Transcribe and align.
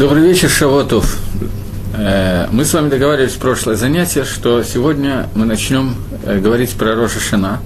Добрый 0.00 0.22
вечер, 0.22 0.48
Шавотов. 0.48 1.18
Э, 1.94 2.46
мы 2.50 2.64
с 2.64 2.72
вами 2.72 2.88
договаривались 2.88 3.34
в 3.34 3.38
прошлое 3.38 3.76
занятие, 3.76 4.24
что 4.24 4.62
сегодня 4.62 5.28
мы 5.34 5.44
начнем 5.44 5.94
э, 6.24 6.38
говорить 6.40 6.70
про 6.70 6.94
Рожа 6.94 7.20
Шана. 7.20 7.60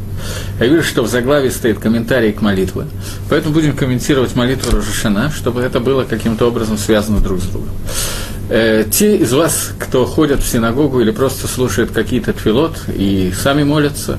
Я 0.59 0.67
вижу, 0.67 0.83
что 0.83 1.05
в 1.05 1.07
заглаве 1.07 1.53
стоит 1.53 1.79
комментарий 1.79 2.33
к 2.33 2.41
молитве, 2.43 2.87
поэтому 3.31 3.55
будем 3.55 3.77
комментировать 3.77 4.35
молитву 4.35 4.73
Рожа 4.73 4.93
Шана, 4.93 5.31
чтобы 5.31 5.61
это 5.61 5.79
было 5.79 6.03
каким-то 6.03 6.49
образом 6.49 6.77
связано 6.77 7.21
друг 7.21 7.39
с 7.39 7.45
другом. 7.45 7.71
Э, 8.49 8.85
те 8.91 9.17
из 9.17 9.33
вас, 9.33 9.71
кто 9.79 10.05
ходят 10.05 10.43
в 10.43 10.49
синагогу 10.49 11.01
или 11.01 11.13
просто 11.13 11.47
слушают 11.47 11.93
какие-то 11.93 12.33
твилот 12.33 12.77
и 12.89 13.33
сами 13.41 13.63
молятся, 13.63 14.19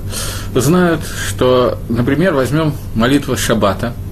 знают, 0.53 1.01
что, 1.27 1.79
например, 1.89 2.33
возьмем 2.33 2.75
молитву 2.95 3.35
Шаббата– 3.35 3.91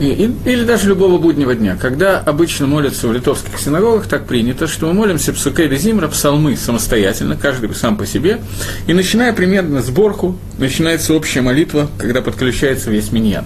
или 0.00 0.64
даже 0.64 0.88
любого 0.88 1.18
буднего 1.18 1.54
дня, 1.54 1.76
когда 1.80 2.18
обычно 2.18 2.66
молятся 2.66 3.08
в 3.08 3.12
литовских 3.12 3.58
синагогах, 3.58 4.06
так 4.06 4.26
принято, 4.26 4.66
что 4.66 4.86
мы 4.86 4.94
молимся 4.94 5.32
псукей 5.32 5.74
зимра, 5.76 6.08
псалмы 6.08 6.56
самостоятельно, 6.56 7.36
каждый 7.36 7.74
сам 7.74 7.96
по 7.96 8.06
себе, 8.06 8.40
и 8.86 8.94
начиная 8.94 9.32
примерно 9.32 9.82
сборку, 9.82 10.38
начинается 10.58 11.14
общая 11.14 11.42
молитва, 11.42 11.88
когда 11.98 12.22
подключается 12.22 12.90
весь 12.90 13.12
миньян. 13.12 13.44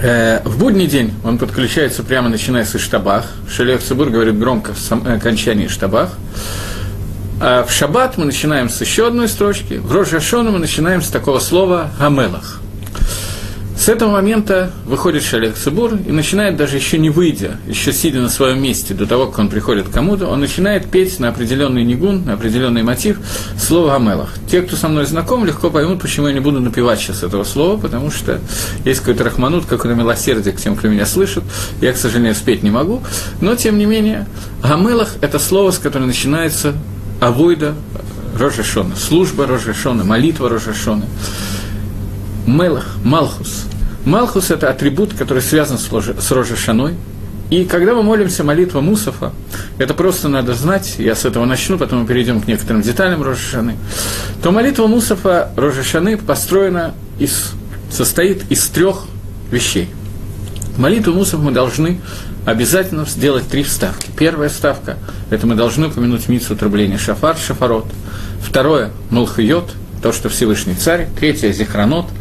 Э, 0.00 0.42
в 0.44 0.58
будний 0.58 0.86
день 0.86 1.12
он 1.24 1.38
подключается 1.38 2.02
прямо 2.04 2.28
начиная 2.28 2.64
с 2.64 2.76
Иштабах. 2.76 3.26
Шелех 3.50 3.82
Цибур 3.82 4.10
говорит 4.10 4.38
громко 4.38 4.72
в 4.72 4.92
э, 4.92 5.16
окончании 5.16 5.66
Иштабах. 5.66 6.10
А 7.40 7.64
в 7.64 7.72
шаббат 7.72 8.16
мы 8.16 8.24
начинаем 8.24 8.68
с 8.68 8.80
еще 8.80 9.06
одной 9.06 9.28
строчки, 9.28 9.74
в 9.74 9.92
Рожашона 9.92 10.50
мы 10.50 10.58
начинаем 10.58 11.02
с 11.02 11.08
такого 11.08 11.38
слова 11.38 11.90
«гамелах». 11.98 12.60
С 13.78 13.88
этого 13.88 14.10
момента 14.10 14.72
выходит 14.86 15.22
Шалех 15.22 15.56
Цибур 15.56 15.94
и 15.94 16.10
начинает, 16.10 16.56
даже 16.56 16.74
еще 16.74 16.98
не 16.98 17.10
выйдя, 17.10 17.58
еще 17.68 17.92
сидя 17.92 18.20
на 18.20 18.28
своем 18.28 18.60
месте, 18.60 18.92
до 18.92 19.06
того, 19.06 19.28
как 19.28 19.38
он 19.38 19.48
приходит 19.48 19.88
к 19.88 19.92
кому-то, 19.92 20.26
он 20.26 20.40
начинает 20.40 20.90
петь 20.90 21.20
на 21.20 21.28
определенный 21.28 21.84
нигун, 21.84 22.24
на 22.24 22.32
определенный 22.32 22.82
мотив 22.82 23.20
слово 23.56 23.94
«Амелах». 23.94 24.30
Те, 24.50 24.62
кто 24.62 24.74
со 24.74 24.88
мной 24.88 25.06
знаком, 25.06 25.44
легко 25.44 25.70
поймут, 25.70 26.02
почему 26.02 26.26
я 26.26 26.34
не 26.34 26.40
буду 26.40 26.58
напевать 26.58 26.98
сейчас 26.98 27.22
этого 27.22 27.44
слова, 27.44 27.78
потому 27.78 28.10
что 28.10 28.40
есть 28.84 28.98
какой-то 28.98 29.22
рахманут, 29.22 29.66
какое-то 29.66 29.96
милосердие 29.96 30.52
к 30.52 30.60
тем, 30.60 30.74
кто 30.74 30.88
меня 30.88 31.06
слышит. 31.06 31.44
Я, 31.80 31.92
к 31.92 31.96
сожалению, 31.98 32.34
спеть 32.34 32.64
не 32.64 32.70
могу. 32.70 33.04
Но, 33.40 33.54
тем 33.54 33.78
не 33.78 33.86
менее, 33.86 34.26
«Амелах»– 34.60 35.14
это 35.20 35.38
слово, 35.38 35.70
с 35.70 35.78
которого 35.78 36.08
начинается 36.08 36.74
авойда 37.20 37.76
Рожешона, 38.36 38.96
служба 38.96 39.46
Рожешона, 39.46 40.02
молитва 40.02 40.48
Рожешона. 40.48 41.04
Мелах, 42.48 42.96
Малхус– 43.04 43.64
Малхус– 44.08 44.50
это 44.50 44.70
атрибут, 44.70 45.12
который 45.12 45.42
связан 45.42 45.78
с 45.78 46.30
Рожешаной. 46.30 46.94
И 47.50 47.64
когда 47.64 47.94
мы 47.94 48.02
молимся 48.02 48.42
молитва 48.44 48.80
Мусафа, 48.80 49.32
это 49.78 49.94
просто 49.94 50.28
надо 50.28 50.54
знать, 50.54 50.96
я 50.98 51.14
с 51.14 51.24
этого 51.24 51.44
начну, 51.44 51.78
потом 51.78 52.00
мы 52.00 52.06
перейдем 52.06 52.40
к 52.40 52.46
некоторым 52.46 52.82
деталям 52.82 53.22
Рожешаны, 53.22 53.76
то 54.42 54.50
молитва 54.50 54.86
Мусафа 54.86 55.50
Рожешаны 55.56 56.16
построена 56.16 56.94
из, 57.18 57.52
состоит 57.90 58.50
из 58.50 58.66
трех 58.68 59.04
вещей. 59.50 59.88
Молитву 60.76 61.12
Мусафа 61.12 61.42
мы 61.42 61.52
должны 61.52 62.00
обязательно 62.46 63.04
сделать 63.04 63.48
три 63.48 63.62
вставки. 63.62 64.10
Первая 64.16 64.48
вставка– 64.48 64.96
это 65.30 65.46
мы 65.46 65.54
должны 65.54 65.88
упомянуть 65.88 66.28
митсу 66.28 66.56
трубления 66.56 66.98
шафар, 66.98 67.36
шафарот. 67.36 67.86
Второе– 68.42 68.90
мулхайот, 69.10 69.70
то, 70.02 70.12
что 70.12 70.28
Всевышний 70.28 70.74
царь. 70.74 71.08
Третье– 71.18 71.52
зихранот– 71.52 72.06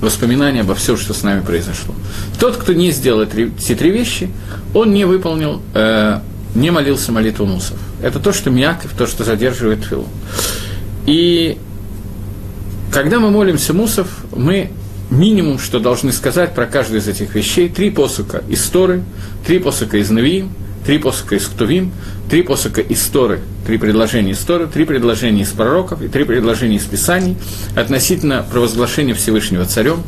воспоминания 0.00 0.60
обо 0.60 0.74
всем, 0.74 0.96
что 0.96 1.14
с 1.14 1.22
нами 1.22 1.40
произошло. 1.40 1.94
Тот, 2.38 2.56
кто 2.56 2.72
не 2.72 2.90
сделал 2.90 3.22
эти 3.22 3.74
три 3.74 3.90
вещи, 3.90 4.30
он 4.74 4.92
не 4.92 5.04
выполнил, 5.04 5.62
э, 5.74 6.20
не 6.54 6.70
молился 6.70 7.12
молитву 7.12 7.46
мусов. 7.46 7.76
Это 8.02 8.20
то, 8.20 8.32
что 8.32 8.50
мяков, 8.50 8.92
то, 8.96 9.06
что 9.06 9.24
задерживает 9.24 9.84
филу. 9.84 10.06
И 11.06 11.58
когда 12.92 13.18
мы 13.18 13.30
молимся 13.30 13.72
мусов, 13.72 14.08
мы 14.34 14.70
минимум, 15.10 15.58
что 15.58 15.80
должны 15.80 16.12
сказать 16.12 16.54
про 16.54 16.66
каждую 16.66 17.00
из 17.00 17.08
этих 17.08 17.34
вещей, 17.34 17.68
три 17.68 17.90
посука 17.90 18.42
из 18.48 18.62
Торы, 18.64 19.02
три 19.46 19.58
посука 19.58 19.98
из 19.98 20.10
Навиим, 20.10 20.52
три 20.88 20.96
посока 20.96 21.34
из 21.34 21.46
Ктувим, 21.46 21.92
три 22.30 22.40
посока 22.40 22.80
из 22.80 23.02
Торы, 23.08 23.40
три 23.66 23.76
предложения 23.76 24.30
из 24.30 24.38
Торы, 24.38 24.66
три 24.66 24.86
предложения 24.86 25.42
из 25.42 25.50
пророков 25.50 26.00
и 26.00 26.08
три 26.08 26.24
предложения 26.24 26.76
из 26.76 26.84
Писаний 26.84 27.36
относительно 27.76 28.42
провозглашения 28.50 29.12
Всевышнего 29.12 29.66
Царем. 29.66 30.02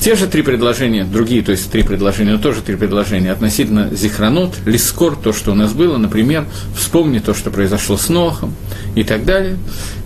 Те 0.00 0.14
же 0.14 0.28
три 0.28 0.42
предложения, 0.42 1.02
другие, 1.02 1.42
то 1.42 1.50
есть 1.50 1.72
три 1.72 1.82
предложения, 1.82 2.30
но 2.30 2.38
тоже 2.38 2.62
три 2.62 2.76
предложения 2.76 3.32
относительно 3.32 3.90
Зихранот, 3.92 4.58
Лискор, 4.64 5.16
то, 5.16 5.32
что 5.32 5.50
у 5.50 5.54
нас 5.56 5.72
было, 5.72 5.96
например, 5.96 6.44
вспомни 6.76 7.18
то, 7.18 7.34
что 7.34 7.50
произошло 7.50 7.96
с 7.96 8.08
Нохом 8.08 8.54
и 8.94 9.02
так 9.02 9.24
далее. 9.24 9.56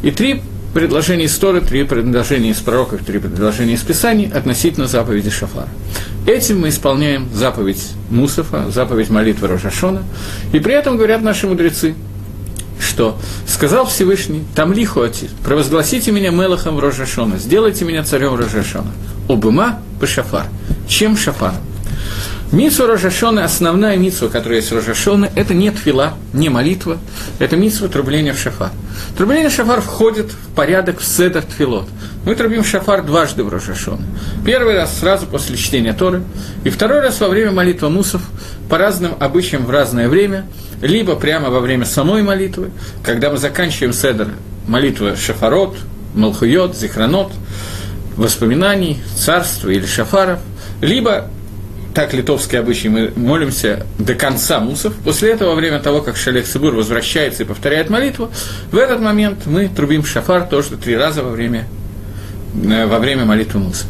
И 0.03 0.11
три 0.11 0.41
предложения 0.75 1.25
из 1.25 1.39
Торы, 1.39 1.61
три 1.61 1.85
предложения 1.85 2.51
из 2.51 2.59
пророков, 2.59 3.05
три 3.05 3.21
предложения 3.21 3.75
из 3.75 3.83
Писаний 3.83 4.29
относительно 4.29 4.87
заповеди 4.87 5.31
Шафара. 5.31 5.69
Этим 6.27 6.61
мы 6.61 6.69
исполняем 6.69 7.29
заповедь 7.33 7.93
Мусафа, 8.11 8.71
заповедь 8.71 9.09
молитвы 9.09 9.49
Рожашона, 9.49 10.03
и 10.53 10.59
при 10.59 10.75
этом 10.75 10.97
говорят 10.97 11.23
наши 11.23 11.47
мудрецы, 11.47 11.95
что 12.81 13.17
сказал 13.47 13.87
Всевышний, 13.87 14.43
там 14.55 14.73
лихуати, 14.73 15.31
провозгласите 15.45 16.11
меня 16.11 16.31
Мелахом 16.31 16.79
Рожашона, 16.79 17.39
сделайте 17.39 17.85
меня 17.85 18.03
царем 18.03 18.35
Рожашона. 18.35 18.93
Обыма 19.29 19.81
по 20.01 20.07
шафар. 20.07 20.47
Чем 20.89 21.17
шафаром? 21.17 21.61
Митсва 22.55 22.87
Рожашона, 22.87 23.45
основная 23.45 23.97
митсва, 23.97 24.29
которая 24.29 24.61
есть 24.61 24.71
Рожашона, 24.71 25.29
это 25.35 25.55
не 25.55 25.73
твила, 25.73 26.15
не 26.33 26.51
молитва, 26.51 26.99
это 27.41 27.57
митсва 27.57 27.89
трубления 27.89 28.33
в 28.33 28.39
шафар. 28.39 28.71
Трубление 29.19 29.49
в 29.49 29.53
шафар 29.53 29.81
входит 29.81 30.31
в 30.31 30.55
порядок 30.55 31.01
в 31.01 31.05
седер 31.05 31.43
твилот. 31.43 31.89
Мы 32.25 32.37
трубим 32.37 32.63
шафар 32.63 33.03
дважды 33.03 33.43
в 33.43 33.49
Рожашона. 33.49 34.07
Первый 34.47 34.77
раз 34.77 34.97
сразу 35.01 35.27
после 35.27 35.57
чтения 35.57 35.95
Торы, 35.95 36.23
и 36.63 36.71
второй 36.71 37.01
раз 37.01 37.21
во 37.21 37.27
время 37.27 37.51
молитвы 37.51 37.91
мусов 37.91 38.23
по 38.71 38.79
разным 38.79 39.17
обычаям 39.19 39.67
в 39.67 39.71
разное 39.71 40.09
время, 40.09 40.47
либо 40.81 41.17
прямо 41.17 41.51
во 41.51 41.59
время 41.59 41.85
самой 41.85 42.23
молитвы, 42.23 42.71
когда 43.03 43.31
мы 43.31 43.39
заканчиваем 43.39 43.93
седер 43.93 44.29
молитвы 44.69 45.17
шафарот, 45.17 45.77
малхуйот, 46.15 46.77
зихранот, 46.77 47.33
воспоминаний, 48.17 49.03
царства 49.17 49.71
или 49.71 49.87
шафаров, 49.87 50.39
либо 50.81 51.31
так 51.95 52.13
литовский 52.13 52.59
обычай, 52.59 52.89
мы 52.89 53.13
молимся 53.15 53.87
до 53.99 54.15
конца 54.15 54.59
мусов. 54.59 54.95
После 55.05 55.31
этого, 55.31 55.51
во 55.51 55.55
время 55.55 55.79
того, 55.79 56.03
как 56.03 56.17
Шалех 56.17 56.47
Сибур 56.47 56.75
возвращается 56.75 57.45
и 57.45 57.47
повторяет 57.47 57.89
молитву, 57.89 58.31
в 58.73 58.77
этот 58.77 59.01
момент 59.01 59.47
мы 59.47 59.69
трубим 59.69 60.05
шафар 60.05 60.43
тоже 60.45 60.77
три 60.77 60.97
раза 60.97 61.23
во 61.23 61.31
время, 61.31 61.67
э, 62.63 62.87
во 62.87 62.99
время 62.99 63.25
молитвы 63.25 63.61
мусов. 63.61 63.87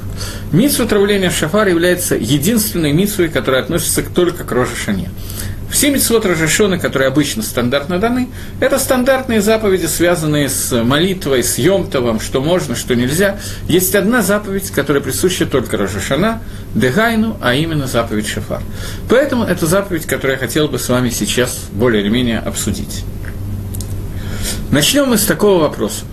Митсва 0.53 0.85
травления 0.85 1.31
в 1.31 1.35
шафар 1.35 1.67
является 1.67 2.15
единственной 2.15 2.93
митсвой, 2.93 3.29
которая 3.29 3.63
относится 3.63 4.03
только 4.03 4.45
к 4.45 4.53
Рожешане. 4.53 5.09
Все 5.71 5.91
митцвот 5.91 6.25
Рожешона, 6.25 6.79
которые 6.79 7.09
обычно 7.09 7.43
стандартно 7.43 7.99
даны, 7.99 8.29
это 8.61 8.79
стандартные 8.79 9.41
заповеди, 9.41 9.87
связанные 9.87 10.49
с 10.49 10.83
молитвой, 10.83 11.43
с 11.43 11.59
Йомтовым, 11.59 12.21
что 12.21 12.41
можно, 12.41 12.77
что 12.77 12.95
нельзя. 12.95 13.39
Есть 13.69 13.95
одна 13.95 14.23
заповедь, 14.23 14.71
которая 14.71 15.03
присуща 15.03 15.47
только 15.47 15.77
Рожешана, 15.77 16.43
Дегайну, 16.75 17.37
а 17.41 17.55
именно 17.55 17.87
заповедь 17.87 18.29
Шафар. 18.29 18.63
Поэтому 19.09 19.45
это 19.45 19.67
заповедь, 19.67 20.07
которую 20.07 20.33
я 20.33 20.39
хотел 20.39 20.69
бы 20.69 20.79
с 20.79 20.89
вами 20.89 21.11
сейчас 21.11 21.67
более 21.73 22.03
или 22.03 22.09
менее 22.09 22.39
обсудить. 22.39 23.05
Начнем 24.71 25.07
мы 25.07 25.19
с 25.19 25.25
такого 25.25 25.61
вопроса. 25.61 26.05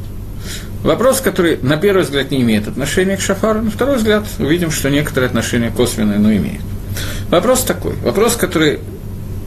Вопрос, 0.83 1.21
который 1.21 1.57
на 1.61 1.77
первый 1.77 2.03
взгляд 2.03 2.31
не 2.31 2.41
имеет 2.41 2.67
отношения 2.67 3.15
к 3.15 3.21
шафару, 3.21 3.61
на 3.61 3.69
второй 3.69 3.97
взгляд 3.97 4.25
увидим, 4.39 4.71
что 4.71 4.89
некоторые 4.89 5.27
отношения 5.27 5.69
косвенные, 5.69 6.17
но 6.17 6.33
имеют. 6.33 6.63
Вопрос 7.29 7.63
такой, 7.63 7.93
вопрос, 7.97 8.35
который 8.35 8.79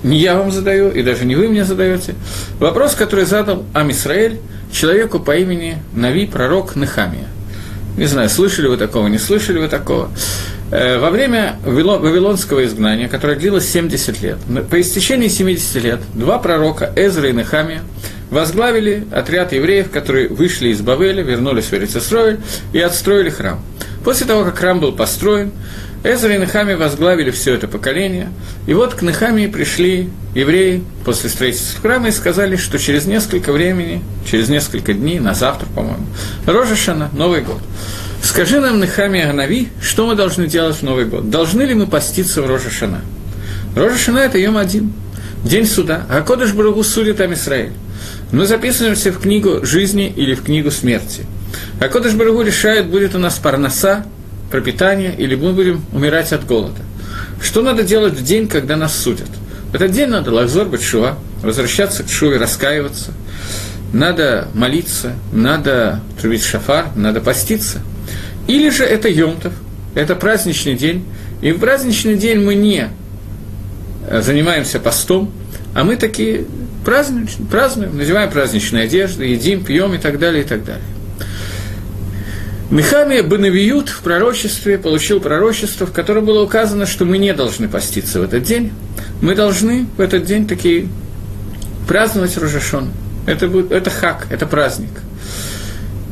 не 0.05 0.19
я 0.19 0.37
вам 0.37 0.53
задаю, 0.53 0.91
и 0.91 1.03
даже 1.03 1.25
не 1.25 1.35
вы 1.35 1.49
мне 1.49 1.65
задаете. 1.65 2.15
Вопрос, 2.61 2.95
который 2.95 3.25
задал 3.25 3.65
Амисраэль 3.73 4.39
человеку 4.71 5.19
по 5.19 5.37
имени 5.37 5.79
Нави, 5.95 6.27
пророк 6.27 6.77
Нехамия. 6.77 7.27
Не 7.97 8.07
знаю, 8.07 8.29
слышали 8.29 8.69
вы 8.69 8.77
такого, 8.77 9.09
не 9.09 9.19
слышали 9.19 9.59
вы 9.59 9.69
такого. 9.69 10.11
Э, 10.71 10.99
во 10.99 11.11
время 11.11 11.57
Вавилонского 11.65 12.65
изгнания, 12.65 13.09
которое 13.09 13.37
длилось 13.37 13.67
70 13.69 14.23
лет, 14.23 14.39
по 14.71 14.81
истечении 14.81 15.29
70 15.29 15.83
лет, 15.83 16.01
два 16.13 16.39
пророка, 16.39 16.93
Эзра 16.97 17.29
и 17.29 17.33
Нехамия, 17.33 17.83
возглавили 18.31 19.07
отряд 19.13 19.53
евреев, 19.53 19.91
которые 19.91 20.29
вышли 20.29 20.69
из 20.69 20.81
Бавеля, 20.81 21.23
вернулись 21.23 21.67
в 21.67 21.73
Эрицесроиль 21.73 22.41
и 22.73 22.81
отстроили 22.81 23.31
храм. 23.31 23.61
После 24.05 24.27
того, 24.27 24.45
как 24.45 24.59
храм 24.59 24.81
был 24.81 24.93
построен, 24.93 25.53
Эзра 26.05 26.35
и 26.35 26.39
Нехами 26.39 26.75
возглавили 26.75 27.31
все 27.31 27.55
это 27.55 27.67
поколение, 27.67 28.29
и 28.67 28.75
вот 28.75 28.93
к 28.93 29.01
Нехамии 29.01 29.47
пришли 29.47 30.11
евреи 30.35 30.85
после 31.05 31.31
строительства 31.31 31.81
храма 31.81 32.09
и 32.09 32.13
сказали, 32.13 32.57
что 32.57 32.79
через 32.79 33.07
несколько 33.07 33.53
времени, 33.53 34.05
через 34.31 34.51
несколько 34.51 34.93
дней, 34.93 35.19
на 35.19 35.33
завтра, 35.33 35.67
по-моему, 35.75 36.07
Рожешана, 36.45 37.09
Новый 37.15 37.41
год. 37.41 37.61
Скажи 38.23 38.61
нам, 38.61 38.81
Нехами 38.81 39.23
Аганави, 39.23 39.69
что 39.81 40.07
мы 40.07 40.15
должны 40.15 40.47
делать 40.47 40.77
в 40.77 40.83
Новый 40.83 41.07
год? 41.07 41.31
Должны 41.31 41.63
ли 41.63 41.75
мы 41.75 41.87
поститься 41.87 42.43
в 42.43 42.47
Рожешана? 42.47 43.01
Рожа 43.75 43.99
Шана– 43.99 44.19
это 44.21 44.39
Йом 44.39 44.57
один, 44.57 44.93
день 45.43 45.67
суда. 45.67 46.07
А 46.09 46.21
Кодыш 46.21 46.53
Барагу 46.53 46.85
судит 46.85 47.21
Амисраэль. 47.21 47.73
Мы 48.31 48.47
записываемся 48.47 49.11
в 49.11 49.21
книгу 49.21 49.65
жизни 49.65 50.13
или 50.15 50.35
в 50.35 50.43
книгу 50.43 50.71
смерти. 50.71 51.25
А 51.81 51.89
Кодыш 51.89 52.13
Барагу 52.13 52.43
решает, 52.43 52.87
будет 52.87 53.15
у 53.15 53.19
нас 53.19 53.39
парноса, 53.39 54.07
пропитание, 54.55 55.13
или 55.19 55.35
мы 55.35 55.53
будем 55.53 55.85
умирать 55.93 56.33
от 56.33 56.47
голода. 56.47 56.81
Что 57.43 57.61
надо 57.61 57.83
делать 57.83 58.15
в 58.15 58.23
день, 58.23 58.47
когда 58.47 58.77
нас 58.77 58.97
судят? 58.97 59.27
В 59.73 59.75
этот 59.75 59.91
день 59.91 60.07
надо 60.07 60.31
лахзор 60.31 60.69
бачува, 60.69 61.19
возвращаться 61.43 62.05
к 62.05 62.09
шуве, 62.09 62.37
раскаиваться. 62.37 63.11
Надо 63.93 64.47
молиться, 64.55 65.15
надо 65.33 65.99
трубить 66.21 66.45
шафар, 66.45 66.87
надо 66.95 67.21
поститься. 67.21 67.81
Или 68.47 68.71
же 68.71 68.85
это 68.85 69.09
Йомтов, 69.09 69.55
это 69.97 70.15
праздничный 70.15 70.77
день, 70.77 71.05
и 71.43 71.51
в 71.51 71.59
праздничный 71.59 72.15
день 72.15 72.39
мы 72.39 72.55
не 72.55 72.91
э, 74.07 74.23
занимаемся 74.23 74.79
постом, 74.79 75.33
а 75.75 75.83
мы 75.83 75.97
такие 75.97 76.45
празднуем, 76.85 77.27
празднуем, 77.51 77.99
надеваем 77.99 78.31
праздничные 78.31 78.85
одежды, 78.85 79.25
едим, 79.25 79.65
пьем 79.65 79.95
и 79.95 79.99
так 79.99 80.21
далее, 80.21 80.45
и 80.45 80.47
так 80.47 80.65
далее. 80.65 80.85
Мехамия 82.71 83.23
Банавиют 83.23 83.91
в 83.91 84.01
пророчестве 84.01 84.79
получил 84.79 85.21
пророчество, 85.21 85.87
в 85.87 85.93
котором 85.93 86.25
было 86.25 86.43
указано, 86.43 86.87
что 86.87 87.05
мы 87.05 87.19
не 87.19 87.35
должны 87.35 87.69
поститься 87.69 88.21
в 88.21 88.23
этот 88.25 88.43
день. 88.43 88.73
Мы 89.21 89.35
должны 89.35 89.87
в 89.97 90.01
этот 90.01 90.25
день 90.25 90.47
такие 90.47 90.89
праздновать 91.87 92.37
Рожашон. 92.39 92.91
Это, 93.27 93.49
будет, 93.49 93.71
это 93.71 93.91
хак, 93.91 94.27
это 94.31 94.47
праздник. 94.47 94.91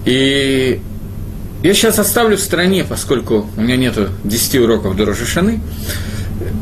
И 0.04 0.80
я 1.62 1.74
сейчас 1.74 1.98
оставлю 1.98 2.36
в 2.36 2.40
стороне, 2.40 2.84
поскольку 2.84 3.48
у 3.56 3.60
меня 3.60 3.76
нету 3.76 4.08
10 4.24 4.56
уроков 4.56 4.96
до 4.96 5.06
Рожешаны, 5.06 5.60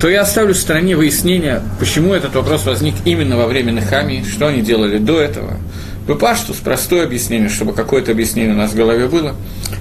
то 0.01 0.09
я 0.09 0.23
оставлю 0.23 0.55
в 0.55 0.59
стороне 0.59 0.97
выяснения, 0.97 1.63
почему 1.79 2.15
этот 2.15 2.35
вопрос 2.35 2.65
возник 2.65 2.95
именно 3.05 3.37
во 3.37 3.47
время 3.47 3.73
Нехамии, 3.73 4.25
что 4.25 4.47
они 4.47 4.63
делали 4.63 4.99
до 4.99 5.21
этого. 5.21 5.57
Паштус, 6.17 6.57
простое 6.57 7.05
объяснение, 7.05 7.49
чтобы 7.49 7.73
какое-то 7.73 8.13
объяснение 8.13 8.55
у 8.55 8.59
нас 8.59 8.73
в 8.73 8.77
голове 8.77 9.07
было. 9.07 9.35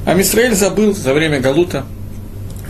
А 0.06 0.14
Мисраэль 0.14 0.56
забыл 0.56 0.96
за 0.96 1.14
время 1.14 1.40
Галута– 1.40 1.86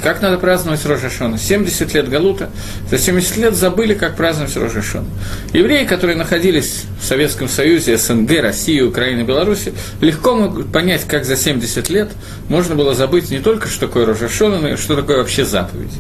как 0.02 0.22
надо 0.22 0.38
праздновать 0.38 0.86
Рожашона? 0.86 1.38
70 1.38 1.94
лет 1.94 2.10
Галута, 2.10 2.50
за 2.90 2.98
70 2.98 3.38
лет 3.38 3.56
забыли, 3.56 3.94
как 3.94 4.16
праздновать 4.16 4.56
Рожашона. 4.56 5.08
Евреи, 5.54 5.86
которые 5.86 6.16
находились 6.16 6.84
в 7.02 7.06
Советском 7.06 7.50
Союзе, 7.50 7.98
СНГ, 7.98 8.42
России, 8.42 8.82
Украины, 8.82 9.24
Беларуси, 9.24 9.74
легко 10.02 10.36
могут 10.36 10.72
понять, 10.72 11.06
как 11.08 11.26
за 11.26 11.36
70 11.36 11.90
лет 11.90 12.12
можно 12.48 12.76
было 12.76 12.94
забыть 12.94 13.32
не 13.32 13.40
только, 13.40 13.68
что 13.68 13.88
такое 13.88 14.06
Рожашона, 14.06 14.60
но 14.60 14.70
и 14.70 14.76
что 14.76 14.96
такое 14.96 15.18
вообще 15.18 15.44
заповедь. 15.46 15.92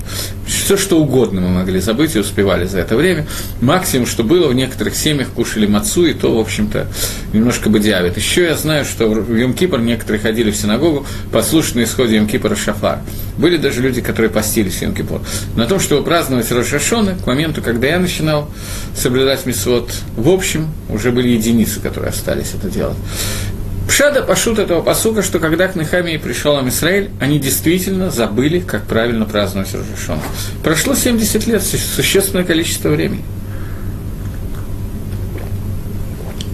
Все, 0.46 0.78
что 0.78 1.00
угодно 1.00 1.42
мы 1.42 1.50
могли 1.50 1.80
забыть 1.80 2.16
и 2.16 2.20
успевали 2.20 2.66
за 2.66 2.80
это 2.80 2.96
время. 2.96 3.28
Максимум, 3.60 4.06
что 4.06 4.24
было, 4.24 4.48
в 4.48 4.54
некоторых 4.54 4.96
семьях 4.96 5.30
кушали 5.30 5.66
мацу, 5.66 6.06
и 6.06 6.14
то, 6.14 6.36
в 6.36 6.40
общем-то, 6.40 6.88
немножко 7.34 7.70
бы 7.70 7.80
диавит. 7.80 8.18
Еще 8.18 8.44
я 8.44 8.56
знаю, 8.56 8.86
что 8.86 9.08
в 9.08 9.36
Йом-Кипр 9.36 9.82
некоторые 9.82 10.22
ходили 10.22 10.52
в 10.52 10.56
синагогу 10.56 11.06
послушать 11.32 11.76
на 11.76 11.84
исходе 11.84 12.18
Йом-Кипра 12.18 12.56
шафар. 12.56 13.00
Были 13.38 13.58
даже 13.58 13.82
люди, 13.82 13.89
которые 13.98 14.30
постились 14.30 14.76
в 14.76 14.82
Йом-Кипур. 14.82 15.22
На 15.56 15.66
том, 15.66 15.80
чтобы 15.80 16.04
праздновать 16.04 16.52
Рошашоны, 16.52 17.16
к 17.16 17.26
моменту, 17.26 17.62
когда 17.62 17.88
я 17.88 18.00
начинал 18.00 18.50
соблюдать 18.96 19.46
Мисвод, 19.46 19.92
в 20.16 20.30
общем, 20.30 20.70
уже 20.90 21.12
были 21.12 21.30
единицы, 21.30 21.80
которые 21.80 22.10
остались 22.10 22.54
это 22.54 22.70
делать. 22.70 22.98
Пшада 23.88 24.22
пошут 24.22 24.60
этого 24.60 24.82
посука, 24.82 25.24
что 25.24 25.40
когда 25.40 25.68
к 25.68 25.76
Нехамии 25.76 26.18
пришел 26.18 26.58
Амисраэль, 26.58 27.10
они 27.20 27.40
действительно 27.40 28.12
забыли, 28.12 28.60
как 28.60 28.84
правильно 28.84 29.26
праздновать 29.26 29.74
Рожешон. 29.74 30.20
Прошло 30.64 30.94
70 30.94 31.48
лет, 31.48 31.64
существенное 31.64 32.44
количество 32.44 32.90
времени. 32.90 33.24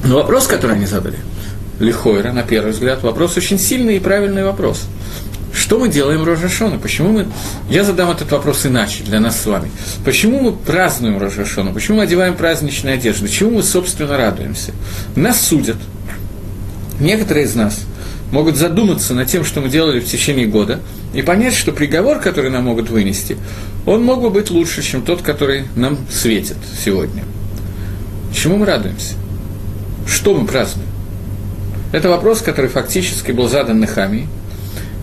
Но 0.06 0.16
вопрос, 0.16 0.48
который 0.48 0.78
они 0.78 0.86
задали, 0.86 1.18
Лихойра, 1.80 2.32
на 2.32 2.44
первый 2.44 2.72
взгляд, 2.72 3.04
вопрос 3.04 3.36
очень 3.36 3.60
сильный 3.60 3.98
и 3.98 4.00
правильный 4.00 4.46
вопрос– 4.46 4.84
что 5.66 5.80
мы 5.80 5.90
делаем 5.90 6.24
Рожашона? 6.24 6.78
Почему 6.78 7.10
мы... 7.10 7.28
Я 7.72 7.84
задам 7.84 8.12
этот 8.12 8.32
вопрос 8.32 8.68
иначе 8.68 9.04
для 9.04 9.20
нас 9.20 9.42
с 9.42 9.48
вами. 9.48 9.72
Почему 10.06 10.40
мы 10.40 10.52
празднуем 10.52 11.18
Рожашона? 11.18 11.72
Почему 11.72 11.98
мы 11.98 12.04
одеваем 12.04 12.36
праздничные 12.36 12.94
одежды? 12.94 13.28
Чему 13.28 13.50
мы, 13.50 13.64
собственно, 13.64 14.16
радуемся? 14.16 14.74
Нас 15.16 15.42
судят. 15.42 15.78
Некоторые 17.00 17.48
из 17.48 17.56
нас 17.56 17.80
могут 18.32 18.58
задуматься 18.58 19.16
над 19.16 19.28
тем, 19.28 19.44
что 19.44 19.60
мы 19.60 19.70
делали 19.70 20.00
в 20.00 20.06
течение 20.06 20.46
года, 20.46 20.82
и 21.16 21.24
понять, 21.24 21.56
что 21.56 21.72
приговор, 21.72 22.20
который 22.20 22.52
нам 22.52 22.66
могут 22.66 22.92
вынести, 22.92 23.36
он 23.88 24.04
мог 24.04 24.22
бы 24.22 24.30
быть 24.30 24.52
лучше, 24.52 24.84
чем 24.84 25.02
тот, 25.02 25.24
который 25.24 25.64
нам 25.76 25.98
светит 26.12 26.58
сегодня. 26.86 27.24
Чему 28.36 28.58
мы 28.58 28.68
радуемся? 28.68 29.16
Что 30.06 30.36
мы 30.36 30.46
празднуем? 30.46 30.90
Это 31.92 32.08
вопрос, 32.08 32.42
который 32.44 32.70
фактически 32.70 33.32
был 33.32 33.50
задан 33.50 33.80
Нехамии– 33.80 34.28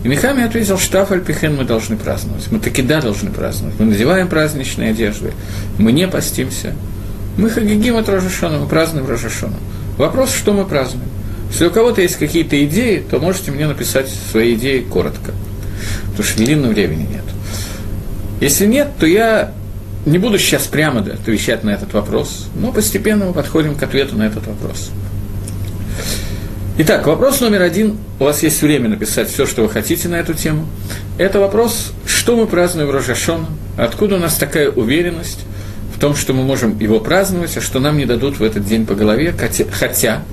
и 0.03 0.07
Михами 0.09 0.43
ответил, 0.43 0.77
что 0.77 1.05
Альпихен 1.05 1.55
мы 1.55 1.63
должны 1.63 1.95
праздновать. 1.95 2.51
Мы 2.51 2.59
таки 2.59 2.81
да 2.81 2.99
должны 2.99 3.31
праздновать. 3.31 3.79
Мы 3.79 3.85
надеваем 3.85 4.27
праздничные 4.27 4.91
одежды, 4.91 5.31
мы 5.77 5.93
не 5.93 6.07
постимся. 6.07 6.75
Мы 7.37 7.49
хагигим 7.49 7.95
от 7.95 8.09
Рожашона, 8.09 8.59
мы 8.59 8.67
празднуем 8.67 9.07
Рожашона. 9.07 9.55
Вопрос, 9.97 10.33
что 10.33 10.53
мы 10.53 10.65
празднуем. 10.65 11.07
Если 11.49 11.65
у 11.65 11.71
кого-то 11.71 12.01
есть 12.01 12.17
какие-то 12.17 12.63
идеи, 12.65 13.03
то 13.09 13.19
можете 13.19 13.51
мне 13.51 13.65
написать 13.65 14.09
свои 14.31 14.55
идеи 14.55 14.81
коротко, 14.81 15.31
потому 16.07 16.23
что 16.23 16.37
длинного 16.37 16.73
времени 16.73 17.07
нет. 17.09 17.23
Если 18.41 18.65
нет, 18.65 18.89
то 18.99 19.05
я 19.05 19.53
не 20.05 20.17
буду 20.17 20.37
сейчас 20.37 20.63
прямо 20.63 20.99
отвечать 20.99 21.63
на 21.63 21.69
этот 21.69 21.93
вопрос, 21.93 22.49
но 22.55 22.73
постепенно 22.73 23.25
мы 23.25 23.33
подходим 23.33 23.75
к 23.75 23.83
ответу 23.83 24.17
на 24.17 24.23
этот 24.23 24.45
вопрос. 24.47 24.91
Итак, 26.75 27.05
вопрос 27.05 27.39
номер 27.39 27.61
один. 27.61 27.97
У 28.19 28.23
вас 28.23 28.41
есть 28.41 28.63
время 28.63 28.89
написать 28.89 29.29
все, 29.29 29.45
что 29.45 29.61
вы 29.61 29.69
хотите 29.69 30.07
на 30.07 30.15
эту 30.15 30.33
тему. 30.33 30.67
Это 31.19 31.39
вопрос, 31.39 31.93
что 32.07 32.35
мы 32.35 32.47
празднуем 32.47 32.89
Рожашон, 32.89 33.45
откуда 33.77 34.15
у 34.15 34.17
нас 34.17 34.37
такая 34.37 34.71
уверенность 34.71 35.41
в 35.95 35.99
том, 35.99 36.15
что 36.15 36.33
мы 36.33 36.41
можем 36.41 36.79
его 36.79 36.99
праздновать, 36.99 37.55
а 37.57 37.61
что 37.61 37.79
нам 37.79 37.99
не 37.99 38.05
дадут 38.05 38.39
в 38.39 38.43
этот 38.43 38.65
день 38.65 38.87
по 38.87 38.95
голове, 38.95 39.35
хотя 39.71 40.23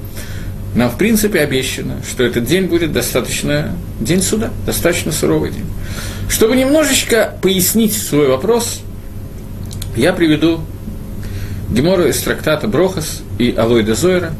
нам, 0.74 0.88
в 0.88 0.96
принципе, 0.96 1.40
обещано, 1.40 1.96
что 2.10 2.24
этот 2.24 2.46
день 2.46 2.68
будет 2.68 2.90
достаточно 2.90 3.76
день 4.00 4.22
суда, 4.22 4.48
достаточно 4.64 5.12
суровый 5.12 5.50
день. 5.50 5.66
Чтобы 6.30 6.56
немножечко 6.56 7.34
пояснить 7.42 7.92
свой 7.94 8.28
вопрос, 8.28 8.80
я 9.94 10.14
приведу 10.14 10.62
Гемору 11.68 12.06
из 12.06 12.18
трактата 12.22 12.66
Брохас 12.66 13.20
и 13.38 13.54
Алойда 13.54 13.94
Зойра. 13.94 14.32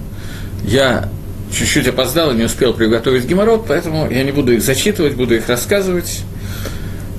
Я 0.65 1.11
чуть-чуть 1.53 1.89
опоздал 1.89 2.33
и 2.33 2.37
не 2.37 2.45
успел 2.45 2.73
приготовить 2.75 3.25
геморрот, 3.25 3.67
поэтому 3.67 4.11
я 4.11 4.23
не 4.23 4.33
буду 4.33 4.53
их 4.53 4.63
зачитывать, 4.63 5.15
буду 5.15 5.35
их 5.35 5.49
рассказывать 5.49 6.21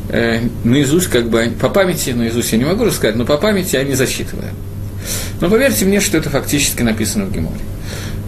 э, 0.09 0.41
наизусть, 0.63 1.07
как 1.07 1.29
бы 1.29 1.51
по 1.59 1.69
памяти, 1.69 2.11
наизусть 2.11 2.51
я 2.51 2.57
не 2.57 2.65
могу 2.65 2.85
рассказать, 2.85 3.15
но 3.15 3.25
по 3.25 3.37
памяти 3.37 3.75
я 3.75 3.83
не 3.83 3.93
зачитываю. 3.93 4.49
Но 5.39 5.49
поверьте 5.49 5.85
мне, 5.85 5.99
что 5.99 6.17
это 6.17 6.29
фактически 6.29 6.81
написано 6.81 7.25
в 7.25 7.31
Геморе. 7.31 7.59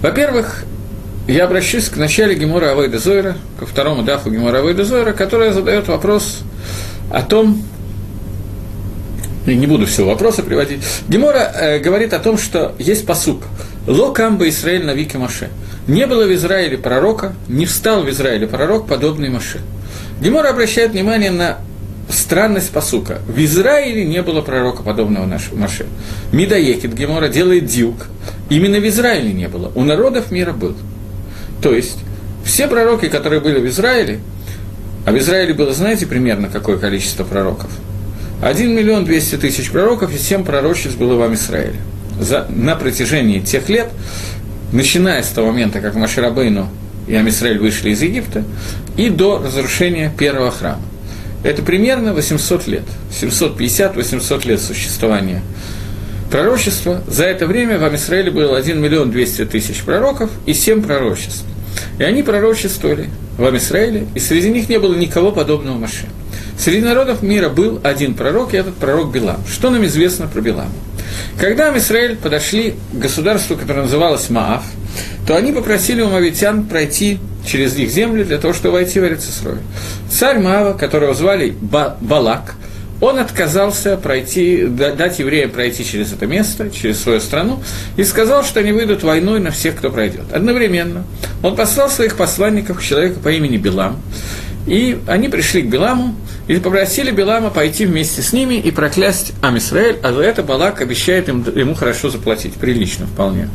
Во-первых, 0.01 0.65
я 1.27 1.45
обращусь 1.45 1.87
к 1.87 1.95
начале 1.95 2.35
Гемора 2.35 2.71
Авейда 2.71 2.99
Зойра, 2.99 3.37
ко 3.59 3.65
второму 3.65 4.03
дафу 4.03 4.29
Гемора 4.29 4.59
Авейда 4.59 4.83
Зойра, 4.83 5.13
которая 5.13 5.53
задает 5.53 5.87
вопрос 5.87 6.39
о 7.11 7.21
том, 7.21 7.63
не 9.45 9.67
буду 9.67 9.85
всего 9.85 10.07
вопроса 10.07 10.41
приводить. 10.41 10.81
Гемора 11.07 11.51
э, 11.53 11.79
говорит 11.79 12.13
о 12.13 12.19
том, 12.19 12.37
что 12.37 12.75
есть 12.79 13.05
посук. 13.05 13.43
Ло 13.87 14.11
камба 14.11 14.47
Исраэль 14.47 14.85
на 14.85 14.91
Вики 14.91 15.17
Маше– 15.17 15.49
не 15.87 16.07
было 16.07 16.25
в 16.25 16.33
Израиле 16.33 16.77
пророка, 16.77 17.33
не 17.47 17.65
встал 17.65 18.03
в 18.03 18.09
Израиле 18.09 18.47
пророк, 18.47 18.87
подобный 18.87 19.29
Маше. 19.29 19.59
Гемора 20.21 20.49
обращает 20.49 20.91
внимание 20.91 21.31
на 21.31 21.57
странность 22.09 22.71
посука. 22.71 23.19
В 23.27 23.43
Израиле 23.43 24.05
не 24.05 24.21
было 24.21 24.41
пророка, 24.41 24.83
подобного 24.83 25.25
нашему 25.25 25.61
Маше. 25.61 25.85
Мидаекит 26.31 26.93
Гемора 26.93 27.27
делает 27.27 27.65
дюк. 27.65 28.07
Именно 28.49 28.79
в 28.79 28.87
Израиле 28.87 29.33
не 29.33 29.47
было. 29.47 29.71
У 29.75 29.83
народов 29.83 30.31
мира 30.31 30.53
был. 30.53 30.75
То 31.61 31.73
есть, 31.73 31.97
все 32.45 32.67
пророки, 32.67 33.07
которые 33.07 33.41
были 33.41 33.59
в 33.59 33.67
Израиле, 33.67 34.19
а 35.05 35.11
в 35.11 35.17
Израиле 35.17 35.53
было, 35.53 35.73
знаете, 35.73 36.05
примерно 36.05 36.49
какое 36.49 36.77
количество 36.77 37.23
пророков? 37.23 37.69
1 38.41 38.75
миллион 38.75 39.05
200 39.05 39.37
тысяч 39.37 39.71
пророков 39.71 40.13
и 40.13 40.17
7 40.17 40.43
пророчеств 40.43 40.97
было 40.97 41.15
в 41.27 41.33
Израиле. 41.33 41.75
За, 42.19 42.45
на 42.49 42.75
протяжении 42.75 43.39
тех 43.39 43.69
лет 43.69 43.89
начиная 44.73 45.23
с 45.23 45.29
того 45.29 45.47
момента, 45.51 45.79
как 45.79 45.95
Маширабейну 45.95 46.67
и 47.07 47.15
Амисраэль 47.15 47.59
вышли 47.59 47.91
из 47.91 48.01
Египта, 48.01 48.43
и 48.97 49.09
до 49.09 49.37
разрушения 49.39 50.11
первого 50.17 50.51
храма. 50.51 50.81
Это 51.43 51.61
примерно 51.61 52.13
800 52.13 52.67
лет, 52.67 52.83
750-800 53.11 54.47
лет 54.47 54.61
существования 54.61 55.41
пророчества. 56.31 57.03
За 57.07 57.25
это 57.25 57.45
время 57.45 57.77
в 57.77 57.83
Амисраэле 57.83 58.31
было 58.31 58.57
1 58.57 58.81
миллион 58.81 59.11
200 59.11 59.45
тысяч 59.45 59.81
пророков 59.83 60.31
и 60.45 60.53
7 60.53 60.81
пророчеств. 60.81 61.45
И 61.99 62.03
они 62.03 62.23
пророчествовали 62.23 63.09
в 63.37 63.45
Амисраэле, 63.45 64.07
и 64.15 64.19
среди 64.19 64.49
них 64.49 64.69
не 64.69 64.79
было 64.79 64.95
никого 64.95 65.31
подобного 65.31 65.77
Маше. 65.77 66.05
Среди 66.57 66.81
народов 66.81 67.21
мира 67.21 67.49
был 67.49 67.79
один 67.83 68.13
пророк, 68.13 68.53
и 68.53 68.57
этот 68.57 68.75
пророк 68.75 69.11
Билам. 69.11 69.41
Что 69.47 69.69
нам 69.69 69.85
известно 69.85 70.27
про 70.27 70.41
Билама? 70.41 70.71
Когда 71.39 71.75
Израиль 71.77 72.15
подошли 72.15 72.75
к 72.91 72.97
государству, 72.97 73.55
которое 73.55 73.83
называлось 73.83 74.29
Маав, 74.29 74.63
то 75.27 75.35
они 75.35 75.51
попросили 75.51 76.01
у 76.01 76.09
мавитян 76.09 76.65
пройти 76.65 77.19
через 77.45 77.75
их 77.77 77.89
землю 77.89 78.25
для 78.25 78.37
того, 78.37 78.53
чтобы 78.53 78.73
войти 78.73 78.99
в 78.99 79.05
Эрицесрой. 79.05 79.57
Царь 80.09 80.39
Маава, 80.39 80.73
которого 80.73 81.13
звали 81.13 81.55
ба 81.59 81.97
Балак, 82.01 82.55
он 83.01 83.19
отказался 83.19 83.97
пройти, 83.97 84.65
дать 84.65 85.19
евреям 85.19 85.51
пройти 85.51 85.83
через 85.83 86.13
это 86.13 86.25
место, 86.25 86.69
через 86.69 87.01
свою 87.01 87.19
страну, 87.19 87.61
и 87.97 88.03
сказал, 88.05 88.45
что 88.45 88.61
они 88.61 88.71
выйдут 88.71 89.03
войной 89.03 89.41
на 89.41 89.51
всех, 89.51 89.75
кто 89.75 89.89
пройдет. 89.89 90.31
Одновременно 90.31 91.03
он 91.41 91.55
послал 91.55 91.89
своих 91.89 92.15
посланников 92.15 92.79
к 92.79 92.81
человеку 92.81 93.19
по 93.19 93.29
имени 93.29 93.57
Билам, 93.57 94.01
и 94.67 94.99
они 95.07 95.29
пришли 95.29 95.61
к 95.61 95.67
Биламу 95.67 96.15
и 96.47 96.57
попросили 96.57 97.11
Билама 97.11 97.49
пойти 97.49 97.85
вместе 97.85 98.21
с 98.21 98.33
ними 98.33 98.55
и 98.55 98.71
проклясть 98.71 99.33
Амисраэль, 99.41 99.97
а 100.03 100.13
за 100.13 100.21
это 100.21 100.43
Балак 100.43 100.81
обещает 100.81 101.29
им, 101.29 101.45
ему 101.55 101.73
хорошо 101.73 102.09
заплатить, 102.09 102.53
прилично 102.53 103.07
вполне 103.07 103.49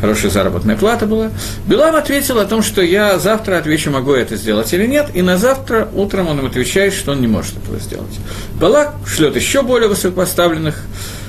хорошая 0.00 0.30
заработная 0.30 0.76
плата 0.76 1.06
была. 1.06 1.30
Билам 1.66 1.94
ответил 1.94 2.38
о 2.38 2.46
том, 2.46 2.62
что 2.62 2.80
я 2.82 3.18
завтра 3.18 3.58
отвечу, 3.58 3.90
могу 3.90 4.12
это 4.12 4.36
сделать 4.36 4.72
или 4.72 4.86
нет, 4.86 5.08
и 5.14 5.22
на 5.22 5.36
завтра 5.36 5.88
утром 5.94 6.28
он 6.28 6.38
им 6.38 6.46
отвечает, 6.46 6.94
что 6.94 7.12
он 7.12 7.20
не 7.20 7.26
может 7.26 7.56
этого 7.58 7.78
сделать. 7.78 8.18
Балак 8.58 8.94
шлет 9.06 9.36
еще 9.36 9.62
более 9.62 9.88
высокопоставленных 9.88 10.82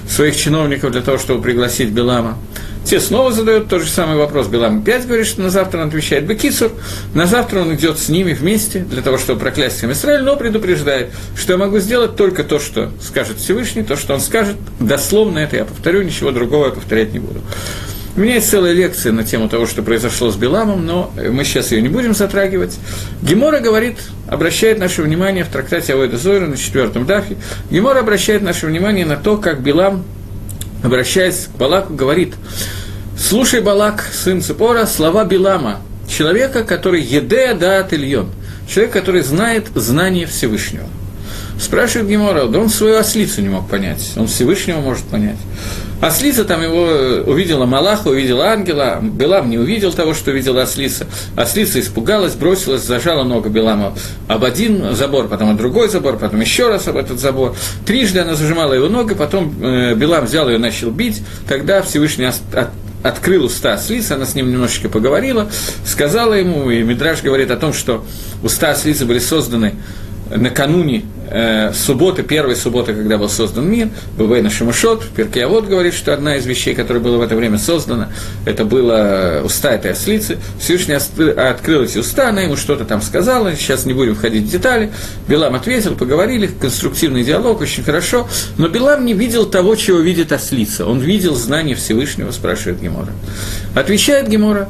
своих 0.10 0.36
чиновников 0.36 0.92
для 0.92 1.02
того, 1.02 1.18
чтобы 1.18 1.42
пригласить 1.42 1.90
Билама. 1.90 2.38
Те 2.84 3.00
снова 3.00 3.32
задают 3.32 3.70
тот 3.70 3.84
же 3.84 3.90
самый 3.90 4.18
вопрос. 4.18 4.48
Билам 4.48 4.80
опять 4.80 5.06
говорит, 5.06 5.28
что 5.28 5.42
на 5.42 5.50
завтра 5.50 5.82
он 5.82 5.90
отвечает 5.90 6.26
Бекицур. 6.26 6.72
На 7.14 7.28
завтра 7.28 7.62
он 7.62 7.76
идет 7.76 8.00
с 8.00 8.10
ними 8.10 8.34
вместе 8.34 8.80
для 8.80 9.02
того, 9.02 9.18
чтобы 9.18 9.40
проклясть 9.40 9.78
всем 9.78 9.92
Израиль, 9.92 10.24
но 10.24 10.36
предупреждает, 10.36 11.12
что 11.36 11.54
я 11.54 11.58
могу 11.58 11.80
сделать 11.80 12.16
только 12.16 12.44
то, 12.44 12.60
что 12.60 12.92
скажет 13.02 13.38
Всевышний, 13.38 13.84
то, 13.84 13.96
что 13.96 14.14
он 14.14 14.20
скажет. 14.20 14.56
Дословно 14.80 15.40
это 15.40 15.58
я 15.58 15.66
повторю, 15.66 16.02
ничего 16.02 16.32
другого 16.32 16.66
я 16.66 16.72
повторять 16.72 17.14
не 17.14 17.20
буду. 17.20 17.42
У 18.14 18.20
меня 18.20 18.36
есть 18.36 18.50
целая 18.50 18.74
лекция 18.74 19.14
на 19.14 19.24
тему 19.24 19.48
того, 19.48 19.66
что 19.66 19.84
произошло 19.84 20.32
с 20.32 20.36
Биламом, 20.36 20.86
но 20.86 21.14
мы 21.16 21.46
сейчас 21.46 21.72
ее 21.72 21.82
не 21.82 21.88
будем 21.88 22.14
затрагивать. 22.14 22.78
Гемора 23.22 23.62
говорит, 23.62 24.00
обращает 24.28 24.80
наше 24.80 25.02
внимание 25.02 25.46
в 25.46 25.48
трактате 25.48 25.94
Авойда 25.94 26.18
Зойра 26.18 26.46
на 26.46 26.58
четвертом 26.58 27.06
дафе, 27.06 27.38
Гемора 27.70 28.00
обращает 28.00 28.42
наше 28.42 28.68
внимание 28.68 29.06
на 29.06 29.16
то, 29.16 29.38
как 29.38 29.62
Билам, 29.62 30.04
обращаясь 30.84 31.48
к 31.48 31.58
Балаку, 31.58 31.94
говорит, 31.94 32.34
«Слушай, 33.18 33.62
Балак, 33.62 34.04
сын 34.12 34.42
Цепора, 34.42 34.86
слова 34.88 35.24
Билама, 35.24 35.80
человека, 36.10 36.66
который 36.66 37.02
еде 37.02 37.54
даат 37.54 37.94
Ильон, 37.94 38.30
человек, 38.68 38.92
который 38.92 39.22
знает 39.22 39.68
знание 39.76 40.26
Всевышнего». 40.26 40.88
Спрашивает 41.58 42.10
Гемора, 42.10 42.48
да 42.48 42.60
он 42.60 42.70
свою 42.70 42.98
ослицу 42.98 43.42
не 43.42 43.50
мог 43.50 43.70
понять, 43.70 44.12
он 44.18 44.28
Всевышнего 44.28 44.82
может 44.82 45.06
понять. 45.06 45.38
Ослица 46.02 46.46
там 46.46 46.64
его 46.64 46.88
э, 46.88 47.24
увидела 47.28 47.66
Малаха, 47.66 48.08
увидела 48.08 48.48
ангела, 48.48 49.00
Белам 49.02 49.52
не 49.52 49.60
увидел 49.60 49.94
того, 49.94 50.16
что 50.16 50.32
увидела 50.32 50.64
ослица. 50.64 51.06
Ослица 51.36 51.80
испугалась, 51.80 52.34
бросилась, 52.34 52.82
зажала 52.82 53.24
ногу 53.24 53.50
Белама 53.50 53.94
об 54.28 54.44
один 54.44 54.96
забор, 54.96 55.28
потом 55.28 55.52
об 55.52 55.58
другой 55.58 55.90
забор, 55.90 56.18
потом 56.18 56.42
еще 56.42 56.70
раз 56.70 56.88
об 56.88 56.98
этот 56.98 57.20
забор. 57.20 57.56
Трижды 57.86 58.20
она 58.20 58.34
зажимала 58.34 58.74
его 58.74 58.90
ногу, 58.90 59.16
потом 59.16 59.54
э, 59.62 59.94
Белам 59.94 60.26
взял 60.26 60.50
ее 60.50 60.56
и 60.56 60.60
начал 60.60 60.90
бить. 60.90 61.22
Тогда 61.48 61.84
Всевышний 61.84 62.26
от, 62.26 62.72
открыл 63.04 63.46
уста 63.46 63.74
ослицы, 63.74 64.14
она 64.14 64.26
с 64.26 64.34
ним 64.34 64.52
немножечко 64.52 64.90
поговорила, 64.90 65.50
сказала 65.86 66.34
ему, 66.34 66.72
и 66.72 66.82
Мидраж 66.82 67.22
говорит 67.22 67.52
о 67.52 67.58
том, 67.58 67.74
что 67.74 68.04
уста 68.42 68.72
ослицы 68.72 69.06
были 69.06 69.20
созданы 69.20 69.76
накануне 70.38 71.04
э, 71.30 71.74
субботы, 71.74 72.24
первой 72.24 72.56
субботы, 72.56 72.94
когда 72.94 73.18
был 73.18 73.30
создан 73.30 73.70
мир, 73.70 73.90
Бувейна 74.18 74.50
Шамашот, 74.50 75.06
Перкиавод 75.10 75.68
говорит, 75.68 75.94
что 75.94 76.14
одна 76.14 76.38
из 76.38 76.46
вещей, 76.46 76.76
которая 76.76 77.02
была 77.02 77.18
в 77.18 77.22
это 77.22 77.36
время 77.36 77.58
создана, 77.58 78.10
это 78.46 78.66
было 78.66 79.42
уста 79.44 79.72
этой 79.72 79.92
ослицы. 79.92 80.38
Всевышний 80.60 80.96
открыл 80.96 81.84
эти 81.84 81.98
уста, 81.98 82.30
она 82.30 82.42
ему 82.42 82.56
что-то 82.56 82.86
там 82.86 83.02
сказала, 83.02 83.56
сейчас 83.56 83.86
не 83.86 83.94
будем 83.94 84.16
входить 84.16 84.46
в 84.46 84.52
детали. 84.52 84.92
Билам 85.28 85.56
ответил, 85.56 85.96
поговорили, 85.96 86.48
конструктивный 86.48 87.24
диалог, 87.24 87.62
очень 87.62 87.84
хорошо, 87.84 88.28
но 88.58 88.68
Билам 88.68 89.06
не 89.06 89.14
видел 89.14 89.46
того, 89.46 89.76
чего 89.76 90.00
видит 90.00 90.32
ослица. 90.32 90.86
Он 90.86 91.00
видел 91.00 91.36
знание 91.36 91.76
Всевышнего, 91.76 92.32
спрашивает 92.32 92.82
Гемора. 92.82 93.14
Отвечает 93.76 94.28
Гемора 94.28 94.70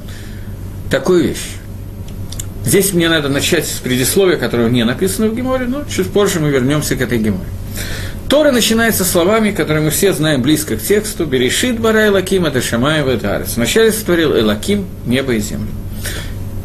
такую 0.90 1.24
вещь. 1.24 1.61
Здесь 2.66 2.94
мне 2.94 3.10
надо 3.10 3.30
начать 3.30 3.66
с 3.66 3.80
предисловия, 3.80 4.38
которое 4.38 4.70
не 4.70 4.84
написано 4.84 5.28
в 5.28 5.36
Геморе, 5.36 5.66
но 5.66 5.84
чуть 5.86 6.12
позже 6.12 6.40
мы 6.40 6.50
вернемся 6.50 6.96
к 6.96 7.02
этой 7.02 7.18
Геморе. 7.18 7.50
Тора 8.30 8.52
начинается 8.52 9.04
словами, 9.04 9.52
которые 9.52 9.84
мы 9.84 9.90
все 9.92 10.14
знаем 10.14 10.42
близко 10.42 10.78
к 10.78 10.82
тексту 10.82 11.26
«Берешит 11.26 11.80
бара 11.80 12.08
Элаким, 12.08 12.46
это 12.46 12.62
Шамаев, 12.62 13.08
это 13.08 13.36
Арес». 13.36 13.58
Вначале 13.58 13.92
сотворил 13.92 14.38
Элаким 14.38 14.86
небо 15.06 15.34
и 15.34 15.40
землю. 15.40 15.68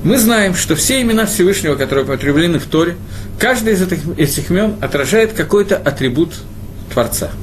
Мы 0.05 0.19
знаем, 0.19 0.55
что 0.55 0.76
все 0.76 1.00
имена 1.00 1.26
Всевышнего, 1.26 1.75
которые 1.75 2.05
употреблены 2.05 2.61
в 2.61 2.67
Торе, 2.67 2.95
каждый 3.41 3.73
из 3.73 3.83
этих, 3.83 3.99
этих 4.17 4.50
имен 4.50 4.76
отражает 4.81 5.33
какой-то 5.33 5.76
атрибут 5.76 6.35
Творца– 6.93 7.31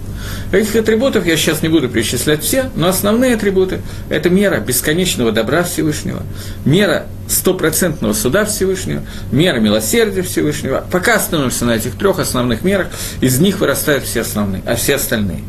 Этих 0.54 0.76
атрибутов 0.76 1.26
я 1.26 1.36
сейчас 1.36 1.64
не 1.64 1.68
буду 1.68 1.90
перечислять 1.90 2.44
все, 2.44 2.70
но 2.76 2.88
основные 2.88 3.34
атрибуты– 3.34 3.82
это 4.10 4.30
мера 4.30 4.60
бесконечного 4.60 5.32
добра 5.32 5.64
Всевышнего, 5.64 6.22
мера 6.64 7.08
стопроцентного 7.28 8.14
суда 8.14 8.46
Всевышнего, 8.46 9.02
мера 9.32 9.60
милосердия 9.60 10.22
Всевышнего. 10.22 10.86
Пока 10.92 11.16
остановимся 11.16 11.66
на 11.66 11.72
этих 11.72 11.98
трех 11.98 12.20
основных 12.20 12.62
мерах, 12.62 12.90
из 13.20 13.40
них 13.40 13.62
вырастают 13.62 14.04
все 14.04 14.22
основные, 14.22 14.62
а 14.68 14.76
все 14.76 14.96
остальные. 14.96 15.40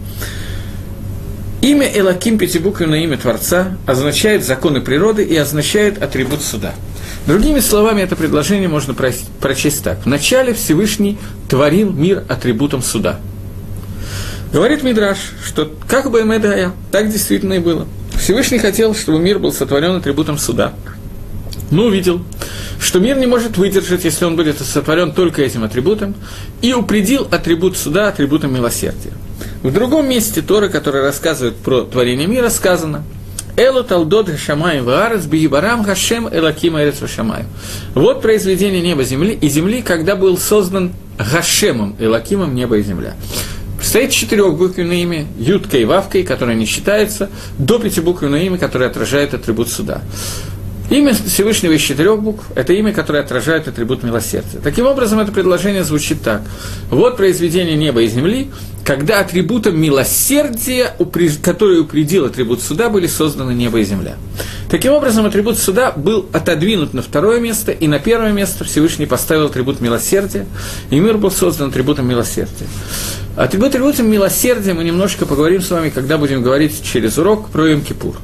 Имя 1.60 1.90
Элаким, 1.94 2.38
пятибуквенное 2.38 3.00
имя 3.00 3.18
Творца, 3.18 3.76
означает 3.84 4.42
законы 4.42 4.80
природы 4.80 5.22
и 5.22 5.36
означает 5.36 6.02
атрибут 6.02 6.40
суда. 6.40 6.72
Другими 7.26 7.60
словами, 7.60 8.00
это 8.00 8.16
предложение 8.16 8.68
можно 8.68 8.94
прочесть 8.94 9.84
так. 9.84 9.98
Вначале 10.06 10.54
Всевышний 10.54 11.18
творил 11.46 11.92
мир 11.92 12.24
атрибутом 12.26 12.82
суда– 12.82 13.20
Говорит 14.54 14.84
Мидраш, 14.84 15.18
что 15.44 15.68
как 15.88 16.12
бы 16.12 16.20
Эмедая, 16.20 16.70
так 16.92 17.10
действительно 17.10 17.54
и 17.54 17.58
было. 17.58 17.88
Всевышний 18.16 18.58
хотел, 18.58 18.94
чтобы 18.94 19.18
мир 19.18 19.40
был 19.40 19.52
сотворен 19.52 19.96
атрибутом 19.96 20.38
суда. 20.38 20.74
Но 21.72 21.86
увидел, 21.86 22.22
что 22.78 23.00
мир 23.00 23.16
не 23.16 23.26
может 23.26 23.56
выдержать, 23.56 24.04
если 24.04 24.24
он 24.24 24.36
будет 24.36 24.60
сотворен 24.60 25.10
только 25.10 25.42
этим 25.42 25.64
атрибутом, 25.64 26.14
и 26.62 26.72
упредил 26.72 27.26
атрибут 27.32 27.76
суда 27.76 28.06
атрибутом 28.06 28.54
милосердия. 28.54 29.10
В 29.64 29.72
другом 29.72 30.08
месте 30.08 30.40
Тора, 30.40 30.68
который 30.68 31.02
рассказывает 31.02 31.56
про 31.56 31.82
творение 31.82 32.28
мира, 32.28 32.48
сказано 32.48 33.02
«Элу 33.56 33.82
талдот 33.82 34.30
шамай 34.38 34.82
ваарес 34.82 35.26
биибарам 35.26 35.82
гашем 35.82 36.28
элаким 36.32 36.78
эрец 36.78 37.02
шамай». 37.10 37.42
Вот 37.96 38.22
произведение 38.22 38.82
неба 38.82 39.02
земли 39.02 39.32
и 39.32 39.48
земли, 39.48 39.82
когда 39.82 40.14
был 40.14 40.38
создан 40.38 40.92
Гашемом, 41.18 41.96
Элакимом 41.98 42.54
неба 42.54 42.76
и 42.76 42.84
земля. 42.84 43.14
Стоит 43.84 44.12
четырехбуквенное 44.12 44.96
имя, 44.96 45.26
юткой 45.38 45.82
и 45.82 45.84
вавкой, 45.84 46.24
которое 46.24 46.56
не 46.56 46.64
считается, 46.64 47.28
до 47.58 47.78
пятибуквенное 47.78 48.42
имя, 48.44 48.56
которое 48.56 48.86
отражает 48.86 49.34
атрибут 49.34 49.68
суда. 49.68 50.00
Имя 50.90 51.12
Всевышнего 51.12 51.72
из 51.72 51.82
четырех 51.82 52.20
букв– 52.22 52.44
это 52.54 52.72
имя, 52.72 52.92
которое 52.94 53.22
отражает 53.22 53.68
атрибут 53.68 54.02
милосердия. 54.02 54.58
Таким 54.62 54.86
образом, 54.86 55.18
это 55.18 55.32
предложение 55.32 55.84
звучит 55.84 56.22
так. 56.22 56.42
Вот 56.90 57.18
произведение 57.18 57.76
неба 57.76 58.00
и 58.02 58.08
земли, 58.08 58.50
когда 58.84 59.20
атрибутом 59.20 59.78
милосердия, 59.78 60.94
который 61.42 61.80
упредил 61.80 62.24
атрибут 62.24 62.62
суда, 62.62 62.88
были 62.88 63.06
созданы 63.06 63.52
небо 63.52 63.80
и 63.80 63.84
земля. 63.84 64.16
Таким 64.70 64.92
образом, 64.92 65.26
атрибут 65.26 65.58
суда 65.58 65.92
был 65.94 66.26
отодвинут 66.32 66.94
на 66.94 67.02
второе 67.02 67.38
место, 67.38 67.70
и 67.70 67.86
на 67.86 67.98
первое 67.98 68.32
место 68.32 68.64
Всевышний 68.64 69.06
поставил 69.06 69.46
атрибут 69.46 69.80
милосердия, 69.80 70.46
и 70.90 70.98
мир 70.98 71.18
был 71.18 71.30
создан 71.30 71.68
атрибутом 71.68 72.08
милосердия. 72.08 72.66
Атрибут 73.36 73.70
атрибутом 73.70 74.08
милосердия 74.08 74.74
мы 74.74 74.84
немножко 74.84 75.26
поговорим 75.26 75.60
с 75.60 75.68
вами, 75.68 75.90
когда 75.90 76.18
будем 76.18 76.40
говорить 76.40 76.84
через 76.84 77.18
урок 77.18 77.48
про 77.48 77.68
Йом-Кипур. 77.68 78.14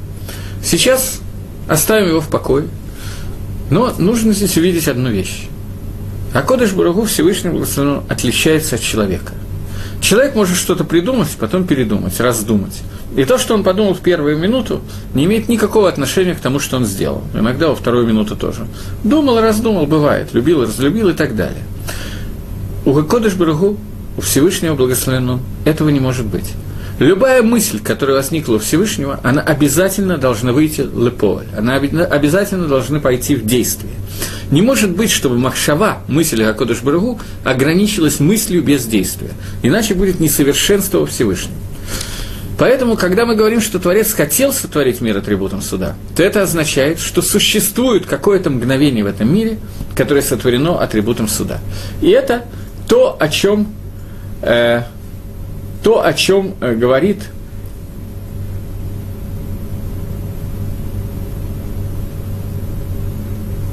Сейчас 0.62 1.20
оставим 1.68 2.10
его 2.10 2.20
в 2.20 2.28
покое, 2.28 2.68
но 3.70 3.92
нужно 3.98 4.32
здесь 4.32 4.56
увидеть 4.56 4.86
одну 4.86 5.10
вещь. 5.10 5.48
Акодыш 6.32 6.74
Барагу 6.74 7.06
Всевышний 7.06 7.50
Благословен 7.50 8.02
отличается 8.08 8.76
от 8.76 8.82
человека. 8.82 9.32
Человек 10.00 10.36
может 10.36 10.56
что-то 10.56 10.84
придумать, 10.84 11.30
потом 11.40 11.66
передумать, 11.66 12.20
раздумать. 12.20 12.80
И 13.16 13.24
то, 13.24 13.36
что 13.36 13.54
он 13.54 13.64
подумал 13.64 13.94
в 13.94 14.00
первую 14.00 14.38
минуту, 14.38 14.80
не 15.14 15.24
имеет 15.24 15.48
никакого 15.48 15.88
отношения 15.88 16.34
к 16.34 16.40
тому, 16.40 16.60
что 16.60 16.76
он 16.76 16.84
сделал. 16.84 17.24
Иногда 17.34 17.66
во 17.66 17.74
вторую 17.74 18.06
минуту 18.06 18.36
тоже. 18.36 18.68
Думал, 19.02 19.40
раздумал, 19.40 19.86
бывает, 19.86 20.32
любил, 20.34 20.62
разлюбил 20.62 21.08
и 21.08 21.14
так 21.14 21.34
далее. 21.34 21.64
У 22.86 22.94
Кодыш 23.02 23.34
Барагу, 23.34 23.76
у 24.20 24.22
Всевышнего 24.22 24.74
Благословенного, 24.74 25.40
этого 25.64 25.88
не 25.88 25.98
может 25.98 26.26
быть. 26.26 26.52
Любая 26.98 27.42
мысль, 27.42 27.80
которая 27.80 28.16
возникла 28.16 28.56
у 28.56 28.58
Всевышнего, 28.58 29.18
она 29.22 29.40
обязательно 29.40 30.18
должна 30.18 30.52
выйти 30.52 30.82
леполь, 30.82 31.46
она 31.56 31.76
обязательно 31.76 32.68
должна 32.68 33.00
пойти 33.00 33.34
в 33.34 33.46
действие. 33.46 33.94
Не 34.50 34.60
может 34.60 34.90
быть, 34.90 35.10
чтобы 35.10 35.38
Махшава, 35.38 36.02
мысль 36.06 36.42
о 36.42 36.52
Кодыш 36.52 36.82
Барагу, 36.82 37.18
ограничилась 37.44 38.20
мыслью 38.20 38.62
без 38.62 38.84
действия. 38.84 39.30
Иначе 39.62 39.94
будет 39.94 40.20
несовершенство 40.20 41.06
Всевышнего. 41.06 41.54
Поэтому, 42.58 42.98
когда 42.98 43.24
мы 43.24 43.36
говорим, 43.36 43.62
что 43.62 43.78
Творец 43.78 44.12
хотел 44.12 44.52
сотворить 44.52 45.00
мир 45.00 45.16
атрибутом 45.16 45.62
суда, 45.62 45.96
то 46.14 46.22
это 46.22 46.42
означает, 46.42 47.00
что 47.00 47.22
существует 47.22 48.04
какое-то 48.04 48.50
мгновение 48.50 49.02
в 49.02 49.06
этом 49.06 49.32
мире, 49.32 49.58
которое 49.96 50.20
сотворено 50.20 50.78
атрибутом 50.78 51.26
суда. 51.26 51.60
И 52.02 52.10
это 52.10 52.44
то, 52.86 53.16
о 53.18 53.28
чем, 53.28 53.68
э, 54.42 54.82
то, 55.82 56.04
о 56.04 56.12
чем 56.12 56.54
э, 56.60 56.74
говорит 56.74 57.18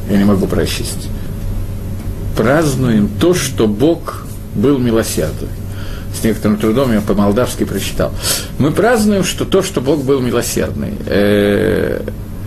я 0.10 0.18
не 0.18 0.24
могу 0.24 0.48
прочесть. 0.48 1.10
Празднуем 2.38 3.10
то, 3.20 3.34
что 3.34 3.68
Бог 3.68 4.26
был 4.56 4.78
милосердный 4.78 5.50
с 6.18 6.24
некоторым 6.24 6.58
трудом 6.58 6.94
я 6.94 7.02
по-молдавски 7.02 7.64
прочитал. 7.64 8.12
Мы 8.58 8.72
празднуем, 8.72 9.24
что 9.24 9.46
то, 9.46 9.62
что 9.62 9.82
Бог 9.82 10.04
был 10.04 10.20
милосердный. 10.20 10.94
Э, 11.06 12.02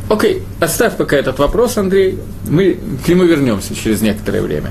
окей, 0.09 0.43
оставь 0.61 0.97
пока 0.97 1.17
этот 1.17 1.39
вопрос, 1.39 1.79
Андрей, 1.79 2.19
мы 2.49 2.79
к 3.05 3.09
нему 3.09 3.25
вернемся 3.25 3.75
через 3.75 4.03
некоторое 4.03 4.43
время. 4.43 4.71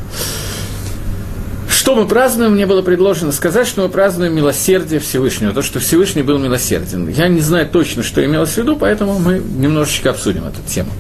Что 1.90 1.96
мы 1.96 2.08
празднуем, 2.08 2.52
мне 2.52 2.68
было 2.68 2.84
предложено 2.84 3.32
сказать, 3.32 3.66
что 3.66 3.82
мы 3.82 3.90
празднуем 3.90 4.36
милосердие 4.36 5.00
Всевышнего, 5.00 5.54
то, 5.54 5.64
что 5.64 5.80
Всевышний 5.80 6.22
был 6.22 6.38
милосерден. 6.38 7.10
Я 7.10 7.28
не 7.30 7.42
знаю 7.42 7.68
точно, 7.68 8.04
что 8.04 8.24
имелось 8.24 8.52
в 8.52 8.58
виду, 8.58 8.76
поэтому 8.76 9.18
мы 9.18 9.40
немножечко 9.40 10.12
обсудим 10.12 10.46
эту 10.46 10.62
тему. 10.68 10.92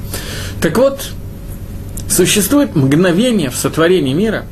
Так 0.63 0.75
вот, 0.79 1.12
существует 2.10 2.75
мгновение 2.75 3.51
в 3.51 3.55
сотворении 3.55 4.15
мира, 4.15 4.46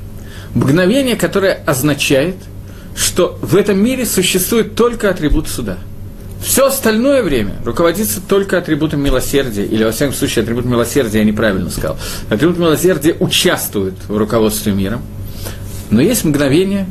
мгновение, 0.53 1.15
которое 1.15 1.53
означает– 1.65 2.35
что 2.95 3.39
в 3.41 3.55
этом 3.55 3.79
мире 3.79 4.05
существует 4.05 4.75
только 4.75 5.09
атрибут 5.09 5.47
суда. 5.47 5.79
Все 6.43 6.67
остальное 6.67 7.23
время 7.23 7.55
руководится 7.65 8.21
только 8.21 8.59
атрибутом 8.59 9.01
милосердия, 9.01 9.65
или, 9.65 9.83
во 9.83 9.91
всяком 9.91 10.13
случае, 10.13 10.43
атрибут 10.43 10.65
милосердия 10.65 11.17
я 11.17 11.25
неправильно 11.25 11.71
сказал. 11.71 11.97
Атрибут 12.29 12.59
милосердия 12.59 13.15
участвует 13.19 13.95
в 14.07 14.15
руководстве 14.15 14.71
миром, 14.71 15.01
но 15.89 16.01
есть 16.01 16.23
мгновение, 16.23 16.87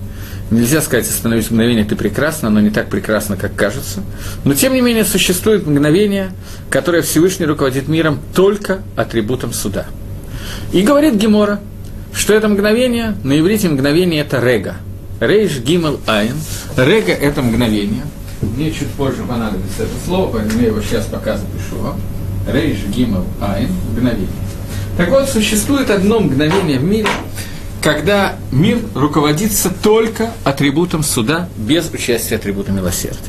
нельзя 0.51 0.81
сказать, 0.81 1.09
остановить 1.09 1.51
мгновение, 1.51 1.85
ты 1.85 1.97
прекрасно, 1.97 2.49
оно 2.49 2.61
не 2.61 2.71
так 2.71 2.89
прекрасно, 2.89 3.37
как 3.37 3.55
кажется, 3.55 4.03
но, 4.45 4.55
тем 4.55 4.75
не 4.75 4.81
менее, 4.81 5.05
существует 5.05 5.67
мгновение, 5.67 6.31
которое 6.71 7.03
Всевышний 7.03 7.47
руководит 7.47 7.89
миром 7.89 8.21
только 8.35 8.81
атрибутом 8.97 9.53
суда. 9.53 9.87
И 10.73 10.83
говорит 10.83 11.15
Гемора, 11.15 11.61
что 12.13 12.35
это 12.35 12.49
мгновение, 12.49 13.17
на 13.25 13.39
иврите 13.39 13.69
мгновение– 13.69 14.21
это 14.23 14.41
рега– 14.41 14.77
Рейш 15.21 15.61
Гимел 15.61 15.99
Айн. 16.07 16.35
Рега– 16.77 17.13
это 17.21 17.41
мгновение. 17.41 18.03
Мне 18.43 18.71
чуть 18.71 18.89
позже 18.89 19.23
понадобится 19.23 19.85
это 19.85 19.93
слово, 20.05 20.31
поэтому 20.33 20.61
я 20.61 20.67
его 20.69 20.83
сейчас 20.83 21.07
пока 21.07 21.39
запишу 21.39 21.77
вам. 21.81 22.01
Рейш 22.47 22.81
Гимел 22.95 23.25
Айн– 23.41 23.71
мгновение. 23.93 24.29
Так 24.99 25.09
вот, 25.09 25.29
существует 25.29 25.91
одно 25.91 26.21
мгновение 26.21 26.79
в 26.79 26.85
мире, 26.85 27.09
когда 27.83 28.37
мир 28.51 28.79
руководится 28.95 29.71
только 29.83 30.31
атрибутом 30.45 31.03
суда, 31.03 31.49
без 31.57 31.91
участия 31.91 32.37
атрибута 32.37 32.73
милосердия. 32.73 33.21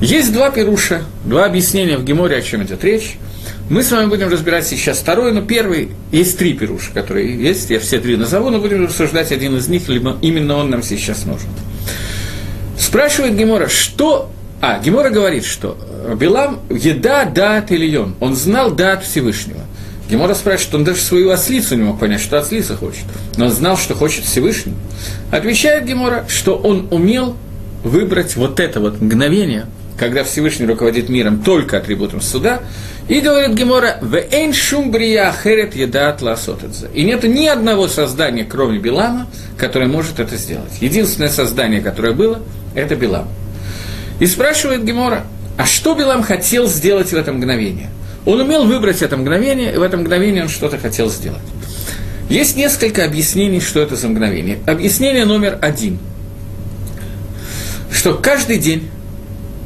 Есть 0.00 0.32
два 0.32 0.50
пируша, 0.50 1.02
два 1.24 1.44
объяснения 1.44 1.96
в 1.96 2.04
Геморе, 2.04 2.36
о 2.36 2.42
чем 2.42 2.62
идет 2.62 2.84
речь– 2.84 3.18
мы 3.70 3.84
с 3.84 3.92
вами 3.92 4.08
будем 4.08 4.28
разбирать 4.28 4.66
сейчас 4.66 4.98
второй, 4.98 5.32
но 5.32 5.42
первый, 5.42 5.90
есть 6.10 6.36
три 6.36 6.54
пируша, 6.54 6.90
которые 6.92 7.40
есть, 7.40 7.70
я 7.70 7.78
все 7.78 8.00
три 8.00 8.16
назову, 8.16 8.50
но 8.50 8.58
будем 8.58 8.84
рассуждать 8.84 9.30
один 9.30 9.56
из 9.56 9.68
них, 9.68 9.88
либо 9.88 10.18
именно 10.22 10.56
он 10.56 10.70
нам 10.70 10.82
сейчас 10.82 11.24
нужен. 11.24 11.48
Спрашивает 12.76 13.36
Гемора, 13.36 13.68
что... 13.68 14.32
А, 14.60 14.80
Гемора 14.80 15.10
говорит, 15.10 15.44
что 15.44 15.78
Билам 16.16 16.58
еда 16.68 17.24
дат 17.24 17.70
Ильон, 17.70 18.16
он 18.18 18.34
знал 18.34 18.72
дат 18.72 19.04
Всевышнего. 19.04 19.60
Гемора 20.10 20.34
спрашивает, 20.34 20.68
что 20.68 20.76
он 20.76 20.84
даже 20.84 21.00
свою 21.00 21.30
ослицу 21.30 21.76
не 21.76 21.82
мог 21.84 22.00
понять, 22.00 22.20
что 22.20 22.38
ослица 22.38 22.76
хочет, 22.76 23.04
но 23.36 23.46
он 23.46 23.52
знал, 23.52 23.76
что 23.76 23.94
хочет 23.94 24.24
Всевышний. 24.24 24.74
Отвечает 25.30 25.86
Гемора, 25.86 26.24
что 26.28 26.56
он 26.56 26.88
умел 26.90 27.36
выбрать 27.84 28.34
вот 28.36 28.58
это 28.58 28.80
вот 28.80 29.00
мгновение, 29.00 29.66
когда 29.96 30.24
Всевышний 30.24 30.66
руководит 30.66 31.08
миром 31.08 31.42
только 31.42 31.76
атрибутом 31.76 32.20
суда, 32.20 32.60
и 33.08 33.20
говорит 33.20 33.56
Гемора, 33.56 33.98
в 34.00 34.52
шум 34.52 34.92
херет 34.92 35.74
едат 35.76 36.22
ласотедзе. 36.22 36.88
И 36.92 37.04
нет 37.04 37.22
ни 37.24 37.46
одного 37.46 37.86
создания, 37.86 38.44
кроме 38.44 38.78
Билама, 38.78 39.28
которое 39.56 39.86
может 39.86 40.20
это 40.20 40.36
сделать. 40.36 40.72
Единственное 40.80 41.30
создание, 41.30 41.80
которое 41.80 42.12
было, 42.12 42.42
это 42.74 42.96
Билам. 42.96 43.28
И 44.18 44.26
спрашивает 44.26 44.84
Гемора, 44.84 45.24
а 45.56 45.66
что 45.66 45.94
Билам 45.94 46.22
хотел 46.22 46.66
сделать 46.66 47.12
в 47.12 47.14
это 47.14 47.32
мгновение? 47.32 47.90
Он 48.26 48.40
умел 48.40 48.64
выбрать 48.64 49.02
это 49.02 49.16
мгновение, 49.16 49.74
и 49.74 49.76
в 49.76 49.82
это 49.82 49.96
мгновение 49.96 50.42
он 50.42 50.48
что-то 50.48 50.78
хотел 50.78 51.08
сделать. 51.10 51.40
Есть 52.28 52.56
несколько 52.56 53.04
объяснений, 53.04 53.60
что 53.60 53.80
это 53.80 53.96
за 53.96 54.08
мгновение. 54.08 54.58
Объяснение 54.66 55.24
номер 55.24 55.58
один, 55.60 55.98
что 57.92 58.14
каждый 58.14 58.58
день 58.58 58.88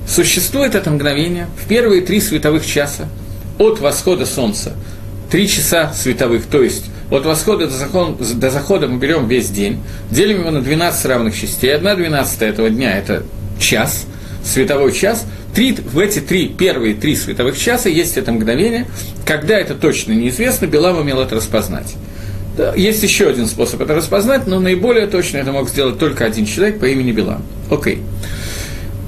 существует 0.08 0.74
это 0.74 0.90
мгновение 0.90 1.48
в 1.62 1.68
первые 1.68 2.02
три 2.02 2.20
световых 2.20 2.66
часа– 2.66 3.08
от 3.58 3.80
восхода 3.80 4.26
солнца 4.26 4.72
три 5.30 5.48
часа 5.48 5.92
световых, 5.92 6.46
то 6.46 6.62
есть 6.62 6.86
от 7.10 7.24
восхода 7.24 7.66
до, 7.66 7.72
закон, 7.72 8.16
до 8.16 8.50
захода 8.50 8.86
мы 8.86 8.98
берем 8.98 9.26
весь 9.26 9.48
день, 9.50 9.80
делим 10.10 10.40
его 10.40 10.50
на 10.50 10.60
12 10.60 11.06
равных 11.06 11.36
частей, 11.36 11.74
одна 11.74 11.94
двенадцатая 11.94 12.50
этого 12.50 12.70
дня– 12.70 12.96
это 12.98 13.24
час, 13.58 14.06
световой 14.44 14.92
час, 14.92 15.24
три, 15.54 15.72
в 15.72 15.98
эти 15.98 16.18
три, 16.18 16.48
первые 16.48 16.94
три 16.94 17.16
световых 17.16 17.58
часа 17.58 17.88
есть 17.88 18.16
это 18.16 18.32
мгновение, 18.32 18.86
когда 19.24 19.58
это 19.58 19.74
точно 19.74 20.12
неизвестно, 20.12 20.66
Белам 20.66 20.98
умел 20.98 21.20
это 21.20 21.36
распознать. 21.36 21.94
Есть 22.76 23.02
еще 23.02 23.28
один 23.28 23.46
способ 23.46 23.80
это 23.80 23.94
распознать, 23.94 24.46
но 24.46 24.60
наиболее 24.60 25.06
точно 25.06 25.38
это 25.38 25.52
мог 25.52 25.68
сделать 25.68 25.98
только 25.98 26.24
один 26.24 26.46
человек 26.46 26.78
по 26.78 26.84
имени 26.84 27.12
Белам. 27.12 27.42
Окей. 27.70 28.00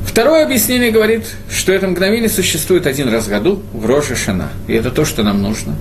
Второе 0.04 0.44
объяснение 0.44 0.90
говорит, 0.90 1.26
что 1.50 1.72
это 1.72 1.86
мгновение 1.86 2.28
существует 2.28 2.86
один 2.86 3.08
раз 3.08 3.26
в 3.26 3.28
году, 3.28 3.62
в 3.72 3.84
Рожа 3.84 4.16
Шана. 4.16 4.50
И 4.66 4.72
это 4.72 4.90
то, 4.90 5.04
что 5.04 5.22
нам 5.22 5.42
нужно. 5.42 5.76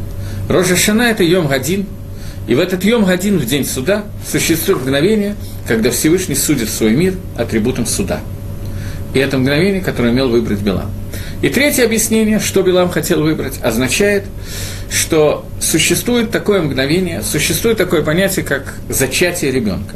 Рожа 0.49 0.75
Шана– 0.75 1.04
это 1.04 1.23
Йом 1.23 1.47
Гадин. 1.47 1.86
И 2.47 2.54
в 2.54 2.60
этот 2.60 2.84
Йом 2.84 3.06
Гадин, 3.06 3.39
в 3.39 3.45
день 3.45 3.65
суда, 3.65 4.04
существует 4.30 4.82
мгновение, 4.82 5.36
когда 5.67 5.89
Всевышний 5.89 6.36
судит 6.36 6.69
свой 6.69 6.91
мир 6.91 7.15
атрибутом 7.38 7.88
суда. 7.88 8.19
И 9.15 9.19
это 9.19 9.38
мгновение, 9.38 9.82
которое 9.82 10.12
имел 10.12 10.28
выбрать 10.28 10.60
Билам. 10.60 10.91
И 11.41 11.47
третье 11.47 11.86
объяснение, 11.86 12.39
что 12.39 12.62
Билам 12.62 12.89
хотел 12.89 13.23
выбрать, 13.23 13.60
означает, 13.63 14.25
что 14.91 15.45
существует 15.62 16.32
такое 16.32 16.62
мгновение, 16.62 17.21
существует 17.23 17.78
такое 17.78 18.04
понятие, 18.04 18.43
как 18.43 18.75
зачатие 18.89 19.51
ребенка. 19.51 19.95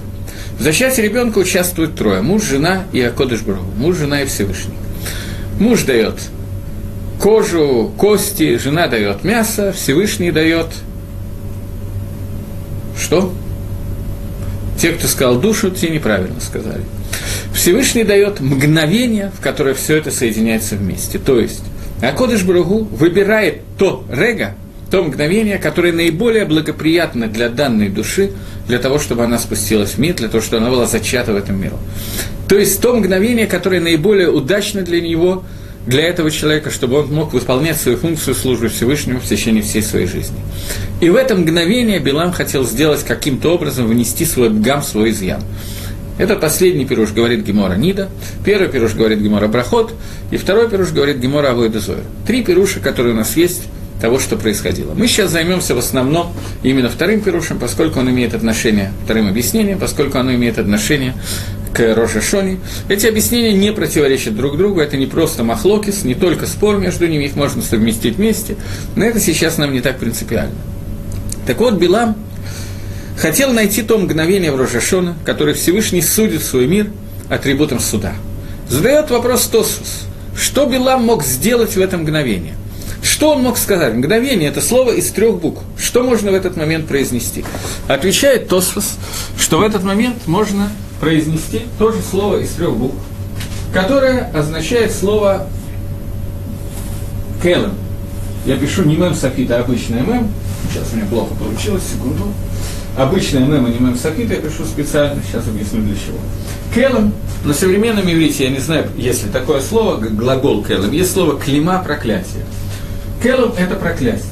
В 0.58 0.64
зачатии 0.64 1.02
ребенка 1.02 1.40
участвуют 1.40 1.96
трое. 1.96 2.22
Муж, 2.22 2.44
жена 2.44 2.84
и 2.94 3.02
Акодыш 3.02 3.42
Брагу. 3.42 3.70
Муж, 3.78 3.98
жена 3.98 4.22
и 4.22 4.26
Всевышний. 4.26 4.76
Муж 5.60 5.84
дает 5.84 6.16
кожу, 7.22 7.92
кости, 7.98 8.58
жена 8.58 8.88
дает 8.88 9.26
мясо, 9.26 9.74
Всевышний 9.74 10.32
дает 10.32 10.68
что? 12.98 13.34
Те, 14.78 14.92
кто 14.92 15.08
сказал 15.08 15.42
душу, 15.42 15.72
те 15.72 15.90
неправильно 15.90 16.40
сказали. 16.40 16.84
Всевышний 17.54 18.04
дает 18.04 18.40
мгновение, 18.40 19.32
в 19.38 19.42
которое 19.42 19.74
все 19.74 19.98
это 19.98 20.12
соединяется 20.12 20.76
вместе. 20.76 21.20
То 21.20 21.40
есть, 21.40 21.64
Акодыш 22.02 22.44
Брагу 22.44 22.84
выбирает 22.84 23.62
то 23.78 24.06
рега, 24.10 24.56
то 24.90 25.04
мгновение, 25.04 25.58
которое 25.58 25.94
наиболее 25.94 26.46
благоприятно 26.46 27.28
для 27.28 27.50
данной 27.50 27.90
души, 27.90 28.32
для 28.68 28.80
того, 28.80 29.00
чтобы 29.00 29.24
она 29.24 29.38
спустилась 29.38 29.92
в 29.92 29.98
мир, 29.98 30.16
для 30.16 30.30
того, 30.30 30.42
чтобы 30.42 30.64
она 30.64 30.72
была 30.72 30.86
зачата 30.86 31.34
в 31.34 31.36
этом 31.36 31.60
миру. 31.62 31.78
То 32.48 32.58
есть 32.58 32.82
то 32.82 32.96
мгновение, 32.96 33.46
которое 33.46 33.82
наиболее 33.82 34.30
удачно 34.30 34.82
для 34.82 35.02
него, 35.02 35.44
для 35.86 36.04
этого 36.04 36.30
человека, 36.30 36.72
чтобы 36.72 37.00
он 37.00 37.14
мог 37.14 37.34
выполнять 37.34 37.80
свою 37.80 37.98
функцию 37.98 38.36
службы 38.36 38.70
Всевышнему 38.70 39.20
в 39.20 39.26
течение 39.26 39.64
всей 39.64 39.82
своей 39.82 40.08
жизни. 40.08 40.38
И 41.02 41.10
в 41.10 41.16
это 41.16 41.36
мгновение 41.36 42.00
Билам 42.00 42.32
хотел 42.32 42.64
сделать 42.64 43.04
каким-то 43.04 43.54
образом, 43.54 43.88
внести 43.88 44.26
свой 44.26 44.50
гам, 44.50 44.84
свой 44.84 45.12
изъян. 45.12 45.42
Это 46.20 46.36
последний 46.36 46.86
пируш, 46.86 47.14
говорит 47.14 47.46
Гемора 47.46 47.76
Нида, 47.76 48.10
первый 48.46 48.68
пируш 48.68 48.94
говорит 48.94 49.20
Гемора 49.20 49.48
Брахот, 49.48 49.94
и 50.32 50.38
второй 50.38 50.70
пируш 50.70 50.92
говорит 50.92 51.18
Гемора 51.18 51.52
Авойдезоя. 51.52 52.04
Три 52.28 52.44
пируша, 52.44 52.82
которые 52.82 53.14
у 53.14 53.18
нас 53.18 53.38
есть 53.38 53.64
того, 54.02 54.20
что 54.20 54.36
происходило. 54.36 54.94
Мы 54.94 55.08
сейчас 55.08 55.32
займемся 55.32 55.76
в 55.76 55.78
основном 55.78 56.34
именно 56.62 56.90
вторым 56.90 57.22
пирушем, 57.22 57.58
поскольку 57.58 58.00
он 58.00 58.10
имеет 58.10 58.34
отношение, 58.34 58.92
вторым 59.06 59.30
объяснением, 59.30 59.80
поскольку 59.80 60.18
оно 60.18 60.34
имеет 60.34 60.60
отношение 60.60 61.14
к 61.74 61.96
Рожешоне. 61.96 62.60
Эти 62.90 63.08
объяснения 63.08 63.54
не 63.54 63.72
противоречат 63.72 64.36
друг 64.36 64.58
другу, 64.58 64.82
это 64.82 64.98
не 64.98 65.06
просто 65.06 65.46
махлокис, 65.46 66.04
не 66.04 66.16
только 66.16 66.48
спор 66.48 66.80
между 66.80 67.08
ними, 67.08 67.26
их 67.26 67.38
можно 67.38 67.62
совместить 67.62 68.16
вместе, 68.16 68.58
но 68.98 69.06
это 69.06 69.22
сейчас 69.22 69.58
нам 69.58 69.72
не 69.72 69.80
так 69.80 70.00
принципиально. 70.00 70.56
Так 71.48 71.60
вот, 71.60 71.76
Билам 71.76 72.16
хотел 73.20 73.52
найти 73.52 73.82
то 73.82 73.98
мгновение 73.98 74.52
в 74.52 74.56
Рожашона, 74.56 75.16
которое 75.26 75.54
Всевышний 75.54 76.02
судит 76.02 76.42
свой 76.42 76.68
мир 76.68 76.90
атрибутом 77.30 77.80
суда. 77.80 78.14
Задает 78.70 79.12
вопрос 79.12 79.46
Тосус, 79.48 80.06
что 80.36 80.66
Билам 80.66 81.04
мог 81.04 81.24
сделать 81.24 81.76
в 81.76 81.82
это 81.82 81.98
мгновение? 81.98 82.56
Что 83.04 83.34
он 83.34 83.44
мог 83.44 83.58
сказать? 83.58 83.94
Мгновение– 83.94 84.50
это 84.50 84.62
слово 84.62 84.92
из 84.92 85.12
трех 85.12 85.40
букв. 85.40 85.62
Что 85.78 86.04
можно 86.04 86.32
в 86.32 86.34
этот 86.34 86.56
момент 86.56 86.88
произнести? 86.88 87.44
Отвечает 87.88 88.48
Тосфос, 88.48 88.98
что 89.38 89.60
в 89.60 89.64
этот 89.64 89.84
момент 89.84 90.26
можно 90.26 90.70
произнести 91.00 91.62
то 91.78 91.92
же 91.92 92.00
слово 92.02 92.38
из 92.38 92.50
трех 92.52 92.76
букв, 92.76 92.98
которое 93.74 94.32
означает 94.34 94.94
слово 94.94 95.48
«келем». 97.42 97.74
Я 98.46 98.58
пишу 98.58 98.84
не 98.84 98.96
мем 98.96 99.14
софита, 99.14 99.58
а 99.58 99.62
обычное 99.62 100.02
мем. 100.02 100.32
Сейчас 100.72 100.94
у 100.94 100.96
меня 100.96 101.06
плохо 101.08 101.34
получилось, 101.36 101.84
секунду. 101.84 102.34
Обычное 103.00 103.46
мем, 103.46 103.66
а 103.66 103.70
не 103.70 103.80
мем 103.80 103.96
софита, 103.96 104.34
я 104.34 104.42
пишу 104.42 104.66
специально, 104.66 105.22
сейчас 105.24 105.48
объясню 105.48 105.82
для 105.84 105.96
чего. 105.96 106.18
Келем, 106.76 107.14
на 107.46 107.54
современном 107.54 108.04
иврите, 108.12 108.44
я 108.44 108.50
не 108.50 108.60
знаю, 108.60 108.88
есть 108.98 109.24
ли 109.24 109.32
такое 109.32 109.62
слово, 109.62 109.96
глагол 109.96 110.66
келем, 110.66 110.92
есть 110.92 111.14
слово 111.14 111.40
клима 111.40 111.82
проклятие. 111.82 112.44
Келем– 113.24 113.54
это 113.58 113.76
проклятие. 113.76 114.26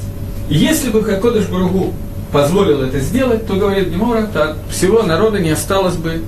Если 0.50 0.90
бы 0.90 1.02
Хакодыш 1.02 1.46
Баругу 1.46 1.94
позволил 2.34 2.82
это 2.82 3.00
сделать, 3.00 3.48
то, 3.48 3.56
говорит 3.56 3.88
Гемора, 3.88 4.30
от 4.34 4.58
всего 4.70 5.02
народа 5.02 5.40
не 5.40 5.52
осталось 5.52 5.96
бы 5.96 6.24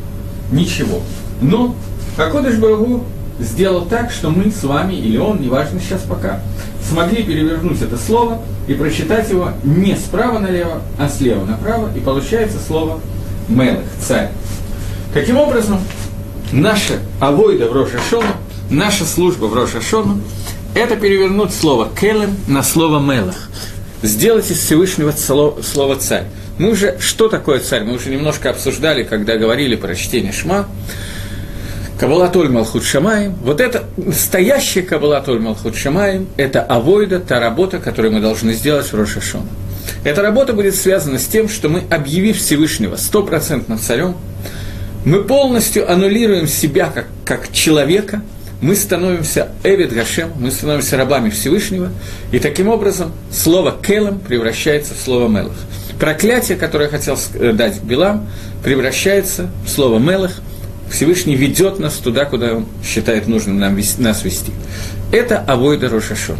ничего. 0.50 1.02
Но 1.42 1.76
Хакодыш 2.16 2.58
Баругу 2.58 3.04
сделал 3.40 3.82
так, 3.82 4.12
что 4.12 4.30
мы 4.30 4.50
с 4.50 4.64
вами, 4.64 4.94
или 4.94 5.18
он, 5.18 5.42
неважно 5.42 5.82
сейчас 5.82 6.04
пока, 6.04 6.42
смогли 6.90 7.24
перевернуть 7.24 7.82
это 7.82 7.98
слово 7.98 8.42
и 8.68 8.74
прочитать 8.74 9.30
его 9.30 9.52
не 9.64 9.96
справа 9.96 10.40
налево, 10.40 10.82
а 10.98 11.08
слева 11.08 11.46
направо, 11.46 11.90
и 11.96 12.00
получается 12.00 12.58
слово 12.66 13.00
«мелых», 13.48 13.86
«царь». 14.02 14.30
Таким 15.14 15.38
образом, 15.38 15.80
наша 16.52 17.00
авойда 17.20 17.68
в 17.70 17.74
Рошашону, 17.74 18.28
наша 18.70 19.06
служба 19.06 19.46
в 19.46 19.54
Рошашону– 19.54 20.22
это 20.76 20.96
перевернуть 20.96 21.54
слово 21.54 21.90
«келем» 22.00 22.36
на 22.48 22.64
слово 22.64 23.00
«мелах», 23.00 23.50
сделать 24.02 24.50
из 24.52 24.60
Всевышнего 24.60 25.12
слово 25.12 25.96
«царь». 25.96 26.26
Мы 26.58 26.72
уже, 26.72 26.98
что 27.00 27.30
такое 27.30 27.60
царь, 27.60 27.84
мы 27.86 27.94
уже 27.94 28.10
немножко 28.10 28.50
обсуждали, 28.50 29.04
когда 29.04 29.38
говорили 29.38 29.76
про 29.76 29.96
чтение 29.96 30.34
Шма, 30.34 30.68
Кабалатоль 32.00 32.48
Малхут 32.48 32.86
Шамаем, 32.86 33.36
вот 33.44 33.60
это 33.60 33.84
настоящая 33.98 34.84
Кабалатоль 34.84 35.42
Малхут 35.42 35.76
Шамаем, 35.76 36.30
это 36.38 36.62
авойда, 36.62 37.20
та 37.20 37.42
работа, 37.42 37.80
которую 37.80 38.14
мы 38.14 38.22
должны 38.22 38.54
сделать 38.54 38.86
в 38.86 38.96
Рошашон. 38.96 39.42
Эта 40.06 40.22
работа 40.22 40.54
будет 40.54 40.76
связана 40.76 41.20
с 41.20 41.26
тем, 41.26 41.50
что 41.50 41.68
мы, 41.68 41.84
объявив 41.90 42.38
Всевышнего 42.38 42.96
стопроцентным 42.96 43.80
царем, 43.80 44.16
мы 45.04 45.26
полностью 45.26 45.92
аннулируем 45.92 46.48
себя 46.48 46.90
как, 46.90 47.08
как 47.26 47.52
человека, 47.52 48.22
мы 48.62 48.78
становимся 48.78 49.50
Эвид 49.66 49.92
Гашем, 49.92 50.32
мы 50.40 50.52
становимся 50.52 50.96
рабами 50.96 51.30
Всевышнего, 51.30 51.90
и 52.32 52.40
таким 52.40 52.70
образом 52.70 53.12
слово 53.30 53.76
Келем 53.86 54.20
превращается 54.20 54.94
в 54.94 54.98
слово 55.00 55.28
Мелах. 55.28 55.58
Проклятие, 56.00 56.58
которое 56.58 56.88
хотел 56.88 57.18
дать 57.34 57.84
Билам, 57.84 58.26
превращается 58.64 59.50
в 59.66 59.70
слово 59.70 60.00
Мелах– 60.00 60.32
Всевышний 60.92 61.36
ведет 61.36 61.80
нас 61.80 61.96
туда, 61.96 62.26
куда 62.26 62.56
он 62.56 62.66
считает 62.84 63.28
нужным 63.28 63.60
нам, 63.60 63.78
нас 64.00 64.24
вести. 64.24 64.52
Это 65.12 65.40
авойда 65.40 65.90
Рошашона. 65.90 66.40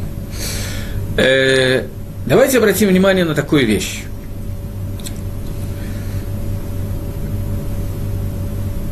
Э, 1.18 1.86
давайте 2.26 2.58
обратим 2.58 2.90
внимание 2.90 3.26
на 3.26 3.36
такую 3.36 3.66
вещь. 3.66 4.04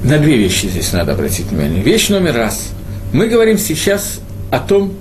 На 0.04 0.20
две 0.20 0.38
вещи 0.38 0.68
здесь 0.68 0.94
надо 0.94 1.14
обратить 1.14 1.48
внимание. 1.48 1.82
Вещь 1.82 2.10
номер 2.10 2.36
раз. 2.36 2.70
Мы 3.12 3.28
говорим 3.28 3.58
сейчас 3.58 4.20
о 4.52 4.60
том, 4.60 4.94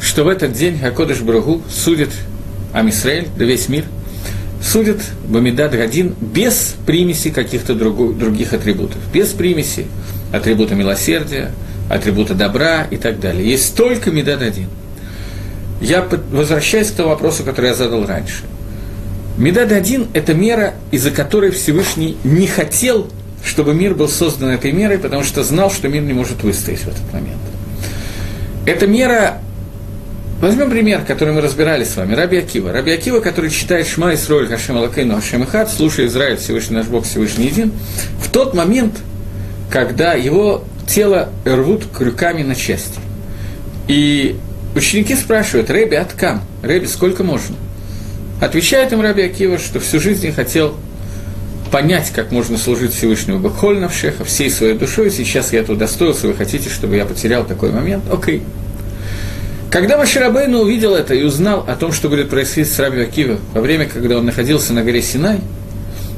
что 0.00 0.24
в 0.24 0.28
этот 0.28 0.52
день 0.52 0.78
Хакодыш 0.78 1.20
Брагу 1.20 1.62
судит 1.70 2.10
Амисраэль, 2.72 3.28
да 3.36 3.44
весь 3.44 3.68
мир, 3.68 3.84
судит 4.62 5.00
Бамидад 5.26 5.72
Гадин 5.72 6.14
без 6.20 6.76
примеси 6.86 7.30
каких-то 7.30 7.74
других 7.74 8.52
атрибутов, 8.52 8.98
без 9.12 9.28
примеси 9.28 9.86
атрибута 10.32 10.74
милосердия, 10.74 11.50
атрибута 11.88 12.34
добра 12.34 12.86
и 12.90 12.96
так 12.96 13.20
далее. 13.20 13.48
Есть 13.48 13.76
только 13.76 14.10
Медад 14.10 14.42
один. 14.42 14.68
Я 15.80 16.06
возвращаюсь 16.30 16.90
к 16.90 16.94
тому 16.94 17.08
вопросу, 17.08 17.42
который 17.42 17.70
я 17.70 17.74
задал 17.74 18.06
раньше. 18.06 18.44
Медад 19.38 19.72
один– 19.72 20.08
это 20.12 20.34
мера, 20.34 20.74
из-за 20.90 21.10
которой 21.10 21.50
Всевышний 21.50 22.18
не 22.22 22.46
хотел, 22.46 23.08
чтобы 23.42 23.72
мир 23.74 23.94
был 23.94 24.08
создан 24.08 24.50
этой 24.50 24.72
мерой, 24.72 24.98
потому 24.98 25.24
что 25.24 25.42
знал, 25.42 25.70
что 25.70 25.88
мир 25.88 26.02
не 26.02 26.12
может 26.12 26.42
выстоять 26.42 26.80
в 26.80 26.88
этот 26.88 27.12
момент. 27.12 27.40
Эта 28.66 28.86
мера 28.86 29.38
Возьмем 30.40 30.70
пример, 30.70 31.02
который 31.06 31.34
мы 31.34 31.42
разбирали 31.42 31.84
с 31.84 31.96
вами. 31.96 32.14
Раби 32.14 32.38
Акива. 32.38 32.72
Раби 32.72 32.92
Акива, 32.92 33.20
который 33.20 33.50
читает 33.50 33.86
Шма 33.86 34.14
Исроэль 34.14 34.46
Хашем 34.46 34.78
Алакейну 34.78 35.16
Хашем 35.16 35.44
Ихад, 35.44 35.70
слушая 35.70 36.06
Израиль 36.06 36.38
Всевышний 36.38 36.76
наш 36.76 36.86
Бог 36.86 37.04
Всевышний 37.04 37.46
Един, 37.46 37.72
в 38.22 38.30
тот 38.30 38.54
момент, 38.54 38.94
когда 39.70 40.14
его 40.14 40.64
тело 40.88 41.28
рвут 41.44 41.84
крюками 41.94 42.42
на 42.42 42.54
части. 42.54 42.98
И 43.86 44.36
ученики 44.74 45.14
спрашивают, 45.14 45.68
Рэби, 45.68 45.96
откам? 45.96 46.40
Рэби, 46.62 46.86
сколько 46.86 47.22
можно? 47.22 47.56
Отвечает 48.40 48.94
им 48.94 49.02
Раби 49.02 49.22
Акива, 49.22 49.58
что 49.58 49.78
всю 49.78 50.00
жизнь 50.00 50.24
я 50.24 50.32
хотел 50.32 50.74
понять, 51.70 52.12
как 52.14 52.32
можно 52.32 52.56
служить 52.56 52.94
Всевышнему 52.94 53.40
Бахоль 53.40 53.78
Навшеха, 53.78 54.24
всей 54.24 54.48
своей 54.50 54.74
душой, 54.74 55.10
сейчас 55.10 55.52
я 55.52 55.60
это 55.60 55.74
удостоился, 55.74 56.28
вы 56.28 56.34
хотите, 56.34 56.70
чтобы 56.70 56.96
я 56.96 57.04
потерял 57.04 57.44
такой 57.44 57.72
момент? 57.72 58.04
Окей. 58.10 58.38
Okay. 58.38 58.42
Когда 59.70 59.96
Маширабейну 59.96 60.58
увидел 60.58 60.96
это 60.96 61.14
и 61.14 61.22
узнал 61.22 61.64
о 61.68 61.76
том, 61.76 61.92
что 61.92 62.08
будет 62.08 62.28
происходить 62.28 62.72
с 62.72 62.78
Раби 62.80 63.00
Акива 63.02 63.38
во 63.54 63.60
время, 63.60 63.86
когда 63.86 64.18
он 64.18 64.26
находился 64.26 64.72
на 64.72 64.82
горе 64.82 65.00
Синай, 65.00 65.38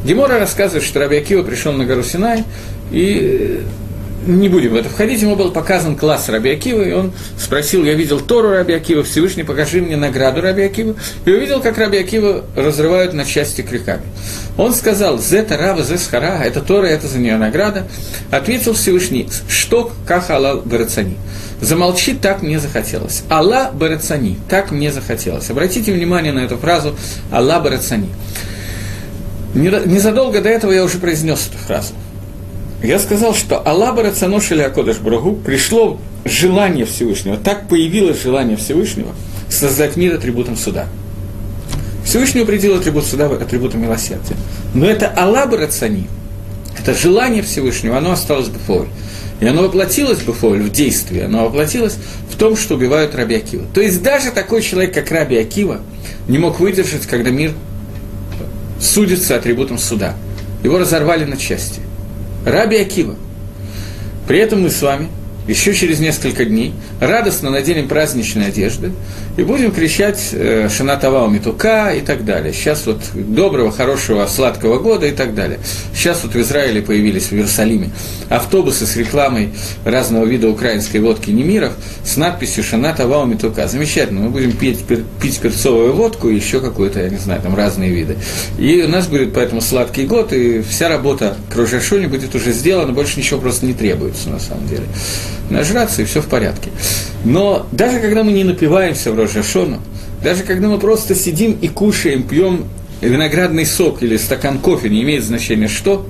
Гемора 0.07 0.39
рассказывает, 0.39 0.83
что 0.85 1.01
Раби 1.01 1.17
Акива 1.17 1.43
пришел 1.43 1.73
на 1.75 1.85
гору 1.85 2.03
Синай 2.03 2.45
и 2.91 3.61
не 4.27 4.49
будем 4.49 4.73
в 4.73 4.77
это 4.77 4.89
входить, 4.89 5.21
ему 5.23 5.37
был 5.37 5.51
показан 5.51 5.97
класс 5.97 6.29
Раби 6.29 6.51
Акива, 6.51 6.83
и 6.83 6.93
он 6.93 7.13
спросил, 7.39 7.85
я 7.85 7.95
видел 7.95 8.21
Тору 8.21 8.51
Раби 8.51 8.75
Акива, 8.75 9.03
Всевышний, 9.03 9.43
покажи 9.43 9.81
мне 9.81 9.97
награду 9.97 10.41
Раби 10.41 10.63
Акива, 10.63 10.95
и 11.25 11.31
увидел, 11.31 11.61
как 11.61 11.79
Раби 11.79 11.99
Акива 11.99 12.45
разрывают 12.55 13.13
на 13.13 13.25
части 13.25 13.63
криками. 13.63 14.03
Он 14.57 14.75
сказал, 14.75 15.19
«Зета 15.19 15.57
Рава, 15.57 15.83
зе 15.83 15.99
схара, 15.99 16.43
это 16.43 16.61
Тора, 16.61 16.87
это 16.87 17.09
за 17.09 17.19
нее 17.19 17.37
награда». 17.37 17.87
Ответил 18.31 18.75
Всевышний, 18.75 19.29
«Что, 19.49 19.93
как 20.07 20.31
Аллах 20.31 20.65
Барацани?» 20.65 21.17
Замолчи, 21.61 22.15
так 22.15 22.43
мне 22.43 22.59
захотелось. 22.59 23.23
Алла 23.31 23.71
Барацани, 23.73 24.37
так 24.49 24.73
мне 24.73 24.91
захотелось. 24.91 25.49
Обратите 25.49 25.93
внимание 25.93 26.33
на 26.33 26.41
эту 26.41 26.59
фразу 26.59 26.97
Алла 27.31 27.61
Барацани. 27.61 28.09
Незадолго 29.55 30.41
до 30.41 30.49
этого 30.49 30.73
я 30.73 30.83
уже 30.83 30.99
произнес 30.99 31.47
эту 31.47 31.59
фразу 31.59 31.95
я 32.83 32.99
сказал, 32.99 33.35
что 33.35 33.59
Аллах 33.59 33.95
Барацаноши 33.95 34.59
Акодыш 34.61 34.99
Брагу 34.99 35.35
пришло 35.35 36.01
желание 36.25 36.85
Всевышнего, 36.85 37.37
так 37.37 37.69
появилось 37.69 38.23
желание 38.23 38.57
Всевышнего 38.57 39.15
создать 39.49 39.97
мир 39.97 40.15
атрибутом 40.15 40.57
суда. 40.57 40.87
Всевышний 42.05 42.43
определил 42.43 42.77
атрибут 42.77 43.05
суда 43.05 43.27
атрибутом 43.27 43.83
милосердия. 43.83 44.37
Но 44.75 44.87
это 44.87 45.07
Аллах 45.09 45.51
Барацани, 45.51 46.07
это 46.79 46.95
желание 46.95 47.43
Всевышнего, 47.43 47.99
оно 47.99 48.13
осталось 48.13 48.49
бы 48.49 48.59
Бефоль. 48.59 48.87
И 49.41 49.47
оно 49.47 49.63
воплотилось 49.63 50.21
бы 50.21 50.33
Бефоль 50.33 50.63
в 50.63 50.71
действии, 50.71 51.21
оно 51.21 51.45
воплотилось 51.45 51.97
в 52.31 52.37
том, 52.37 52.57
что 52.57 52.75
убивают 52.75 53.15
Раби 53.15 53.37
Акива. 53.37 53.65
То 53.73 53.81
есть 53.81 54.03
даже 54.03 54.31
такой 54.31 54.63
человек, 54.63 54.95
как 54.95 55.11
Раби 55.11 55.37
Акива, 55.37 55.81
не 56.29 56.39
мог 56.39 56.61
выдержать, 56.61 57.07
когда 57.07 57.31
мир 57.31 57.53
судится 58.81 59.37
атрибутом 59.37 59.79
суда. 59.79 60.15
Его 60.63 60.79
разорвали 60.79 61.25
на 61.25 61.37
части. 61.37 61.81
Раби 62.45 62.77
Акива. 62.77 63.15
При 64.27 64.39
этом 64.39 64.63
мы 64.63 64.71
с 64.71 64.81
вами 64.83 65.09
еще 65.47 65.75
через 65.75 65.99
несколько 65.99 66.45
дней 66.45 66.73
радостно 67.01 67.51
наденем 67.51 67.89
праздничные 67.89 68.49
одежды 68.49 68.93
и 69.37 69.43
будем 69.43 69.73
кричать 69.73 70.29
э, 70.33 70.69
«Шанатавау 70.69 71.29
Митука» 71.29 71.91
и 71.91 72.01
так 72.01 72.25
далее. 72.25 72.53
Сейчас 72.53 72.87
вот 72.87 73.01
доброго, 73.15 73.73
хорошего, 73.73 74.27
сладкого 74.27 74.79
года 74.79 75.07
и 75.07 75.11
так 75.11 75.35
далее. 75.35 75.59
Сейчас 75.95 76.23
вот 76.23 76.35
в 76.35 76.41
Израиле 76.41 76.83
появились 76.83 77.29
в 77.29 77.33
Иерусалиме 77.33 77.91
автобусы 78.29 78.87
с 78.87 78.97
рекламой 78.97 79.51
разного 79.85 80.25
вида 80.27 80.49
украинской 80.49 80.99
водки 80.99 81.31
Немиров 81.31 81.73
с 82.05 82.17
надписью 82.17 82.63
«Шанатавау 82.63 83.27
Митука». 83.27 83.67
Замечательно, 83.67 84.21
мы 84.21 84.31
будем 84.31 84.53
пить, 84.53 84.85
пить 85.21 85.41
перцовую 85.41 85.95
водку 85.95 86.29
и 86.29 86.37
еще 86.37 86.61
какую-то, 86.61 87.01
я 87.01 87.09
не 87.09 87.19
знаю, 87.19 87.41
там 87.43 87.57
разные 87.57 87.91
виды. 87.91 88.17
И 88.59 88.83
у 88.83 88.89
нас 88.89 89.07
будет 89.07 89.35
поэтому 89.35 89.61
сладкий 89.61 90.05
год, 90.05 90.33
и 90.33 90.63
вся 90.63 90.89
работа 90.89 91.37
к 91.51 91.57
Рожашоне 91.57 92.07
будет 92.07 92.35
уже 92.35 92.53
сделана, 92.53 92.93
больше 92.93 93.19
ничего 93.19 93.41
просто 93.41 93.67
не 93.67 93.75
требуется 93.75 94.29
на 94.29 94.39
самом 94.39 94.69
деле 94.69 94.85
нажраться, 95.53 96.03
и 96.03 96.05
все 96.05 96.21
в 96.21 96.27
порядке. 96.27 96.71
Но 97.25 97.67
даже 97.71 98.01
когда 98.01 98.25
мы 98.25 98.33
не 98.33 98.45
напиваемся 98.45 99.13
в 99.13 99.19
Рожашону, 99.19 99.81
даже 100.23 100.43
когда 100.43 100.69
мы 100.69 100.79
просто 100.79 101.15
сидим 101.15 101.53
и 101.61 101.69
кушаем, 101.69 102.23
пьем 102.25 102.65
виноградный 103.01 103.67
сок 103.67 104.03
или 104.03 104.17
стакан 104.17 104.59
кофе, 104.59 104.89
не 104.89 105.03
имеет 105.03 105.25
значения 105.25 105.69
что. 105.69 106.07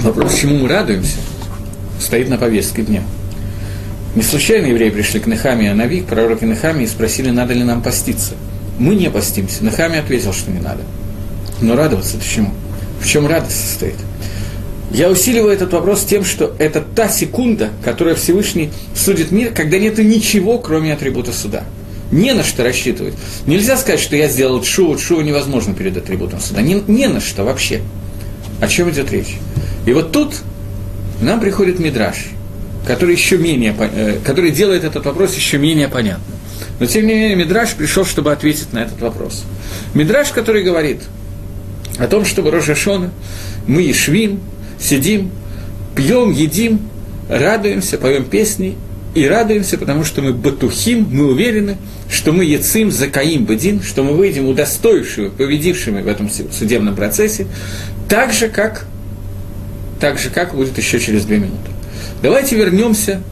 Вопрос, 0.00 0.34
чему 0.34 0.58
мы 0.58 0.68
радуемся, 0.68 1.16
стоит 2.00 2.28
на 2.28 2.36
повестке 2.36 2.82
дня. 2.82 3.02
Не 4.14 4.22
случайно 4.22 4.66
евреи 4.66 4.90
пришли 4.90 5.20
к 5.20 5.26
Нехаме 5.26 5.66
и 5.66 5.68
Анави, 5.68 6.00
к 6.00 6.06
пророке 6.06 6.46
Нехаме, 6.46 6.84
и 6.84 6.86
спросили, 6.86 7.30
надо 7.30 7.52
ли 7.52 7.64
нам 7.64 7.82
поститься. 7.82 8.34
Мы 8.78 8.94
не 8.94 9.10
постимся. 9.10 9.64
Нехаме 9.64 9.98
ответил, 9.98 10.32
что 10.32 10.50
не 10.50 10.60
надо. 10.60 10.82
Но 11.60 11.74
радоваться-то? 11.74 12.22
В 13.00 13.06
чем 13.06 13.26
радость 13.26 13.68
состоит? 13.68 13.96
Я 14.90 15.10
усиливаю 15.10 15.52
этот 15.52 15.72
вопрос 15.72 16.04
тем, 16.04 16.24
что 16.24 16.54
это 16.58 16.80
та 16.80 17.08
секунда, 17.08 17.70
которая 17.82 18.14
Всевышний 18.14 18.70
судит 18.94 19.30
мир, 19.32 19.52
когда 19.52 19.78
нет 19.78 19.98
ничего, 19.98 20.58
кроме 20.58 20.92
атрибута 20.92 21.32
суда. 21.32 21.64
Не 22.12 22.32
на 22.32 22.44
что 22.44 22.62
рассчитывать. 22.62 23.14
Нельзя 23.46 23.76
сказать, 23.76 24.00
что 24.00 24.14
я 24.14 24.28
сделал 24.28 24.62
шоу, 24.62 24.96
шоу 24.98 25.20
невозможно 25.22 25.74
перед 25.74 25.96
атрибутом 25.96 26.40
суда. 26.40 26.62
Не, 26.62 26.82
не 26.86 27.08
на 27.08 27.20
что 27.20 27.44
вообще. 27.44 27.80
О 28.60 28.68
чем 28.68 28.90
идет 28.90 29.10
речь? 29.10 29.36
И 29.86 29.92
вот 29.92 30.12
тут 30.12 30.34
нам 31.20 31.40
приходит 31.40 31.80
мидраж, 31.80 32.26
который 32.86 33.14
еще 33.14 33.36
менее, 33.36 33.74
э, 33.78 34.18
который 34.24 34.50
делает 34.50 34.84
этот 34.84 35.04
вопрос 35.06 35.34
еще 35.34 35.58
менее 35.58 35.88
понятным. 35.88 36.34
Но 36.80 36.86
тем 36.86 37.06
не 37.06 37.14
менее 37.14 37.36
Мидраш 37.36 37.74
пришел, 37.74 38.04
чтобы 38.04 38.32
ответить 38.32 38.72
на 38.72 38.80
этот 38.80 39.00
вопрос. 39.00 39.44
Мидраш, 39.94 40.30
который 40.30 40.62
говорит 40.62 41.02
о 41.98 42.06
том, 42.06 42.24
чтобы 42.24 42.50
Рожашона 42.50 43.10
мы 43.66 43.82
ешвим, 43.82 44.40
сидим, 44.78 45.30
пьем, 45.94 46.30
едим, 46.30 46.80
радуемся, 47.28 47.98
поем 47.98 48.24
песни 48.24 48.76
и 49.14 49.26
радуемся, 49.26 49.78
потому 49.78 50.04
что 50.04 50.22
мы 50.22 50.32
батухим, 50.32 51.06
мы 51.10 51.26
уверены, 51.26 51.76
что 52.10 52.32
мы 52.32 52.44
яцим 52.44 52.90
закаим 52.90 53.44
бедин, 53.44 53.82
что 53.82 54.02
мы 54.02 54.14
выйдем 54.14 54.46
удостоившими, 54.46 55.28
победившими 55.28 56.02
в 56.02 56.08
этом 56.08 56.28
судебном 56.28 56.96
процессе, 56.96 57.46
так 58.08 58.32
же, 58.32 58.48
как, 58.48 58.86
так 60.00 60.18
же, 60.18 60.30
как 60.30 60.54
будет 60.54 60.76
еще 60.76 60.98
через 60.98 61.24
две 61.24 61.38
минуты. 61.38 61.70
Давайте 62.22 62.56
вернемся 62.56 63.22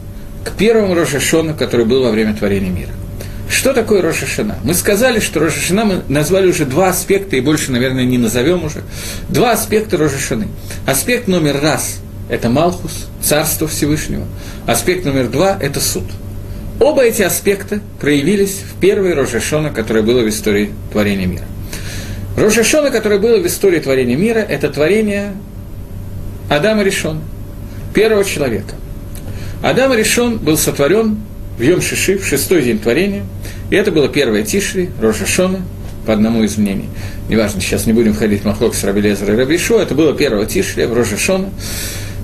к 0.45 0.51
первому 0.51 0.93
Рожашону, 0.95 1.53
который 1.53 1.85
был 1.85 2.03
во 2.03 2.11
время 2.11 2.33
творения 2.33 2.69
мира. 2.69 2.91
Что 3.53 3.71
такое 3.71 4.01
Рошашина? 4.01 4.57
Мы 4.63 4.73
сказали, 4.73 5.19
что 5.19 5.39
Рошашина 5.39 5.85
мы 5.85 6.01
назвали 6.09 6.47
уже 6.47 6.65
два 6.65 6.89
аспекта, 6.89 7.35
и 7.35 7.39
больше, 7.39 7.71
наверное, 7.71 8.03
не 8.03 8.17
назовем 8.17 8.65
уже. 8.65 8.81
Два 9.29 9.51
аспекта 9.51 9.95
Рошашины. 9.95 10.47
Аспект 10.87 11.27
номер 11.27 11.61
раз– 11.61 11.99
это 12.29 12.49
Малхус, 12.49 13.07
Царство 13.21 13.67
Всевышнего. 13.67 14.25
Аспект 14.65 15.05
номер 15.05 15.27
два– 15.27 15.55
это 15.61 15.79
суд. 15.79 16.03
Оба 16.79 17.03
эти 17.03 17.21
аспекта 17.21 17.79
проявились 18.01 18.57
в 18.57 18.79
первой 18.79 19.13
Рошашона, 19.13 19.69
которая 19.69 20.01
была 20.01 20.23
в 20.23 20.29
истории 20.29 20.71
творения 20.91 21.27
мира. 21.27 21.45
Рошашона, 22.35 22.89
которая 22.89 23.19
была 23.19 23.37
в 23.37 23.45
истории 23.45 23.79
творения 23.79 24.17
мира, 24.17 24.39
это 24.39 24.69
творение 24.69 25.33
Адама 26.49 26.81
Решона, 26.81 27.21
первого 27.93 28.25
человека. 28.25 28.73
Адам 29.61 29.93
Решон 29.93 30.39
был 30.39 30.57
сотворен 30.57 31.19
в 31.57 31.61
Йом 31.61 31.81
Шиши, 31.81 32.17
в 32.17 32.25
шестой 32.25 32.63
день 32.63 32.79
творения, 32.79 33.23
и 33.69 33.75
это 33.75 33.91
было 33.91 34.07
первое 34.07 34.43
Тишри, 34.43 34.89
Роша 35.01 35.25
Шона, 35.25 35.61
по 36.05 36.13
одному 36.13 36.43
из 36.43 36.57
мнений. 36.57 36.89
Неважно, 37.29 37.61
сейчас 37.61 37.85
не 37.85 37.93
будем 37.93 38.13
ходить 38.13 38.41
в 38.41 38.45
Махлок 38.45 38.75
с 38.75 38.83
Рабелезера 38.83 39.33
и 39.33 39.37
Рабишу, 39.37 39.77
это 39.77 39.95
было 39.95 40.13
первое 40.13 40.45
Тишри, 40.45 40.85
в 40.85 40.93
Роша 40.93 41.17
Шона. 41.17 41.49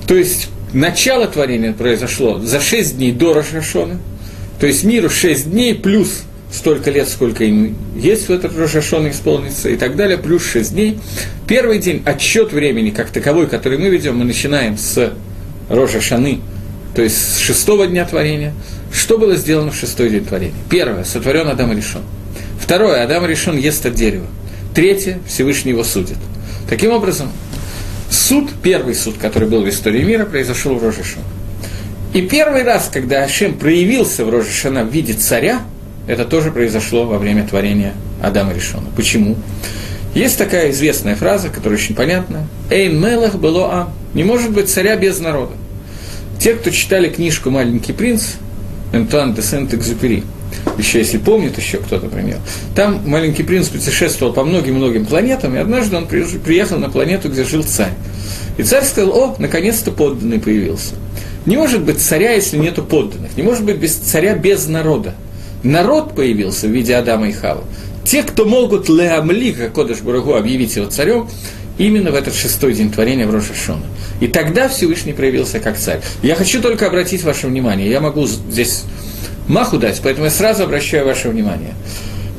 То 0.07 0.15
есть, 0.15 0.49
начало 0.73 1.27
творения 1.27 1.73
произошло 1.73 2.39
за 2.39 2.59
шесть 2.59 2.97
дней 2.97 3.11
до 3.11 3.33
Роша 3.33 3.61
Шона, 3.61 3.99
то 4.59 4.67
есть 4.67 4.83
миру 4.83 5.09
шесть 5.09 5.49
дней 5.49 5.73
плюс 5.73 6.23
столько 6.51 6.91
лет, 6.91 7.07
сколько 7.07 7.43
им 7.43 7.75
есть 7.95 8.27
в 8.27 8.31
этот 8.31 8.57
Рошашон 8.57 9.09
исполнится 9.09 9.69
и 9.69 9.75
так 9.75 9.95
далее, 9.95 10.17
плюс 10.17 10.45
шесть 10.45 10.73
дней. 10.73 10.99
Первый 11.47 11.79
день, 11.79 12.01
отсчет 12.05 12.51
времени 12.51 12.89
как 12.89 13.09
таковой, 13.09 13.47
который 13.47 13.77
мы 13.77 13.89
ведем, 13.89 14.17
мы 14.17 14.25
начинаем 14.25 14.77
с 14.77 15.13
Рошашаны, 15.69 16.39
то 16.95 17.01
есть 17.01 17.35
с 17.35 17.37
шестого 17.37 17.87
дня 17.87 18.05
творения. 18.05 18.53
Что 18.91 19.17
было 19.17 19.35
сделано 19.35 19.71
в 19.71 19.75
шестой 19.75 20.09
день 20.09 20.25
творения? 20.25 20.55
Первое, 20.69 21.03
сотворен 21.03 21.47
Адам 21.47 21.75
решен. 21.75 22.01
Второе, 22.59 23.03
Адам 23.03 23.25
решен 23.25 23.57
ест 23.57 23.85
от 23.85 23.95
дерева. 23.95 24.27
Третье, 24.73 25.19
Всевышний 25.27 25.71
его 25.71 25.83
судит. 25.83 26.17
Таким 26.69 26.91
образом, 26.91 27.31
суд, 28.09 28.49
первый 28.61 28.95
суд, 28.95 29.17
который 29.17 29.47
был 29.47 29.63
в 29.63 29.69
истории 29.69 30.03
мира, 30.03 30.25
произошел 30.25 30.75
в 30.75 30.83
Рожешон. 30.83 31.23
И 32.13 32.21
первый 32.21 32.63
раз, 32.63 32.89
когда 32.91 33.23
Ашем 33.23 33.53
проявился 33.55 34.25
в 34.25 34.29
Рожешана 34.29 34.83
в 34.83 34.91
виде 34.91 35.13
царя, 35.13 35.61
это 36.07 36.25
тоже 36.25 36.51
произошло 36.51 37.05
во 37.05 37.19
время 37.19 37.47
творения 37.47 37.93
Адама 38.21 38.53
Решона. 38.53 38.87
Почему? 38.95 39.35
Есть 40.15 40.39
такая 40.39 40.71
известная 40.71 41.15
фраза, 41.15 41.49
которая 41.49 41.77
очень 41.77 41.93
понятна. 41.93 42.47
«Эйн 42.71 42.99
мелах 42.99 43.35
было 43.35 43.71
ам». 43.71 43.93
Не 44.15 44.23
может 44.23 44.51
быть 44.51 44.69
царя 44.69 44.95
без 44.95 45.19
народа. 45.19 45.53
Те, 46.39 46.55
кто 46.55 46.71
читали 46.71 47.09
книжку 47.09 47.51
«Маленький 47.51 47.93
принц», 47.93 48.33
Антуан 48.91 49.33
де 49.33 49.41
Сент-Экзюпери, 49.41 50.23
еще 50.77 50.99
если 50.99 51.17
помнит 51.17 51.57
еще 51.57 51.77
кто-то, 51.77 52.05
например, 52.05 52.37
там 52.75 53.01
маленький 53.05 53.43
принц 53.43 53.67
путешествовал 53.67 54.33
по 54.33 54.43
многим-многим 54.43 55.05
планетам, 55.05 55.55
и 55.55 55.59
однажды 55.59 55.95
он 55.95 56.07
приехал 56.07 56.77
на 56.77 56.89
планету, 56.89 57.29
где 57.29 57.43
жил 57.43 57.63
царь. 57.63 57.93
И 58.57 58.63
царь 58.63 58.83
сказал, 58.83 59.15
о, 59.15 59.35
наконец-то 59.39 59.91
подданный 59.91 60.39
появился. 60.39 60.95
Не 61.45 61.57
может 61.57 61.81
быть 61.81 61.99
царя, 61.99 62.33
если 62.33 62.57
нету 62.57 62.83
подданных. 62.83 63.35
Не 63.37 63.43
может 63.43 63.63
быть 63.63 63.77
без 63.77 63.95
царя 63.95 64.35
без 64.35 64.67
народа. 64.67 65.15
Народ 65.63 66.13
появился 66.15 66.67
в 66.67 66.71
виде 66.71 66.95
Адама 66.95 67.29
и 67.29 67.31
Хава. 67.31 67.63
Те, 68.03 68.23
кто 68.23 68.45
могут 68.45 68.89
Леамли, 68.89 69.51
как 69.51 69.73
Кодыш 69.73 69.99
Барагу, 70.01 70.35
объявить 70.35 70.75
его 70.75 70.87
царем, 70.87 71.29
именно 71.79 72.11
в 72.11 72.15
этот 72.15 72.35
шестой 72.35 72.73
день 72.73 72.91
творения 72.91 73.25
в 73.25 73.33
Рошашона. 73.33 73.85
И 74.19 74.27
тогда 74.27 74.69
Всевышний 74.69 75.13
проявился 75.13 75.59
как 75.59 75.77
царь. 75.77 76.01
Я 76.21 76.35
хочу 76.35 76.61
только 76.61 76.85
обратить 76.85 77.23
ваше 77.23 77.47
внимание, 77.47 77.89
я 77.89 78.01
могу 78.01 78.27
здесь 78.27 78.83
маху 79.47 79.79
дать, 79.79 79.99
поэтому 80.03 80.25
я 80.25 80.31
сразу 80.31 80.63
обращаю 80.63 81.05
ваше 81.05 81.29
внимание. 81.29 81.73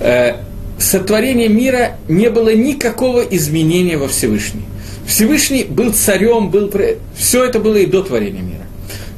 Э, 0.00 0.36
сотворение 0.78 1.48
мира 1.48 1.96
не 2.06 2.30
было 2.30 2.54
никакого 2.54 3.22
изменения 3.22 3.96
во 3.96 4.06
Всевышний. 4.06 4.64
Всевышний 5.06 5.64
был 5.64 5.92
царем, 5.92 6.50
был... 6.50 6.72
Все 7.16 7.44
это 7.44 7.58
было 7.58 7.76
и 7.76 7.86
до 7.86 8.02
творения 8.02 8.42
мира. 8.42 8.66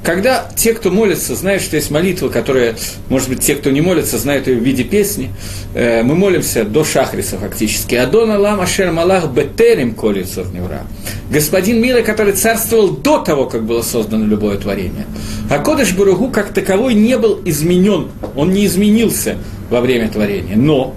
Когда 0.03 0.49
те, 0.57 0.75
кто 0.75 0.91
молится, 0.91 1.37
знают, 1.37 1.63
что 1.63 1.77
есть 1.77 1.91
молитва, 1.93 2.29
которая, 2.29 2.75
может 3.09 3.29
быть, 3.29 3.41
те, 3.41 3.55
кто 3.55 3.71
не 3.71 3.81
молится, 3.81 4.19
знают 4.19 4.49
ее 4.49 4.57
в 4.57 4.63
виде 4.63 4.83
песни, 4.83 5.31
э, 5.75 6.03
мы 6.03 6.17
молимся 6.17 6.65
до 6.65 6.83
шахриса 6.83 7.39
фактически. 7.39 7.95
Адон 7.95 8.33
Аллам 8.33 8.61
Ашер 8.61 8.91
Малах 8.91 9.31
Бетерим 9.31 9.95
Колицов 9.95 10.53
Невра. 10.53 10.83
Господин 11.31 11.81
мира, 11.81 12.03
который 12.03 12.33
царствовал 12.33 12.91
до 12.91 13.19
того, 13.19 13.47
как 13.47 13.65
было 13.65 13.83
создано 13.83 14.27
любое 14.27 14.59
творение. 14.59 15.07
А 15.49 15.59
Кодыш 15.59 15.93
Баругу 15.93 16.31
как 16.31 16.53
таковой 16.53 16.95
не 16.95 17.17
был 17.17 17.41
изменен, 17.45 18.09
он 18.35 18.51
не 18.51 18.67
изменился 18.67 19.37
во 19.71 19.81
время 19.81 20.09
творения. 20.09 20.57
Но 20.57 20.97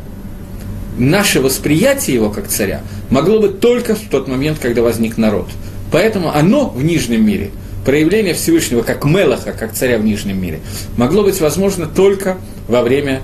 наше 0.98 1.42
восприятие 1.42 2.16
его 2.16 2.32
как 2.32 2.48
царя 2.48 2.82
могло 3.12 3.40
быть 3.40 3.60
только 3.60 3.94
в 3.94 4.02
тот 4.10 4.28
момент, 4.28 4.58
когда 4.60 4.82
возник 4.82 5.18
народ. 5.18 5.48
Поэтому 5.92 6.34
оно 6.34 6.70
в 6.70 6.84
нижнем 6.84 7.24
мире– 7.24 7.52
проявление 7.86 8.34
Всевышнего 8.34 8.82
как 8.82 9.06
Мелаха, 9.06 9.54
как 9.54 9.74
царя 9.74 9.98
в 9.98 10.04
Нижнем 10.04 10.42
мире, 10.42 10.60
могло 10.98 11.24
быть 11.24 11.40
возможно 11.40 11.86
только 11.86 12.38
во 12.68 12.82
время 12.82 13.22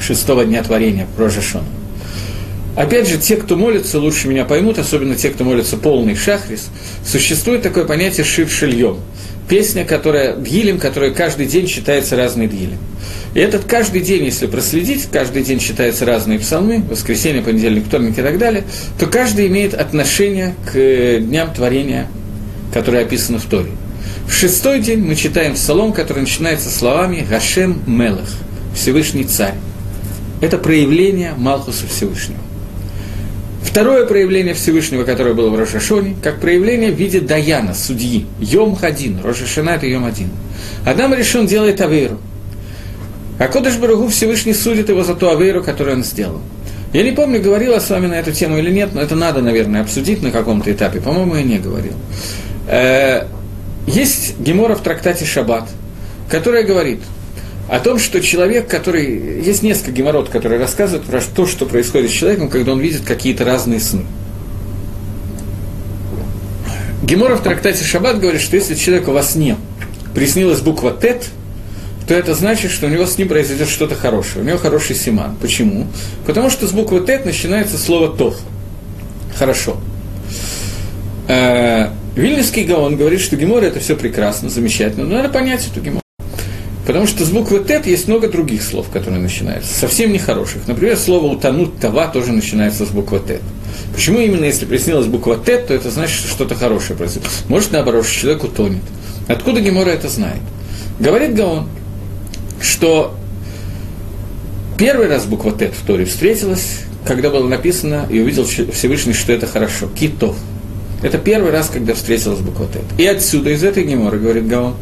шестого 0.00 0.44
дня 0.44 0.62
творения, 0.62 1.06
Рожашона. 1.16 1.64
Опять 2.76 3.08
же, 3.08 3.18
те, 3.18 3.36
кто 3.36 3.56
молится, 3.56 3.98
лучше 3.98 4.28
меня 4.28 4.44
поймут, 4.44 4.78
особенно 4.78 5.16
те, 5.16 5.30
кто 5.30 5.42
молится 5.44 5.76
полный 5.76 6.14
шахрис, 6.14 6.68
существует 7.04 7.62
такое 7.62 7.84
понятие 7.84 8.24
шив 8.24 8.52
шильем. 8.52 8.98
Песня, 9.48 9.84
которая, 9.84 10.36
дгилем, 10.36 10.78
которая 10.78 11.10
каждый 11.10 11.46
день 11.46 11.66
читается 11.66 12.14
разный 12.16 12.46
дгилем. 12.46 12.78
И 13.34 13.40
этот 13.40 13.64
каждый 13.64 14.02
день, 14.02 14.24
если 14.26 14.46
проследить, 14.46 15.08
каждый 15.10 15.42
день 15.42 15.58
читаются 15.58 16.04
разные 16.04 16.38
псалмы, 16.38 16.82
воскресенье, 16.88 17.42
понедельник, 17.42 17.86
вторник 17.86 18.18
и 18.18 18.22
так 18.22 18.38
далее, 18.38 18.64
то 18.98 19.06
каждый 19.06 19.48
имеет 19.48 19.74
отношение 19.74 20.54
к 20.70 20.76
э, 20.76 21.18
дням 21.20 21.52
творения 21.52 22.08
которые 22.72 23.04
описаны 23.04 23.38
в 23.38 23.44
Торе. 23.44 23.70
В 24.26 24.32
шестой 24.32 24.80
день 24.80 25.00
мы 25.00 25.14
читаем 25.14 25.54
псалом, 25.54 25.92
который 25.92 26.20
начинается 26.20 26.70
словами 26.70 27.26
«Гашем 27.28 27.82
Мелах»– 27.86 28.28
Всевышний 28.74 29.24
Царь. 29.24 29.54
Это 30.40 30.58
проявление 30.58 31.34
Малхуса 31.36 31.86
Всевышнего. 31.86 32.40
Второе 33.62 34.06
проявление 34.06 34.54
Всевышнего, 34.54 35.04
которое 35.04 35.34
было 35.34 35.50
в 35.50 35.58
Рошашоне, 35.58 36.16
как 36.22 36.40
проявление 36.40 36.92
в 36.92 36.96
виде 36.96 37.20
Даяна, 37.20 37.74
судьи, 37.74 38.26
Йом 38.40 38.76
Хадин, 38.76 39.20
Рошашана– 39.22 39.70
это 39.76 39.86
Йом 39.86 40.04
Один. 40.04 40.30
Адам 40.84 41.14
решен 41.14 41.46
делает 41.46 41.80
Авейру. 41.80 42.18
А 43.38 43.46
Кодыш 43.46 43.76
Барагу 43.76 44.08
Всевышний 44.08 44.54
судит 44.54 44.88
его 44.88 45.04
за 45.04 45.14
ту 45.14 45.28
Авейру, 45.28 45.62
которую 45.62 45.98
он 45.98 46.04
сделал. 46.04 46.40
Я 46.92 47.02
не 47.02 47.12
помню, 47.12 47.40
говорил 47.42 47.72
я 47.72 47.80
с 47.80 47.90
вами 47.90 48.06
на 48.06 48.14
эту 48.14 48.32
тему 48.32 48.58
или 48.58 48.70
нет, 48.70 48.94
но 48.94 49.02
это 49.02 49.14
надо, 49.14 49.42
наверное, 49.42 49.82
обсудить 49.82 50.22
на 50.22 50.30
каком-то 50.30 50.72
этапе. 50.72 51.00
По-моему, 51.00 51.36
я 51.36 51.42
не 51.42 51.58
говорил. 51.58 51.92
Э, 52.68 53.24
есть 53.86 54.38
Гемора 54.38 54.76
в 54.76 54.82
трактате 54.82 55.24
Шаббат, 55.24 55.68
которая 56.28 56.62
говорит, 56.62 57.00
о 57.68 57.80
том, 57.80 57.98
что 57.98 58.20
человек, 58.20 58.66
который... 58.66 59.42
Есть 59.42 59.62
несколько 59.62 59.92
геморрот, 59.92 60.30
которые 60.30 60.58
рассказывают 60.58 61.06
про 61.06 61.20
то, 61.20 61.46
что 61.46 61.66
происходит 61.66 62.10
с 62.10 62.14
человеком, 62.14 62.48
когда 62.48 62.72
он 62.72 62.80
видит 62.80 63.02
какие-то 63.04 63.44
разные 63.44 63.78
сны. 63.78 64.06
Гемора 67.02 67.36
в 67.36 67.42
трактате 67.42 67.84
Шаббат 67.84 68.20
говорит, 68.20 68.40
что 68.40 68.56
если 68.56 68.74
человеку 68.74 69.12
во 69.12 69.22
сне 69.22 69.56
приснилась 70.14 70.60
буква 70.60 70.92
«тет», 70.92 71.26
то 72.06 72.14
это 72.14 72.34
значит, 72.34 72.70
что 72.70 72.86
у 72.86 72.88
него 72.88 73.04
с 73.04 73.18
ним 73.18 73.28
произойдет 73.28 73.68
что-то 73.68 73.94
хорошее. 73.94 74.42
У 74.42 74.48
него 74.48 74.56
хороший 74.56 74.96
симан. 74.96 75.36
Почему? 75.40 75.86
Потому 76.26 76.48
что 76.48 76.66
с 76.66 76.72
буквы 76.72 77.00
«тет» 77.00 77.26
начинается 77.26 77.76
слово 77.76 78.08
«тов». 78.16 78.36
Хорошо. 79.36 79.76
Э, 81.28 81.90
Вильнюсский 82.18 82.64
Гаон 82.64 82.96
говорит, 82.96 83.20
что 83.20 83.36
Гемора 83.36 83.66
это 83.66 83.78
все 83.78 83.94
прекрасно, 83.94 84.48
замечательно, 84.50 85.04
но 85.06 85.18
надо 85.18 85.28
понять 85.28 85.64
эту 85.70 85.80
Гемору. 85.80 86.02
Потому 86.84 87.06
что 87.06 87.24
с 87.24 87.30
буквы 87.30 87.62
«тет» 87.62 87.86
есть 87.86 88.08
много 88.08 88.28
других 88.28 88.64
слов, 88.64 88.88
которые 88.90 89.20
начинаются, 89.20 89.72
совсем 89.72 90.12
нехороших. 90.12 90.66
Например, 90.66 90.96
слово 90.96 91.26
«утонуть 91.26 91.78
тава» 91.78 92.08
тоже 92.08 92.32
начинается 92.32 92.86
с 92.86 92.88
буквы 92.88 93.20
«тет». 93.20 93.40
Почему 93.94 94.18
именно 94.18 94.46
если 94.46 94.66
приснилась 94.66 95.06
буква 95.06 95.36
«тет», 95.36 95.68
то 95.68 95.74
это 95.74 95.92
значит, 95.92 96.18
что 96.18 96.28
что-то 96.28 96.56
хорошее 96.56 96.98
произойдет. 96.98 97.30
Может, 97.46 97.70
наоборот, 97.70 98.04
что 98.04 98.22
человек 98.22 98.42
утонет. 98.42 98.82
Откуда 99.28 99.60
Гемора 99.60 99.90
это 99.90 100.08
знает? 100.08 100.40
Говорит 100.98 101.36
Гаон, 101.36 101.68
что 102.60 103.14
первый 104.76 105.06
раз 105.06 105.24
буква 105.26 105.52
«тет» 105.52 105.72
в 105.72 105.86
Торе 105.86 106.04
встретилась, 106.04 106.80
когда 107.06 107.30
было 107.30 107.46
написано 107.46 108.08
и 108.10 108.18
увидел 108.18 108.44
Всевышний, 108.44 109.12
что 109.12 109.32
это 109.32 109.46
хорошо. 109.46 109.88
Китов. 109.88 110.36
Это 111.00 111.16
первый 111.16 111.52
раз, 111.52 111.70
когда 111.70 111.94
встретилась 111.94 112.40
буква 112.40 112.66
Тет. 112.66 112.82
И 112.98 113.06
отсюда, 113.06 113.50
из 113.50 113.62
этой 113.62 113.84
геморы, 113.84 114.18
говорит 114.18 114.48
Гаон, 114.48 114.74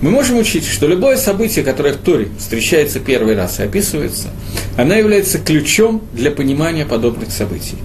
мы 0.00 0.10
можем 0.10 0.38
учить, 0.38 0.64
что 0.66 0.86
любое 0.86 1.16
событие, 1.16 1.64
которое 1.64 1.94
в 1.94 1.96
Торе 1.96 2.28
встречается 2.38 3.00
первый 3.00 3.34
раз 3.34 3.58
и 3.58 3.64
описывается, 3.64 4.28
оно 4.76 4.94
является 4.94 5.38
ключом 5.38 6.02
для 6.12 6.30
понимания 6.30 6.86
подобных 6.86 7.32
событий. 7.32 7.76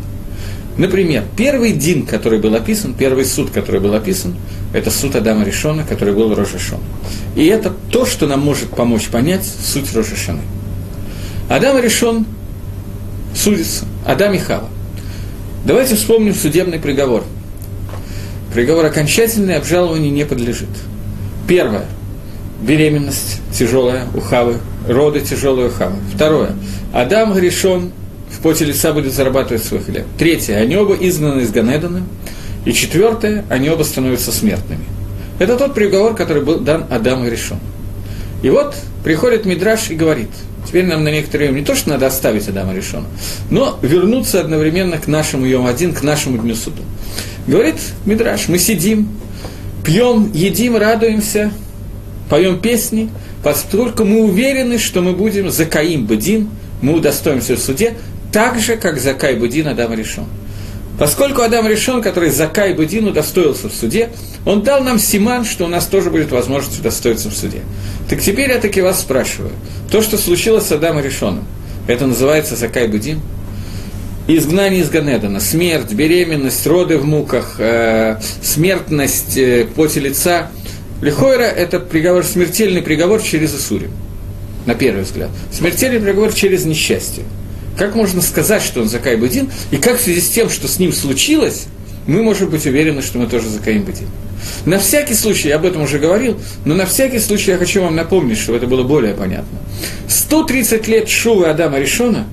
Например, 0.77 1.23
первый 1.35 1.73
дин, 1.73 2.05
который 2.05 2.39
был 2.39 2.55
описан, 2.55 2.93
первый 2.93 3.25
суд, 3.25 3.49
который 3.49 3.81
был 3.81 3.93
описан, 3.95 4.35
это 4.71 4.91
суд 4.91 5.15
Адама 5.15 5.43
Решона, 5.43 5.83
который 5.83 6.13
был 6.13 6.33
Рожешон. 6.33 6.79
И 7.35 7.45
это 7.47 7.73
то, 7.91 8.05
что 8.05 8.27
нам 8.27 8.39
может 8.41 8.69
помочь 8.69 9.07
понять 9.07 9.45
суть 9.45 9.93
Рожешоны. 9.93 10.43
Адам 11.49 11.81
Решон 11.81 12.25
судится, 13.35 13.85
Адам 14.05 14.35
и 14.35 14.37
Хава. 14.37 14.69
Давайте 15.65 15.95
вспомним 15.95 16.35
судебный 16.35 16.79
приговор. 16.79 17.23
Приговор 18.53 18.85
окончательный, 18.85 19.57
обжалованию 19.57 20.11
не 20.11 20.25
подлежит. 20.25 20.69
Первое. 21.47 21.85
Беременность 22.61 23.41
тяжелая 23.53 24.05
у 24.13 24.19
роды 24.87 25.21
тяжелые 25.21 25.69
у. 25.69 25.99
Второе. 26.13 26.51
Адам 26.93 27.33
грешен 27.33 27.91
в 28.29 28.41
поте 28.41 28.65
лица 28.65 28.93
будет 28.93 29.13
зарабатывать 29.13 29.63
свой 29.63 29.81
хлеб. 29.81 30.05
Третье, 30.17 30.55
они 30.55 30.75
оба 30.75 30.95
изгнаны 30.95 31.41
из 31.41 31.51
Ганедана. 31.51 32.03
И 32.65 32.73
четвертое, 32.73 33.45
они 33.49 33.69
оба 33.69 33.83
становятся 33.83 34.31
смертными. 34.31 34.83
Это 35.39 35.55
тот 35.55 35.73
приговор, 35.73 36.15
который 36.15 36.43
был 36.43 36.59
дан 36.59 36.85
Адаму 36.89 37.27
и 37.27 37.29
решен. 37.29 37.59
И 38.43 38.49
вот 38.49 38.75
приходит 39.03 39.45
Мидраш 39.45 39.89
и 39.89 39.95
говорит, 39.95 40.29
теперь 40.67 40.85
нам 40.85 41.03
на 41.03 41.09
некоторое 41.09 41.45
время 41.45 41.59
не 41.59 41.65
то, 41.65 41.75
что 41.75 41.89
надо 41.89 42.07
оставить 42.07 42.47
Адама 42.47 42.73
решен, 42.73 43.05
но 43.49 43.79
вернуться 43.81 44.41
одновременно 44.41 44.97
к 44.97 45.07
нашему 45.07 45.45
Йом-1, 45.45 45.93
к 45.93 46.03
нашему 46.03 46.37
Дню 46.37 46.55
Суду. 46.55 46.83
Говорит 47.49 47.77
Мидраш, 48.05 48.47
мы 48.47 48.59
сидим, 48.59 49.09
пьем, 49.83 50.31
едим, 50.33 50.77
радуемся, 50.77 51.51
поем 52.29 52.59
песни, 52.59 53.09
поскольку 53.43 54.05
мы 54.05 54.21
уверены, 54.21 54.77
что 54.77 55.01
мы 55.01 55.13
будем 55.13 55.49
за 55.49 55.65
Каим 55.65 56.05
Бадин, 56.05 56.47
мы 56.83 56.93
удостоимся 56.93 57.55
в 57.55 57.59
суде, 57.59 57.95
так 58.31 58.59
же, 58.59 58.77
как 58.77 58.99
Закай 58.99 59.35
Будин 59.35 59.67
Адам 59.67 59.95
решен. 59.95 60.25
Поскольку 60.99 61.41
Адам 61.41 61.67
решен, 61.67 62.03
который 62.03 62.29
Закай 62.29 62.75
Будин 62.75 63.07
удостоился 63.07 63.67
в 63.67 63.73
суде, 63.73 64.09
он 64.45 64.61
дал 64.61 64.83
нам 64.83 64.99
симан, 64.99 65.43
что 65.43 65.65
у 65.65 65.69
нас 65.69 65.87
тоже 65.87 66.11
будет 66.11 66.29
возможность 66.29 66.79
удостоиться 66.79 67.31
в 67.31 67.33
суде. 67.33 67.61
Так 68.07 68.21
теперь 68.21 68.51
я 68.51 68.59
таки 68.59 68.81
вас 68.81 68.99
спрашиваю. 68.99 69.53
То, 69.91 70.03
что 70.03 70.19
случилось 70.19 70.65
с 70.65 70.71
Адамом 70.71 71.03
решенным, 71.03 71.45
это 71.87 72.05
называется 72.05 72.55
Закай 72.55 72.87
Будин? 72.87 73.21
Изгнание 74.31 74.81
из 74.81 74.91
Ганедана, 74.91 75.39
смерть, 75.39 75.91
беременность, 75.91 76.67
роды 76.67 76.99
в 76.99 77.05
муках, 77.05 77.55
э, 77.57 78.19
смертность, 78.43 79.35
э, 79.35 79.65
поте 79.75 80.01
лица. 80.01 80.51
Лихойра– 81.01 81.41
это 81.45 81.79
приговор, 81.79 82.23
смертельный 82.23 82.83
приговор 82.83 83.23
через 83.23 83.55
Исурим, 83.55 83.89
на 84.67 84.75
первый 84.75 85.01
взгляд. 85.01 85.31
Смертельный 85.51 85.99
приговор 85.99 86.31
через 86.31 86.63
несчастье. 86.65 87.23
Как 87.75 87.95
можно 87.95 88.21
сказать, 88.21 88.61
что 88.61 88.81
он 88.81 88.87
Закай 88.87 89.15
Бадин, 89.15 89.49
и 89.71 89.77
как 89.77 89.97
в 89.97 90.01
связи 90.03 90.21
с 90.21 90.29
тем, 90.29 90.51
что 90.51 90.67
с 90.67 90.77
ним 90.77 90.93
случилось, 90.93 91.65
мы 92.05 92.21
можем 92.21 92.51
быть 92.51 92.67
уверены, 92.67 93.01
что 93.01 93.17
мы 93.17 93.25
тоже 93.25 93.49
Закаим 93.49 93.81
Бадин. 93.81 94.09
На 94.63 94.77
всякий 94.77 95.15
случай, 95.15 95.47
я 95.47 95.55
об 95.55 95.65
этом 95.65 95.81
уже 95.81 95.97
говорил, 95.97 96.39
но 96.65 96.75
на 96.75 96.85
всякий 96.85 97.17
случай 97.17 97.49
я 97.49 97.57
хочу 97.57 97.81
вам 97.81 97.95
напомнить, 97.95 98.37
чтобы 98.37 98.59
это 98.59 98.67
было 98.67 98.83
более 98.83 99.15
понятно. 99.15 99.57
130 100.07 100.87
лет 100.87 101.09
Шувы 101.09 101.47
Адама 101.47 101.79
Решона, 101.79 102.27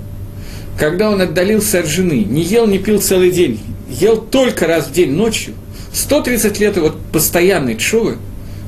когда 0.79 1.11
он 1.11 1.21
отдалился 1.21 1.81
от 1.81 1.87
жены, 1.87 2.25
не 2.25 2.43
ел, 2.43 2.67
не 2.67 2.79
пил 2.79 3.01
целый 3.01 3.31
день, 3.31 3.61
ел 3.89 4.17
только 4.17 4.67
раз 4.67 4.89
в 4.89 4.93
день 4.93 5.13
ночью, 5.13 5.55
130 5.93 6.61
лет 6.61 6.77
его 6.77 6.93
постоянной 7.13 7.79
Шувы 7.79 8.19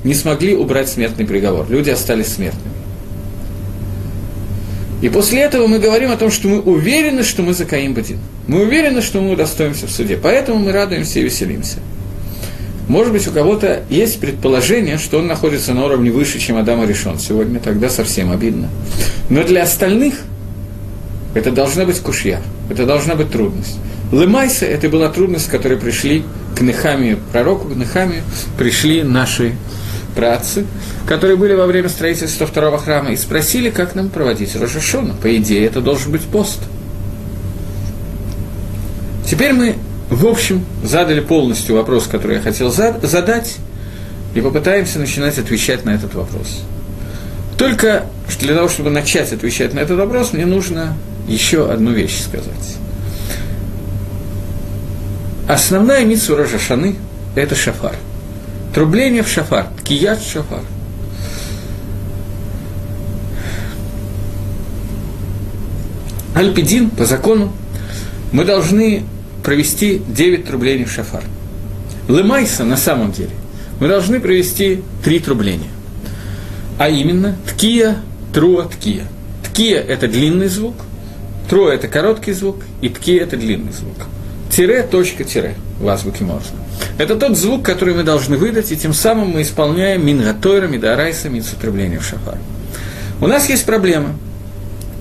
не 0.04 0.14
смогли 0.14 0.54
убрать 0.54 0.88
смертный 0.88 1.26
приговор. 1.26 1.66
Люди 1.68 1.90
остались 1.90 2.28
смертными. 2.28 2.74
И 5.02 5.08
после 5.08 5.42
этого 5.42 5.66
мы 5.66 5.78
говорим 5.78 6.10
о 6.10 6.16
том, 6.16 6.30
что 6.30 6.48
мы 6.48 6.60
уверены, 6.60 7.22
что 7.22 7.42
мы 7.42 7.52
за 7.52 7.64
Каим 7.66 7.94
Бадин. 7.94 8.18
Мы 8.48 8.62
уверены, 8.62 9.00
что 9.00 9.20
мы 9.20 9.32
удостоимся 9.32 9.86
в 9.86 9.90
суде. 9.90 10.18
Поэтому 10.20 10.58
мы 10.58 10.72
радуемся 10.72 11.20
и 11.20 11.22
веселимся. 11.22 11.78
Может 12.88 13.12
быть, 13.12 13.28
у 13.28 13.30
кого-то 13.30 13.82
есть 13.90 14.18
предположение, 14.18 14.96
что 14.96 15.18
он 15.18 15.26
находится 15.26 15.74
на 15.74 15.84
уровне 15.84 16.10
выше, 16.10 16.40
чем 16.40 16.56
Адама 16.56 16.86
решен 16.86 17.18
сегодня, 17.18 17.60
тогда 17.60 17.90
совсем 17.90 18.32
обидно. 18.32 18.70
Но 19.28 19.44
для 19.44 19.62
остальных 19.62 20.14
это 21.34 21.50
должна 21.50 21.84
быть 21.84 22.00
кушья, 22.00 22.40
это 22.70 22.86
должна 22.86 23.14
быть 23.14 23.30
трудность. 23.30 23.78
Лымайса– 24.10 24.64
это 24.66 24.88
была 24.88 25.10
трудность, 25.10 25.48
которой 25.48 25.76
пришли 25.76 26.24
к 26.56 26.60
Нехамию, 26.62 27.18
пророку, 27.30 27.68
к 27.68 27.76
Нехамию, 27.76 28.22
пришли 28.56 29.02
наши 29.02 29.54
працы, 30.16 30.64
которые 31.06 31.36
были 31.36 31.54
во 31.54 31.66
время 31.66 31.88
строительства 31.88 32.46
второго 32.46 32.78
храма, 32.78 33.10
и 33.10 33.16
спросили, 33.16 33.70
как 33.70 33.94
нам 33.94 34.08
проводить 34.08 34.56
Рожашона. 34.56 35.14
По 35.14 35.36
идее, 35.36 35.66
это 35.66 35.80
должен 35.80 36.10
быть 36.10 36.22
пост. 36.22 36.58
Теперь 39.26 39.52
мы, 39.52 39.76
в 40.08 40.26
общем, 40.26 40.64
задали 40.82 41.20
полностью 41.20 41.76
вопрос, 41.76 42.06
который 42.06 42.36
я 42.36 42.42
хотел 42.42 42.70
задать, 42.70 43.58
и 44.34 44.40
попытаемся 44.40 44.98
начинать 44.98 45.38
отвечать 45.38 45.84
на 45.84 45.90
этот 45.90 46.14
вопрос. 46.14 46.62
Только 47.58 48.06
для 48.40 48.54
того, 48.54 48.68
чтобы 48.68 48.90
начать 48.90 49.32
отвечать 49.32 49.74
на 49.74 49.80
этот 49.80 49.98
вопрос, 49.98 50.32
мне 50.32 50.46
нужно 50.46 50.96
еще 51.28 51.70
одну 51.70 51.92
вещь 51.92 52.20
сказать. 52.22 52.76
Основная 55.48 56.04
митсура 56.04 56.42
Рожашаны– 56.42 56.96
это 57.34 57.54
шафар– 57.54 57.94
Трубление 58.74 59.22
в 59.22 59.28
шафар, 59.28 59.66
кият 59.82 60.22
шафар. 60.22 60.62
Альпидин, 66.34 66.90
по 66.90 67.04
закону, 67.04 67.52
мы 68.30 68.44
должны 68.44 69.02
провести 69.42 70.00
9 70.06 70.46
трублений 70.46 70.84
в 70.84 70.92
шафар. 70.92 71.24
Лымайса, 72.06 72.64
на 72.64 72.76
самом 72.76 73.10
деле, 73.10 73.32
мы 73.80 73.88
должны 73.88 74.20
провести 74.20 74.84
3 75.02 75.18
трубления. 75.20 75.70
А 76.78 76.88
именно, 76.88 77.36
ткия, 77.48 77.96
труа, 78.32 78.68
ткия. 78.68 79.08
Ткия– 79.42 79.80
это 79.88 80.06
длинный 80.06 80.48
звук, 80.48 80.76
труа– 81.48 81.70
это 81.74 81.88
короткий 81.88 82.32
звук, 82.32 82.56
и 82.80 82.88
ткия– 82.88 83.22
это 83.24 83.36
длинный 83.36 83.72
звук. 83.72 84.06
Тире, 84.50 84.82
точка, 84.82 85.24
тире 85.24 85.54
в 85.80 85.88
азбуке 85.88 86.24
Морзе. 86.24 86.50
Это 86.98 87.16
тот 87.16 87.36
звук, 87.36 87.64
который 87.64 87.94
мы 87.94 88.02
должны 88.02 88.36
выдать, 88.36 88.72
и 88.72 88.76
тем 88.76 88.92
самым 88.92 89.30
мы 89.30 89.42
исполняем 89.42 90.04
Мингатойра, 90.06 90.66
Мидарайса, 90.66 91.28
Митсутребление 91.28 91.98
в 91.98 92.04
шафар. 92.04 92.38
У 93.20 93.26
нас 93.26 93.48
есть 93.48 93.64
проблема. 93.66 94.14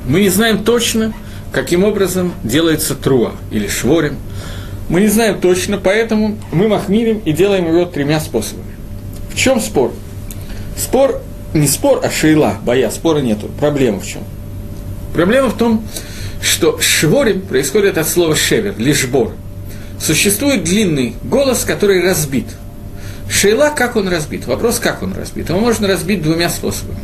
Мы 0.07 0.21
не 0.21 0.29
знаем 0.29 0.63
точно, 0.63 1.13
каким 1.51 1.83
образом 1.83 2.33
делается 2.43 2.95
труа 2.95 3.33
или 3.51 3.67
шворим. 3.67 4.17
Мы 4.89 5.01
не 5.01 5.07
знаем 5.07 5.39
точно, 5.39 5.77
поэтому 5.77 6.37
мы 6.51 6.67
махмирим 6.67 7.19
и 7.19 7.31
делаем 7.31 7.67
его 7.67 7.85
тремя 7.85 8.19
способами. 8.19 8.71
В 9.31 9.35
чем 9.35 9.59
спор? 9.59 9.93
Спор 10.77 11.21
не 11.53 11.67
спор, 11.67 12.01
а 12.03 12.09
шейла, 12.09 12.57
боя, 12.63 12.89
спора 12.89 13.19
нету. 13.19 13.49
Проблема 13.59 13.99
в 13.99 14.05
чем? 14.05 14.21
Проблема 15.13 15.49
в 15.49 15.57
том, 15.57 15.83
что 15.83 16.16
шворим 16.41 17.41
происходит 17.41 17.97
от 17.97 18.07
слова 18.07 18.35
шевер, 18.35 18.75
лишбор– 18.77 19.33
Существует 19.99 20.63
длинный 20.63 21.15
голос, 21.23 21.63
который 21.63 22.03
разбит. 22.03 22.45
Шейла, 23.29 23.73
как 23.75 23.95
он 23.95 24.07
разбит? 24.07 24.45
Вопрос, 24.45 24.79
как 24.79 25.01
он 25.03 25.13
разбит? 25.13 25.49
Его 25.49 25.59
можно 25.59 25.87
разбить 25.87 26.21
двумя 26.21 26.49
способами. 26.49 26.99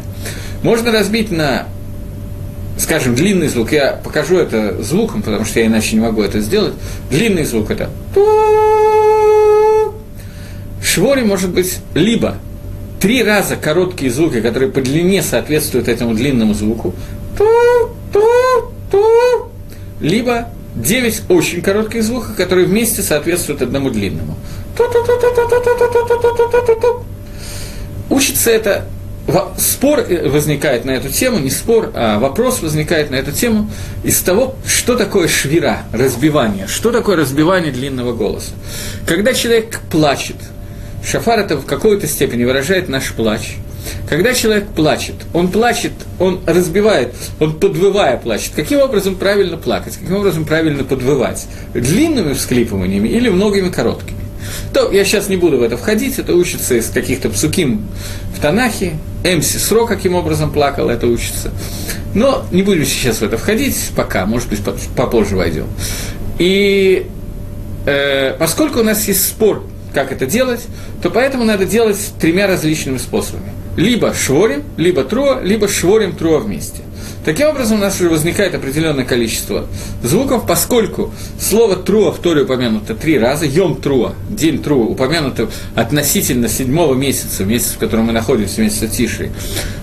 Можно 0.62 0.92
разбить 0.92 1.32
на, 1.32 1.68
скажем, 2.78 3.16
длинный 3.16 3.48
звук. 3.50 3.72
Я 3.72 4.00
покажу 4.04 4.38
это 4.38 4.82
звуком, 4.82 5.22
потому 5.22 5.44
что 5.44 5.60
я 5.60 5.66
иначе 5.66 5.96
не 5.96 6.02
могу 6.02 6.22
это 6.22 6.40
сделать. 6.40 6.74
Длинный 7.10 7.44
звук 7.46 7.72
это 7.72 7.90
Швори 10.82 11.24
может 11.24 11.50
быть 11.50 11.80
либо 11.96 12.38
три 13.02 13.24
раза 13.24 13.56
короткие 13.56 14.12
звуки, 14.12 14.40
которые 14.40 14.72
по 14.72 14.82
длине 14.82 15.24
соответствуют 15.24 15.88
этому 15.88 16.14
длинному 16.14 16.54
звуку, 16.54 16.94
либо 20.00 20.50
девять 20.76 21.22
очень 21.30 21.62
коротких 21.62 22.04
звуков, 22.04 22.36
которые 22.36 22.66
вместе 22.68 23.02
соответствуют 23.02 23.62
одному 23.62 23.90
длинному. 23.90 24.36
Учится 28.10 28.52
это 28.52 28.86
спор 29.58 30.04
возникает 30.26 30.86
на 30.86 30.92
эту 30.92 31.10
тему, 31.10 31.40
не 31.40 31.50
спор, 31.50 31.92
а 31.94 32.20
вопрос 32.20 32.62
возникает 32.62 33.10
на 33.10 33.16
эту 33.16 33.32
тему 33.32 33.70
из 34.04 34.20
того, 34.20 34.56
что 34.66 34.96
такое 34.96 35.28
швира, 35.28 35.84
разбивание, 35.94 36.68
что 36.68 36.92
такое 36.92 37.16
разбивание 37.16 37.72
длинного 37.72 38.14
голоса. 38.14 38.52
Когда 39.08 39.34
человек 39.34 39.80
плачет, 39.90 40.36
шафар 41.06 41.40
это 41.40 41.58
в 41.58 41.66
какой-то 41.66 42.08
степени 42.08 42.44
выражает 42.44 42.90
наш 42.90 43.14
плач. 43.14 43.56
Когда 44.10 44.34
человек 44.34 44.68
плачет, 44.68 45.16
он 45.34 45.50
плачет, 45.50 45.94
он 46.20 46.42
разбивает, 46.46 47.14
он 47.40 47.60
подвывая 47.60 48.18
плачет. 48.18 48.52
Каким 48.56 48.80
образом 48.80 49.16
правильно 49.16 49.58
плакать, 49.58 49.98
каким 49.98 50.16
образом 50.16 50.46
правильно 50.46 50.84
подвывать? 50.84 51.46
Длинными 51.74 52.34
всклипываниями 52.34 53.08
или 53.08 53.30
многими 53.30 53.70
короткими? 53.70 54.20
То 54.74 54.92
я 54.92 55.06
сейчас 55.06 55.30
не 55.30 55.38
буду 55.38 55.58
в 55.58 55.64
это 55.64 55.78
входить, 55.78 56.20
это 56.20 56.36
учится 56.36 56.76
из 56.76 56.90
каких-то 56.90 57.30
псуким 57.30 57.86
в 58.36 58.42
Танахе, 58.42 58.94
Эмси 59.24 59.58
Сро 59.58 59.86
каким 59.86 60.16
образом 60.16 60.52
плакал, 60.52 60.90
это 60.90 61.08
учится. 61.08 61.52
Но 62.14 62.46
не 62.52 62.62
будем 62.62 62.86
сейчас 62.86 63.18
в 63.18 63.24
это 63.24 63.38
входить 63.38 63.92
пока, 63.96 64.26
может 64.26 64.50
быть, 64.50 64.60
попозже 64.96 65.36
войдем. 65.36 65.68
И 66.40 67.08
э, 67.86 68.36
поскольку 68.38 68.80
у 68.80 68.84
нас 68.84 69.08
есть 69.08 69.26
спор, 69.26 69.64
как 69.94 70.12
это 70.12 70.26
делать, 70.26 70.62
то 71.02 71.10
поэтому 71.10 71.44
надо 71.44 71.66
делать 71.66 72.00
тремя 72.20 72.48
различными 72.48 72.98
способами. 72.98 73.52
Либо 73.76 74.14
шворим, 74.14 74.64
либо 74.78 75.04
труа, 75.04 75.42
либо 75.42 75.68
шворим 75.68 76.14
труа 76.14 76.40
вместе– 76.40 76.82
Таким 77.26 77.48
образом, 77.48 77.78
у 77.78 77.82
нас 77.82 77.96
уже 78.02 78.10
возникает 78.10 78.54
определенное 78.54 79.06
количество 79.06 79.66
звуков, 80.04 80.46
поскольку 80.46 81.14
слово 81.40 81.78
«труа» 81.78 82.12
в 82.12 82.20
Торе 82.20 82.42
упомянуто 82.42 82.96
три 82.96 83.18
раза, 83.18 83.46
«йом 83.46 83.78
труа», 83.78 84.14
«день 84.30 84.62
труа» 84.62 84.84
упомянуто 84.84 85.50
относительно 85.74 86.50
седьмого 86.50 86.96
месяца, 86.96 87.46
месяц, 87.46 87.74
в 87.74 87.78
котором 87.78 88.06
мы 88.06 88.12
находимся, 88.12 88.62
месяца 88.62 88.90
Тиши, 88.90 89.32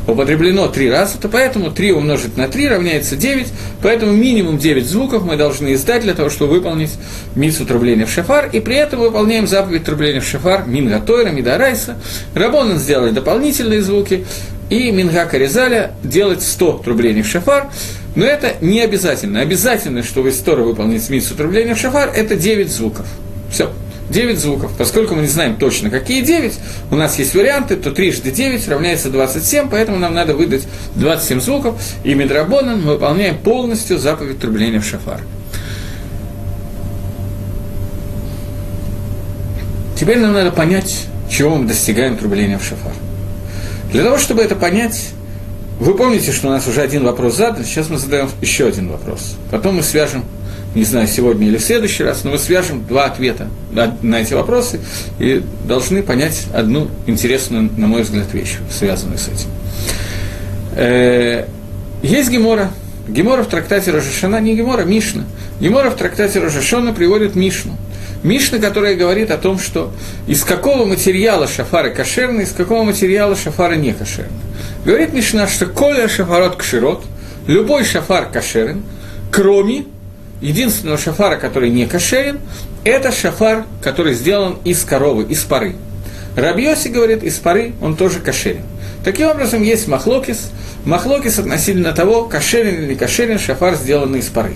употреблено 0.07 0.69
три 0.69 0.91
раза, 0.91 1.19
то 1.19 1.29
поэтому 1.29 1.71
3 1.71 1.93
умножить 1.93 2.37
на 2.37 2.49
3 2.49 2.69
равняется 2.69 3.17
9, 3.17 3.47
поэтому 3.83 4.13
минимум 4.13 4.59
9 4.59 4.87
звуков 4.87 5.25
мы 5.25 5.37
должны 5.37 5.73
издать 5.75 6.03
для 6.03 6.15
того, 6.15 6.29
чтобы 6.29 6.55
выполнить 6.55 6.91
митсу 7.35 7.65
трубления 7.65 8.05
в 8.05 8.11
шафар, 8.11 8.51
и 8.53 8.61
при 8.61 8.77
этом 8.77 9.01
выполняем 9.01 9.47
заповедь 9.47 9.85
трубления 9.85 10.21
в 10.21 10.27
шафар 10.27 10.67
Минга 10.67 11.01
Тойра, 11.01 11.31
Мидарайса. 11.31 11.97
Рабонан 12.35 12.79
сделали 12.79 13.11
дополнительные 13.11 13.83
звуки, 13.83 14.27
и 14.71 14.91
Мингака 14.93 15.37
Резаля 15.37 15.93
делать 16.03 16.43
100 16.43 16.83
трублений 16.85 17.23
в 17.23 17.27
шафар, 17.27 17.71
но 18.15 18.25
это 18.25 18.55
не 18.61 18.81
обязательно. 18.81 19.41
Обязательно, 19.41 20.03
что 20.03 20.23
в 20.23 20.33
Торы 20.43 20.63
выполнить 20.63 21.05
смитсу 21.05 21.35
трубления 21.35 21.75
в 21.75 21.79
шафар, 21.79 22.11
это 22.15 22.37
9 22.37 22.71
звуков. 22.71 23.07
Все. 23.51 23.71
9 24.11 24.39
звуков. 24.39 24.73
Поскольку 24.77 25.15
мы 25.15 25.23
не 25.23 25.29
знаем 25.29 25.57
точно, 25.57 25.91
какие 25.91 26.23
9, 26.23 26.55
у 26.91 26.97
нас 26.97 27.19
есть 27.19 27.35
варианты, 27.35 27.77
то 27.77 27.93
трижды 27.93 28.31
9 28.31 28.69
равняется 28.69 29.11
27, 29.11 29.69
поэтому 29.69 29.99
нам 29.99 30.15
надо 30.15 30.35
выдать 30.35 30.63
27 30.97 31.41
звуков, 31.41 31.81
и 32.03 32.15
Медрабонан 32.15 32.81
мы 32.81 32.95
выполняем 32.95 33.39
полностью 33.39 33.99
заповедь 33.99 34.41
трубления 34.41 34.81
в 34.81 34.85
шафар. 34.85 35.21
Теперь 39.99 40.19
нам 40.19 40.33
надо 40.33 40.51
понять, 40.51 41.07
чего 41.31 41.57
мы 41.57 41.69
достигаем 41.69 42.17
трубления 42.17 42.59
в 42.59 42.65
шафар. 42.65 42.93
Для 43.93 44.05
того, 44.05 44.19
чтобы 44.19 44.43
это 44.43 44.55
понять, 44.55 45.11
вы 45.81 45.95
помните, 45.95 46.31
что 46.31 46.49
у 46.49 46.51
нас 46.51 46.67
уже 46.69 46.81
один 46.81 47.05
вопрос 47.05 47.37
задан, 47.37 47.65
сейчас 47.65 47.89
мы 47.89 47.99
задаем 47.99 48.29
еще 48.41 48.67
один 48.67 48.89
вопрос. 48.89 49.37
Потом 49.51 49.77
мы 49.77 49.83
свяжем, 49.83 50.25
не 50.75 50.85
знаю, 50.85 51.09
сегодня 51.09 51.49
или 51.49 51.57
в 51.57 51.63
следующий 51.63 52.05
раз, 52.05 52.23
но 52.23 52.31
мы 52.31 52.39
свяжем 52.39 52.87
два 52.87 53.07
ответа 53.07 53.49
на, 53.73 53.97
на 54.03 54.21
эти 54.21 54.35
вопросы 54.35 54.81
и 55.19 55.43
должны 55.67 56.03
понять 56.03 56.47
одну 56.55 56.89
интересную, 57.07 57.71
на 57.77 57.89
мой 57.89 58.03
взгляд, 58.03 58.33
вещь, 58.33 58.59
связанную 58.71 59.19
с 59.19 59.29
этим. 59.29 59.49
Э, 60.77 61.47
есть 62.03 62.31
Гемора. 62.31 62.71
Гемора 63.09 63.43
в 63.43 63.49
трактате 63.49 63.91
Рожешана, 63.91 64.41
не 64.41 64.55
Гемора, 64.55 64.83
Мишна. 64.85 65.25
Гемора 65.61 65.91
в 65.91 65.97
трактате 65.97 66.39
Рожешона 66.39 66.93
приводит 66.93 67.35
Мишну– 67.35 67.77
Мишна, 68.23 68.59
которая 68.59 68.97
говорит 68.97 69.31
о 69.31 69.39
том, 69.39 69.59
что 69.59 69.93
из 70.27 70.45
какого 70.45 70.85
материала 70.85 71.47
шафары 71.47 71.91
кошерны, 71.91 72.43
из 72.43 72.53
какого 72.53 72.83
материала 72.85 73.35
шафары 73.35 73.77
не 73.77 73.93
кошерны. 73.93 74.33
Говорит 74.85 75.13
Мишна, 75.13 75.47
что 75.49 75.67
коля 75.67 76.09
шафарот 76.09 76.57
кширот, 76.57 77.03
любой 77.47 77.85
шафар 77.85 78.27
кошерен, 78.31 78.83
кроме 79.33 79.87
единственного 80.41 80.99
шафара, 80.99 81.37
который 81.37 81.71
не 81.71 81.87
кошерен, 81.87 82.41
это 82.85 83.13
шафар, 83.13 83.65
который 83.83 84.15
сделан 84.15 84.59
из 84.65 84.85
коровы, 84.85 85.25
из 85.25 85.43
пары. 85.43 85.77
Рабьоси 86.37 86.89
говорит, 86.89 87.23
из 87.23 87.37
пары 87.39 87.73
он 87.81 87.97
тоже 87.97 88.21
кошерен. 88.21 88.63
Таким 89.05 89.29
образом, 89.29 89.63
есть 89.63 89.89
махлокис, 89.89 90.51
махлокис 90.85 91.39
относительно 91.39 91.93
того, 91.93 92.25
кошерен 92.25 92.75
или 92.75 92.89
не 92.91 92.95
кошерен 92.95 93.39
шафар, 93.39 93.77
сделанный 93.77 94.21
из 94.21 94.27
пары. 94.27 94.55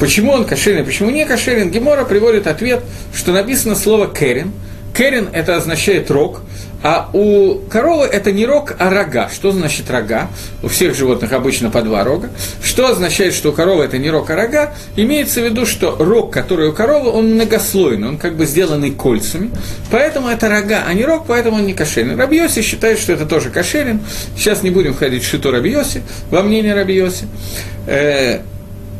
Почему 0.00 0.32
он 0.32 0.46
кошерен, 0.46 0.84
почему 0.84 1.10
не 1.10 1.26
кошерен, 1.26 1.70
Гемора 1.70 2.04
приводит 2.04 2.46
ответ, 2.46 2.82
что 3.14 3.32
написано 3.32 3.76
слово 3.76 4.08
«керен». 4.08 4.52
Керен– 4.96 5.28
это 5.32 5.56
означает 5.56 6.10
рог, 6.10 6.42
а 6.82 7.10
у 7.12 7.56
коровы 7.70 8.06
это 8.06 8.32
не 8.32 8.46
рог, 8.46 8.74
а 8.78 8.90
рога. 8.90 9.28
Что 9.32 9.52
значит 9.52 9.90
рога? 9.90 10.28
У 10.62 10.68
всех 10.68 10.96
животных 10.96 11.32
обычно 11.32 11.70
по 11.70 11.82
два 11.82 12.02
рога. 12.02 12.30
Что 12.62 12.88
означает, 12.88 13.34
что 13.34 13.50
у 13.50 13.52
коровы 13.52 13.84
это 13.84 13.98
не 13.98 14.10
рог, 14.10 14.30
а 14.30 14.36
рога? 14.36 14.72
Имеется 14.96 15.42
в 15.42 15.44
виду, 15.44 15.66
что 15.66 15.94
рог, 15.98 16.32
который 16.32 16.70
у 16.70 16.72
коровы, 16.72 17.10
он 17.10 17.34
многослойный, 17.34 18.08
он 18.08 18.18
как 18.18 18.36
бы 18.36 18.46
сделанный 18.46 18.90
кольцами. 18.90 19.50
Поэтому 19.90 20.28
это 20.28 20.48
рога, 20.48 20.84
а 20.88 20.94
не 20.94 21.04
рог, 21.04 21.24
поэтому 21.28 21.58
он 21.58 21.66
не 21.66 21.74
кошерен. 21.74 22.18
Рабиоси 22.18 22.62
считает, 22.62 22.98
что 22.98 23.12
это 23.12 23.26
тоже 23.26 23.50
кошерен. 23.50 24.00
Сейчас 24.36 24.62
не 24.62 24.70
будем 24.70 24.94
ходить 24.94 25.22
в 25.22 25.28
шиту 25.28 25.50
Рабиоси, 25.50 26.02
во 26.30 26.42
мнение 26.42 26.74
Рабиоси. 26.74 27.26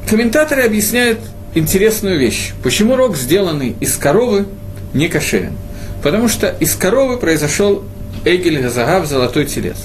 Комментаторы 0.08 0.62
объясняют 0.62 1.20
интересную 1.54 2.18
вещь. 2.18 2.52
Почему 2.62 2.96
рог, 2.96 3.16
сделанный 3.16 3.76
из 3.80 3.96
коровы, 3.96 4.46
не 4.94 5.08
кошерен? 5.08 5.56
Потому 6.02 6.28
что 6.28 6.48
из 6.60 6.74
коровы 6.74 7.16
произошел 7.16 7.84
Эгель 8.24 8.60
Газагав, 8.60 9.06
золотой 9.06 9.46
телец. 9.46 9.76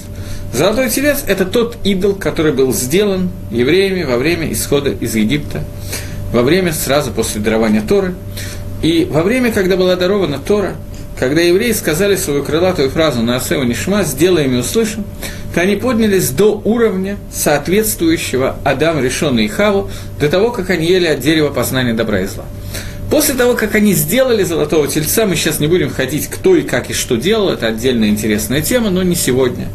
Золотой 0.52 0.88
телец– 0.88 1.24
это 1.26 1.44
тот 1.44 1.76
идол, 1.84 2.14
который 2.14 2.52
был 2.52 2.72
сделан 2.72 3.30
евреями 3.50 4.04
во 4.04 4.16
время 4.16 4.50
исхода 4.52 4.90
из 4.90 5.14
Египта, 5.14 5.64
во 6.32 6.42
время 6.42 6.72
сразу 6.72 7.12
после 7.12 7.40
дарования 7.40 7.82
Торы. 7.82 8.14
И 8.82 9.06
во 9.10 9.22
время, 9.22 9.52
когда 9.52 9.76
была 9.76 9.96
дарована 9.96 10.38
Тора, 10.38 10.76
когда 11.18 11.40
евреи 11.40 11.72
сказали 11.72 12.16
свою 12.16 12.42
крылатую 12.42 12.90
фразу 12.90 13.22
на 13.22 13.36
Асева 13.36 13.64
Нишма 13.64 14.04
«сделаем 14.04 14.54
и 14.54 14.58
услышим», 14.58 15.04
они 15.60 15.76
поднялись 15.76 16.30
до 16.30 16.60
уровня, 16.64 17.16
соответствующего 17.32 18.56
Адаму, 18.64 19.02
Решону 19.02 19.40
и 19.40 19.48
Хаву, 19.48 19.90
до 20.20 20.28
того, 20.28 20.50
как 20.50 20.70
они 20.70 20.86
ели 20.86 21.06
от 21.06 21.20
дерева 21.20 21.50
познания 21.50 21.94
добра 21.94 22.20
и 22.20 22.26
зла. 22.26 22.44
После 23.10 23.34
того, 23.34 23.54
как 23.54 23.76
они 23.76 23.94
сделали 23.94 24.42
золотого 24.42 24.88
тельца, 24.88 25.26
мы 25.26 25.36
сейчас 25.36 25.60
не 25.60 25.68
будем 25.68 25.90
ходить, 25.90 26.26
кто 26.26 26.56
и 26.56 26.62
как 26.62 26.90
и 26.90 26.92
что 26.92 27.16
делал, 27.16 27.50
это 27.50 27.68
отдельная 27.68 28.08
интересная 28.08 28.62
тема, 28.62 28.90
но 28.90 29.04
не 29.04 29.14
сегодня. 29.14 29.68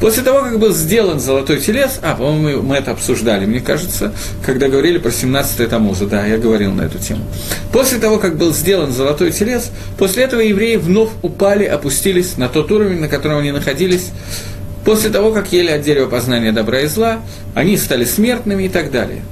После 0.00 0.24
того, 0.24 0.40
как 0.40 0.58
был 0.58 0.74
сделан 0.74 1.20
золотой 1.20 1.60
телец, 1.60 2.00
а, 2.02 2.16
по-моему, 2.16 2.62
мы 2.62 2.76
это 2.76 2.90
обсуждали, 2.90 3.46
мне 3.46 3.60
кажется, 3.60 4.12
когда 4.44 4.68
говорили 4.68 4.98
про 4.98 5.10
17-й 5.10 5.66
Тамуза, 5.68 6.06
да, 6.06 6.26
я 6.26 6.38
говорил 6.38 6.72
на 6.72 6.82
эту 6.82 6.98
тему. 6.98 7.24
После 7.72 7.98
того, 7.98 8.18
как 8.18 8.36
был 8.36 8.52
сделан 8.52 8.90
золотой 8.90 9.30
телец, 9.30 9.70
после 9.96 10.24
этого 10.24 10.40
евреи 10.40 10.74
вновь 10.74 11.10
упали, 11.22 11.64
опустились 11.64 12.36
на 12.36 12.48
тот 12.48 12.72
уровень, 12.72 12.98
на 12.98 13.06
котором 13.06 13.38
они 13.38 13.52
находились, 13.52 14.10
После 14.84 15.10
того, 15.10 15.32
как 15.32 15.52
ели 15.52 15.70
от 15.70 15.82
дерева 15.82 16.08
познания 16.08 16.52
добра 16.52 16.80
и 16.80 16.86
зла, 16.86 17.20
они 17.54 17.76
стали 17.76 18.04
смертными 18.04 18.64
и 18.64 18.68
так 18.68 18.90
далее. 18.90 19.22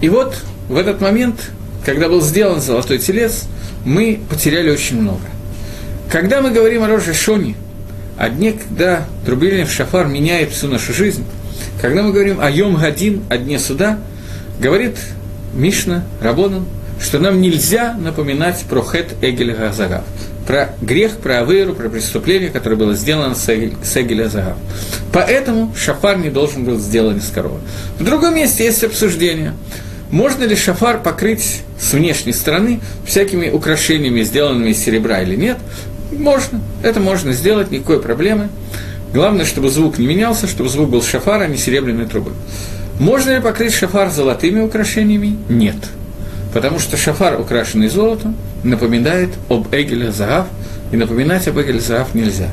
И 0.00 0.08
вот 0.08 0.36
в 0.68 0.76
этот 0.76 1.00
момент 1.00 1.50
когда 1.86 2.08
был 2.08 2.20
сделан 2.20 2.60
золотой 2.60 2.98
телец, 2.98 3.44
мы 3.84 4.18
потеряли 4.28 4.70
очень 4.70 5.00
много. 5.00 5.22
Когда 6.10 6.42
мы 6.42 6.50
говорим 6.50 6.82
о 6.82 6.88
Роже 6.88 7.14
Шоне, 7.14 7.54
о 8.18 8.28
дне, 8.28 8.54
когда 8.54 9.04
трубление 9.24 9.66
в 9.66 9.70
шафар 9.70 10.08
меняет 10.08 10.50
всю 10.50 10.66
нашу 10.66 10.92
жизнь, 10.92 11.24
когда 11.80 12.02
мы 12.02 12.10
говорим 12.10 12.40
о 12.40 12.50
Йом 12.50 12.74
Гадин, 12.74 13.22
о 13.30 13.38
дне 13.38 13.60
суда, 13.60 14.00
говорит 14.58 14.96
Мишна, 15.54 16.02
Рабонан, 16.20 16.64
что 17.00 17.20
нам 17.20 17.40
нельзя 17.40 17.94
напоминать 17.94 18.64
про 18.68 18.82
Хет 18.82 19.14
Эгель 19.22 19.52
Газагав. 19.52 20.02
Про 20.46 20.70
грех, 20.80 21.18
про 21.18 21.40
авейру, 21.40 21.74
про 21.74 21.88
преступление, 21.88 22.50
которое 22.50 22.76
было 22.76 22.94
сделано 22.94 23.34
с 23.34 23.48
Эгеля 23.48 24.28
Загав. 24.28 24.56
Поэтому 25.12 25.74
шафар 25.76 26.18
не 26.18 26.30
должен 26.30 26.64
был 26.64 26.78
сделан 26.78 27.18
из 27.18 27.28
коровы. 27.28 27.60
В 27.98 28.04
другом 28.04 28.34
месте 28.36 28.64
есть 28.64 28.84
обсуждение. 28.84 29.54
Можно 30.10 30.44
ли 30.44 30.54
шафар 30.54 31.02
покрыть 31.02 31.62
с 31.80 31.92
внешней 31.92 32.32
стороны 32.32 32.80
всякими 33.04 33.50
украшениями, 33.50 34.22
сделанными 34.22 34.70
из 34.70 34.78
серебра 34.78 35.20
или 35.22 35.34
нет? 35.34 35.58
Можно. 36.12 36.60
Это 36.82 37.00
можно 37.00 37.32
сделать, 37.32 37.72
никакой 37.72 38.00
проблемы. 38.00 38.48
Главное, 39.12 39.44
чтобы 39.46 39.68
звук 39.68 39.98
не 39.98 40.06
менялся, 40.06 40.46
чтобы 40.46 40.68
звук 40.68 40.90
был 40.90 41.02
шафар, 41.02 41.42
а 41.42 41.46
не 41.48 41.56
серебряной 41.56 42.06
трубы. 42.06 42.32
Можно 43.00 43.36
ли 43.36 43.40
покрыть 43.40 43.74
шафар 43.74 44.10
золотыми 44.10 44.60
украшениями? 44.60 45.36
Нет. 45.48 45.76
Потому 46.56 46.78
что 46.78 46.96
шафар, 46.96 47.38
украшенный 47.38 47.88
золотом, 47.88 48.34
напоминает 48.64 49.28
об 49.50 49.68
Эгеле 49.74 50.10
Загав, 50.10 50.46
и 50.90 50.96
напоминать 50.96 51.46
об 51.48 51.60
Эгеле 51.60 51.80
Загав 51.80 52.14
нельзя. 52.14 52.48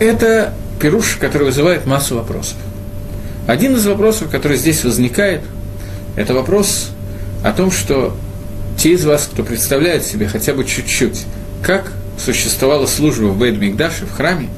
Это 0.00 0.52
пируш, 0.80 1.18
который 1.20 1.44
вызывает 1.44 1.86
массу 1.86 2.16
вопросов. 2.16 2.56
Один 3.46 3.76
из 3.76 3.86
вопросов, 3.86 4.28
который 4.28 4.56
здесь 4.56 4.82
возникает, 4.82 5.42
это 6.16 6.34
вопрос 6.34 6.88
о 7.44 7.52
том, 7.52 7.70
что 7.70 8.16
те 8.76 8.94
из 8.94 9.04
вас, 9.04 9.30
кто 9.32 9.44
представляет 9.44 10.02
себе 10.04 10.26
хотя 10.26 10.52
бы 10.52 10.64
чуть-чуть, 10.64 11.26
как 11.62 11.92
существовала 12.18 12.86
служба 12.86 13.26
в 13.26 13.38
Бейд 13.38 13.56
Мигдаше, 13.56 14.06
в 14.06 14.10
храме, 14.10 14.48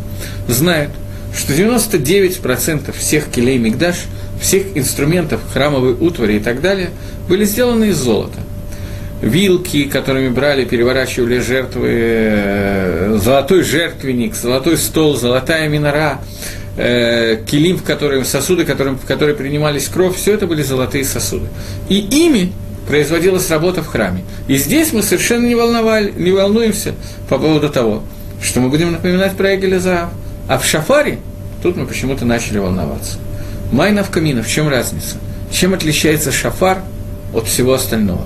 знают, 0.49 0.93
что 1.35 1.53
99% 1.53 2.97
всех 2.97 3.26
келей 3.31 3.59
Мигдаш, 3.59 3.97
всех 4.41 4.76
инструментов 4.76 5.41
храмовой 5.53 5.93
утвари 5.93 6.35
и 6.35 6.41
так 6.41 6.61
далее, 6.61 6.91
были 7.29 7.45
сделаны 7.45 7.87
из 7.87 7.97
золота. 7.97 8.41
Вилки, 9.20 9.85
которыми 9.85 10.29
брали, 10.29 10.64
переворачивали 10.64 11.41
жертвы, 11.41 11.89
э, 11.91 13.18
золотой 13.20 13.64
жертвенник, 13.64 14.35
золотой 14.35 14.76
стол, 14.76 15.16
золотая 15.16 15.68
минора, 15.68 16.20
э, 16.76 17.43
килим, 17.45 17.79
в 17.79 17.83
котором, 17.83 18.24
сосуды, 18.24 18.64
в 18.64 19.07
которые 19.07 19.35
принимались 19.35 19.89
кровь, 19.89 20.16
все 20.16 20.35
это 20.35 20.47
были 20.47 20.62
золотые 20.62 21.05
сосуды. 21.05 21.49
И 21.89 21.99
ими 21.99 22.53
производилась 22.87 23.51
работа 23.51 23.83
в 23.83 23.87
храме. 23.87 24.24
И 24.47 24.57
здесь 24.57 24.93
мы 24.93 25.03
совершенно 25.03 25.47
не, 25.47 25.55
волновали, 25.55 26.12
не 26.16 26.31
волнуемся 26.31 26.95
по 27.29 27.39
поводу 27.39 27.68
того, 27.68 28.03
что 28.43 28.61
мы 28.61 28.70
будем 28.70 28.93
напоминать 28.93 29.37
про 29.37 29.55
Эгеля 29.55 29.79
Заав. 29.79 30.11
А 30.49 30.59
в 30.59 30.64
Шафаре 30.64 31.18
тут 31.62 31.76
мы 31.76 31.86
почему-то 31.86 32.24
начали 32.24 32.59
волноваться. 32.59 33.18
Майна 33.70 34.03
в 34.03 34.11
камина, 34.11 34.42
в 34.42 34.49
чем 34.49 34.68
разница? 34.68 35.16
Чем 35.53 35.74
отличается 35.74 36.32
Шафар 36.32 36.78
от 37.34 37.46
всего 37.46 37.74
остального? 37.74 38.22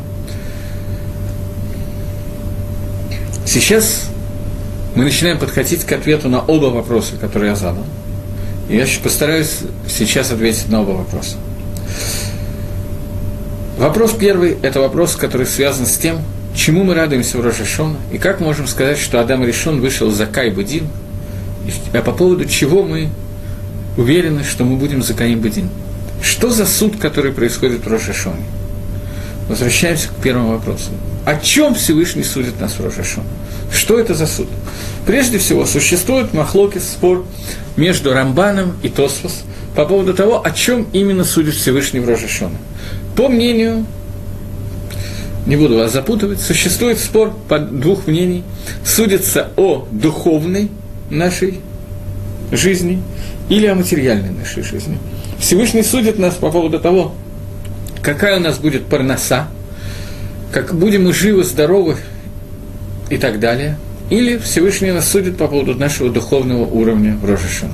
Сейчас 3.45 4.09
мы 4.95 5.05
начинаем 5.05 5.39
подходить 5.39 5.85
к 5.85 5.93
ответу 5.93 6.29
на 6.29 6.41
оба 6.41 6.66
вопроса, 6.66 7.16
которые 7.20 7.51
я 7.51 7.57
задал. 7.57 7.85
И 8.68 8.77
я 8.77 8.87
постараюсь 9.03 9.59
сейчас 9.89 10.31
ответить 10.31 10.68
на 10.68 10.83
оба 10.83 10.93
вопроса. 10.93 11.37
Вопрос 13.79 14.12
первый– 14.12 14.57
это 14.62 14.81
вопрос, 14.81 15.16
который 15.16 15.47
связан 15.47 15.87
с 15.87 15.97
тем, 15.97 16.20
чему 16.55 16.85
мы 16.85 16.95
радуемся 16.95 17.39
в 17.39 17.41
Рожешона, 17.41 17.97
и 18.12 18.18
как 18.18 18.41
можем 18.41 18.68
сказать, 18.68 18.99
что 18.99 19.20
Адам 19.20 19.45
Решон 19.45 19.81
вышел 19.81 20.11
за 20.11 20.27
Кай-Будин, 20.27 20.87
а 21.93 22.03
по 22.03 22.13
поводу 22.13 22.45
чего 22.45 22.83
мы 22.83 23.09
уверены, 23.97 24.45
что 24.45 24.65
мы 24.65 24.77
будем 24.77 25.03
за 25.03 25.15
Каим-Будин. 25.15 25.69
Что 26.23 26.51
за 26.51 26.67
суд, 26.67 26.97
который 26.99 27.33
происходит 27.33 27.85
в 27.85 27.89
Рожешоне? 27.89 28.45
Возвращаемся 29.49 30.09
к 30.09 30.23
первому 30.23 30.51
вопросу. 30.51 30.91
О 31.25 31.37
чем 31.37 31.75
Всевышний 31.75 32.23
судит 32.23 32.61
нас 32.61 32.73
в 32.73 32.85
Рожешон? 32.85 33.25
Что 33.73 33.99
это 33.99 34.15
за 34.15 34.27
суд? 34.27 34.49
Прежде 35.07 35.39
всего, 35.39 35.67
существует 35.67 36.33
махлокис, 36.33 36.85
спор 36.85 37.25
между 37.77 38.13
Рамбаном 38.13 38.75
и 38.83 38.89
Тосфос 38.89 39.43
по 39.75 39.85
поводу 39.85 40.15
того, 40.15 40.45
о 40.45 40.51
чем 40.53 40.87
именно 40.93 41.25
судит 41.25 41.55
Всевышний 41.55 42.01
в 42.01 42.09
Рожешона. 42.09 42.57
По 43.17 43.29
мнению, 43.29 43.85
не 45.47 45.57
буду 45.57 45.77
вас 45.77 45.93
запутывать, 45.93 46.41
существует 46.41 46.99
спор 46.99 47.35
по 47.49 47.59
двух 47.59 48.07
мнений. 48.07 48.45
Судится 48.85 49.51
о 49.57 49.87
духовной 49.91 50.71
нашей 51.13 51.61
жизни 52.51 53.03
или 53.49 53.67
о 53.67 53.75
материальной 53.75 54.31
нашей 54.31 54.63
жизни. 54.63 54.99
Всевышний 55.39 55.83
судит 55.83 56.19
нас 56.19 56.35
по 56.35 56.51
поводу 56.51 56.81
того, 56.81 57.15
какая 58.03 58.39
у 58.39 58.41
нас 58.41 58.59
будет 58.59 58.87
парноса, 58.87 59.49
как 60.53 60.75
будем 60.75 61.05
мы 61.05 61.13
живы, 61.13 61.45
здоровы 61.45 61.97
и 63.11 63.17
так 63.17 63.41
далее. 63.41 63.79
Или 64.11 64.37
Всевышний 64.37 64.91
нас 64.91 65.09
судит 65.09 65.39
по 65.39 65.49
поводу 65.49 65.75
нашего 65.75 66.11
духовного 66.11 66.65
уровня 66.65 67.17
в 67.17 67.25
Рожешина. 67.25 67.73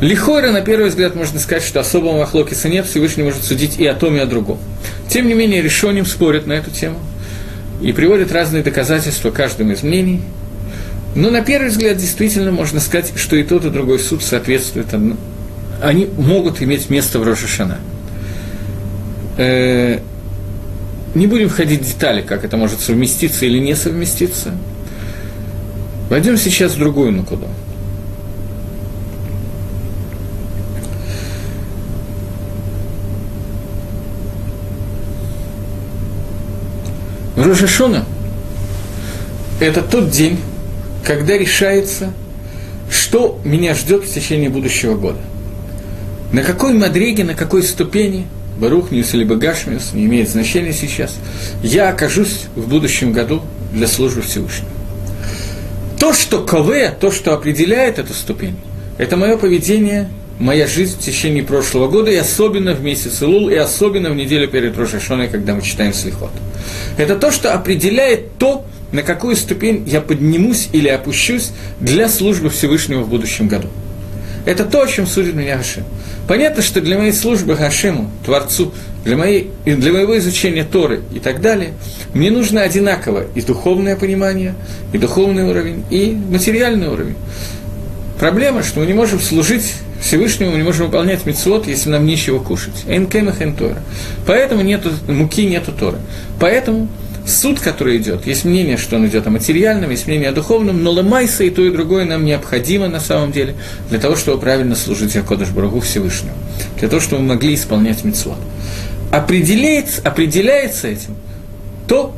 Лихойра, 0.00 0.50
на 0.50 0.62
первый 0.62 0.88
взгляд, 0.88 1.14
можно 1.14 1.38
сказать, 1.38 1.62
что 1.62 1.78
особого 1.78 2.18
махлокиса 2.18 2.68
нет, 2.68 2.86
Всевышний 2.86 3.22
может 3.22 3.44
судить 3.44 3.78
и 3.78 3.86
о 3.86 3.94
том, 3.94 4.16
и 4.16 4.18
о 4.18 4.26
другом. 4.26 4.58
Тем 5.08 5.28
не 5.28 5.34
менее, 5.34 5.62
решением 5.62 6.06
спорят 6.06 6.46
на 6.46 6.54
эту 6.54 6.70
тему 6.70 6.98
и 7.80 7.92
приводят 7.92 8.32
разные 8.32 8.62
доказательства 8.62 9.30
каждому 9.30 9.72
из 9.72 9.82
мнений. 9.82 10.22
Но 11.14 11.30
на 11.30 11.42
первый 11.42 11.68
взгляд 11.68 11.98
действительно 11.98 12.52
можно 12.52 12.80
сказать, 12.80 13.12
что 13.16 13.36
и 13.36 13.42
тот, 13.42 13.64
и 13.66 13.70
другой 13.70 13.98
суд 13.98 14.22
соответствуют 14.22 14.94
одному. 14.94 15.18
Они 15.82 16.06
могут 16.16 16.62
иметь 16.62 16.88
место 16.88 17.18
в 17.18 17.24
Рошашана. 17.24 17.78
Э, 19.36 19.98
не 21.14 21.26
будем 21.26 21.48
входить 21.50 21.82
в 21.82 21.86
детали, 21.86 22.22
как 22.22 22.44
это 22.44 22.56
может 22.56 22.80
совместиться 22.80 23.44
или 23.44 23.58
не 23.58 23.74
совместиться. 23.74 24.52
Пойдем 26.08 26.36
сейчас 26.36 26.72
в 26.72 26.78
другую 26.78 27.12
накуду. 27.12 27.48
Рожешона– 37.36 38.04
это 39.60 39.82
тот 39.82 40.10
день, 40.10 40.38
когда 41.04 41.36
решается, 41.36 42.12
что 42.90 43.40
меня 43.44 43.74
ждет 43.74 44.04
в 44.04 44.12
течение 44.12 44.50
будущего 44.50 44.94
года. 44.94 45.20
На 46.32 46.42
какой 46.42 46.72
мадреге, 46.72 47.24
на 47.24 47.34
какой 47.34 47.62
ступени, 47.62 48.26
Барухниус 48.58 49.14
или 49.14 49.24
Багашмиус, 49.24 49.92
не 49.92 50.06
имеет 50.06 50.28
значения 50.28 50.72
сейчас, 50.72 51.16
я 51.62 51.88
окажусь 51.88 52.46
в 52.54 52.68
будущем 52.68 53.12
году 53.12 53.42
для 53.72 53.86
службы 53.86 54.22
Всевышнего. 54.22 54.70
То, 55.98 56.12
что 56.12 56.42
КВ, 56.42 56.94
то, 57.00 57.10
что 57.10 57.34
определяет 57.34 57.98
эту 57.98 58.12
ступень, 58.14 58.56
это 58.98 59.16
мое 59.16 59.36
поведение– 59.36 60.08
моя 60.42 60.66
жизнь 60.66 60.98
в 60.98 61.00
течение 61.00 61.44
прошлого 61.44 61.88
года, 61.88 62.10
и 62.10 62.16
особенно 62.16 62.74
в 62.74 62.82
месяц 62.82 63.22
Илул, 63.22 63.48
и 63.48 63.54
особенно 63.54 64.10
в 64.10 64.16
неделю 64.16 64.48
перед 64.48 64.76
Рошашоной, 64.76 65.28
когда 65.28 65.54
мы 65.54 65.62
читаем 65.62 65.94
Слихот. 65.94 66.32
Это 66.96 67.16
то, 67.16 67.30
что 67.30 67.54
определяет 67.54 68.36
то, 68.38 68.64
на 68.92 69.02
какую 69.02 69.36
ступень 69.36 69.84
я 69.86 70.00
поднимусь 70.00 70.68
или 70.72 70.88
опущусь 70.88 71.50
для 71.80 72.08
службы 72.08 72.50
Всевышнего 72.50 73.02
в 73.02 73.08
будущем 73.08 73.48
году. 73.48 73.68
Это 74.44 74.64
то, 74.64 74.82
о 74.82 74.86
чем 74.86 75.06
судит 75.06 75.34
меня 75.34 75.56
Гашем. 75.56 75.84
Понятно, 76.28 76.62
что 76.62 76.80
для 76.80 76.98
моей 76.98 77.12
службы 77.12 77.54
Гашему, 77.54 78.10
Творцу, 78.24 78.72
для, 79.04 79.16
моей, 79.16 79.50
для 79.64 79.92
моего 79.92 80.16
изучения 80.18 80.64
Торы 80.64 81.02
и 81.12 81.18
так 81.18 81.40
далее, 81.40 81.72
мне 82.12 82.30
нужно 82.30 82.62
одинаково 82.62 83.24
и 83.34 83.40
духовное 83.40 83.96
понимание, 83.96 84.54
и 84.92 84.98
духовный 84.98 85.44
уровень, 85.44 85.84
и 85.90 86.16
материальный 86.30 86.88
уровень. 86.88 87.16
Проблема, 88.18 88.62
что 88.62 88.80
мы 88.80 88.86
не 88.86 88.94
можем 88.94 89.20
служить 89.20 89.74
Всевышнему 90.02 90.50
мы 90.50 90.56
не 90.58 90.64
можем 90.64 90.86
выполнять 90.86 91.24
мецвод, 91.26 91.68
если 91.68 91.88
нам 91.88 92.04
нечего 92.04 92.40
кушать. 92.40 92.84
Энкемах 92.88 93.38
Тора. 93.56 93.78
Поэтому 94.26 94.62
нету 94.62 94.90
муки, 95.06 95.46
нету 95.46 95.72
Торы. 95.72 95.98
Поэтому 96.40 96.88
суд, 97.26 97.60
который 97.60 97.98
идет, 97.98 98.26
есть 98.26 98.44
мнение, 98.44 98.76
что 98.76 98.96
он 98.96 99.06
идет 99.06 99.26
о 99.26 99.30
материальном, 99.30 99.90
есть 99.90 100.06
мнение 100.06 100.28
о 100.28 100.32
духовном, 100.32 100.82
но 100.82 100.90
ломайся 100.90 101.44
и 101.44 101.50
то, 101.50 101.62
и 101.62 101.70
другое 101.70 102.04
нам 102.04 102.24
необходимо 102.24 102.88
на 102.88 103.00
самом 103.00 103.32
деле 103.32 103.54
для 103.88 103.98
того, 103.98 104.16
чтобы 104.16 104.40
правильно 104.40 104.74
служить 104.74 105.14
Якодыш 105.14 105.50
Барагу 105.50 105.80
Всевышнему, 105.80 106.36
для 106.78 106.88
того, 106.88 107.00
чтобы 107.00 107.22
мы 107.22 107.34
могли 107.34 107.54
исполнять 107.54 108.04
мецвод. 108.04 108.38
Определяется, 109.10 110.00
определяется 110.02 110.88
этим 110.88 111.16
то, 111.86 112.14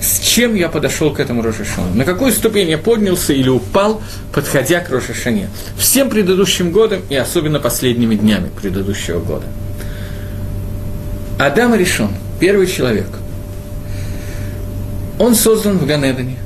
с 0.00 0.20
чем 0.20 0.54
я 0.54 0.68
подошел 0.68 1.12
к 1.12 1.20
этому 1.20 1.42
Рошашану, 1.42 1.94
на 1.94 2.04
какую 2.04 2.32
ступень 2.32 2.70
я 2.70 2.78
поднялся 2.78 3.32
или 3.32 3.48
упал, 3.48 4.02
подходя 4.32 4.80
к 4.80 4.90
Рошашане. 4.90 5.50
Всем 5.76 6.08
предыдущим 6.08 6.72
годам 6.72 7.00
и 7.10 7.16
особенно 7.16 7.60
последними 7.60 8.14
днями 8.14 8.50
предыдущего 8.60 9.20
года. 9.20 9.46
Адам 11.38 11.74
решен, 11.74 12.10
первый 12.38 12.66
человек. 12.66 13.08
Он 15.20 15.36
создан 15.36 15.78
в 15.78 15.86
Ганедане. 15.86 16.36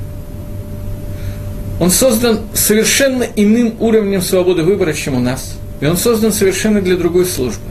Он 1.81 1.91
создан 1.91 2.41
совершенно 2.53 3.23
иным 3.23 3.77
уровнем 3.81 4.21
свободы 4.21 4.65
выбора, 4.65 4.93
чем 4.93 5.15
у 5.15 5.21
нас. 5.21 5.57
И 5.81 5.87
он 5.87 5.97
создан 5.97 6.33
совершенно 6.33 6.83
для 6.83 6.97
другой 6.97 7.25
службы. 7.25 7.63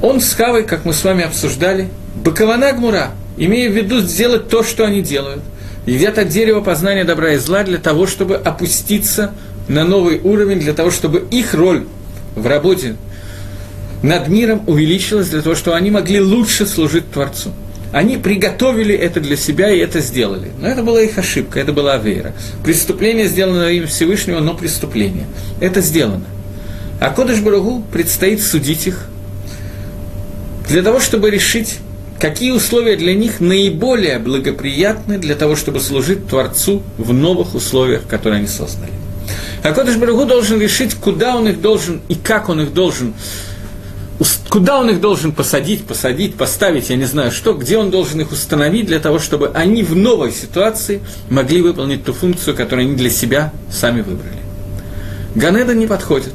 Он 0.00 0.20
с 0.20 0.32
Хавой, 0.32 0.64
как 0.64 0.86
мы 0.86 0.94
с 0.94 1.04
вами 1.04 1.24
обсуждали, 1.24 1.88
Бакавана 2.24 2.72
Гмура– 2.72 3.10
имея 3.36 3.70
в 3.70 3.72
виду 3.72 4.00
сделать 4.00 4.48
то, 4.48 4.62
что 4.62 4.84
они 4.84 5.02
делают. 5.02 5.42
Едят 5.86 6.18
от 6.18 6.28
дерева 6.28 6.60
познания 6.60 7.04
добра 7.04 7.32
и 7.32 7.38
зла 7.38 7.64
для 7.64 7.78
того, 7.78 8.06
чтобы 8.06 8.36
опуститься 8.36 9.32
на 9.68 9.84
новый 9.84 10.20
уровень, 10.20 10.60
для 10.60 10.74
того, 10.74 10.90
чтобы 10.90 11.26
их 11.30 11.54
роль 11.54 11.84
в 12.36 12.46
работе 12.46 12.94
над 14.02 14.28
миром 14.28 14.62
увеличилась, 14.66 15.28
для 15.28 15.42
того, 15.42 15.56
чтобы 15.56 15.76
они 15.76 15.90
могли 15.90 16.20
лучше 16.20 16.66
служить 16.66 17.10
Творцу. 17.10 17.52
Они 17.92 18.16
приготовили 18.16 18.94
это 18.94 19.20
для 19.20 19.36
себя 19.36 19.70
и 19.70 19.78
это 19.78 20.00
сделали. 20.00 20.50
Но 20.58 20.66
это 20.66 20.82
была 20.82 21.02
их 21.02 21.18
ошибка, 21.18 21.60
это 21.60 21.72
была 21.72 21.94
Авейра. 21.94 22.32
Преступление 22.64 23.28
сделано 23.28 23.68
им 23.68 23.86
Всевышнего, 23.86 24.40
но 24.40 24.54
преступление. 24.54 25.26
Это 25.60 25.82
сделано. 25.82 26.24
А 27.00 27.10
Кодыш 27.10 27.40
Барагу 27.40 27.84
предстоит 27.92 28.40
судить 28.40 28.86
их 28.86 29.06
для 30.68 30.82
того, 30.82 31.00
чтобы 31.00 31.30
решить, 31.30 31.78
какие 32.18 32.52
условия 32.52 32.96
для 32.96 33.14
них 33.14 33.40
наиболее 33.40 34.18
благоприятны 34.18 35.18
для 35.18 35.34
того, 35.34 35.54
чтобы 35.54 35.80
служить 35.80 36.28
Творцу 36.28 36.82
в 36.96 37.12
новых 37.12 37.54
условиях, 37.54 38.06
которые 38.06 38.38
они 38.38 38.48
создали. 38.48 38.92
А 39.62 39.72
Кодыш 39.72 39.96
Барагу 39.96 40.24
должен 40.24 40.60
решить, 40.60 40.94
куда 40.94 41.36
он 41.36 41.46
их 41.48 41.60
должен 41.60 42.00
и 42.08 42.14
как 42.14 42.48
он 42.48 42.62
их 42.62 42.72
должен 42.72 43.12
куда 44.48 44.78
он 44.78 44.90
их 44.90 45.00
должен 45.00 45.32
посадить, 45.32 45.84
посадить, 45.84 46.34
поставить, 46.34 46.90
я 46.90 46.96
не 46.96 47.04
знаю 47.04 47.30
что, 47.30 47.54
где 47.54 47.78
он 47.78 47.90
должен 47.90 48.20
их 48.20 48.32
установить 48.32 48.86
для 48.86 49.00
того, 49.00 49.18
чтобы 49.18 49.50
они 49.54 49.82
в 49.82 49.96
новой 49.96 50.32
ситуации 50.32 51.00
могли 51.30 51.62
выполнить 51.62 52.04
ту 52.04 52.12
функцию, 52.12 52.54
которую 52.56 52.88
они 52.88 52.96
для 52.96 53.10
себя 53.10 53.52
сами 53.70 54.02
выбрали. 54.02 54.36
Ганеда 55.34 55.74
не 55.74 55.86
подходит, 55.86 56.34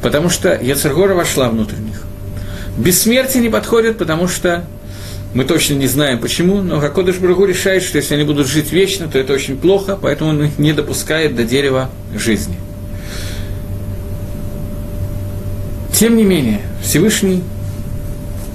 потому 0.00 0.30
что 0.30 0.54
Яцергора 0.54 1.14
вошла 1.14 1.48
внутрь 1.48 1.76
них. 1.76 2.02
Бессмертие 2.76 3.42
не 3.42 3.48
подходит, 3.48 3.98
потому 3.98 4.28
что 4.28 4.64
мы 5.34 5.44
точно 5.44 5.74
не 5.74 5.88
знаем 5.88 6.20
почему, 6.20 6.62
но 6.62 6.78
Хакодыш 6.78 7.16
Брагу 7.16 7.46
решает, 7.46 7.82
что 7.82 7.98
если 7.98 8.14
они 8.14 8.24
будут 8.24 8.46
жить 8.46 8.70
вечно, 8.70 9.08
то 9.08 9.18
это 9.18 9.32
очень 9.32 9.56
плохо, 9.56 9.98
поэтому 10.00 10.30
он 10.30 10.44
их 10.44 10.58
не 10.58 10.72
допускает 10.72 11.34
до 11.34 11.44
дерева 11.44 11.90
жизни– 12.14 12.56
Тем 16.02 16.16
не 16.16 16.24
менее, 16.24 16.62
Всевышний 16.82 17.42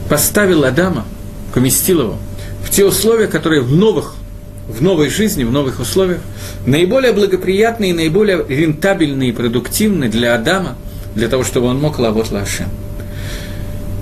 поставил 0.09 0.63
Адама, 0.63 1.05
поместил 1.53 2.01
его 2.01 2.17
в 2.63 2.69
те 2.69 2.85
условия, 2.85 3.27
которые 3.27 3.61
в 3.61 3.73
новых, 3.73 4.15
в 4.67 4.81
новой 4.81 5.09
жизни, 5.09 5.43
в 5.43 5.51
новых 5.51 5.79
условиях, 5.79 6.19
наиболее 6.65 7.13
благоприятные, 7.13 7.93
наиболее 7.93 8.45
рентабельные 8.47 9.29
и 9.29 9.31
продуктивные 9.31 10.09
для 10.09 10.35
Адама, 10.35 10.75
для 11.15 11.29
того, 11.29 11.43
чтобы 11.43 11.67
он 11.67 11.79
мог 11.79 11.97
лавот 11.99 12.31
лашем. 12.31 12.67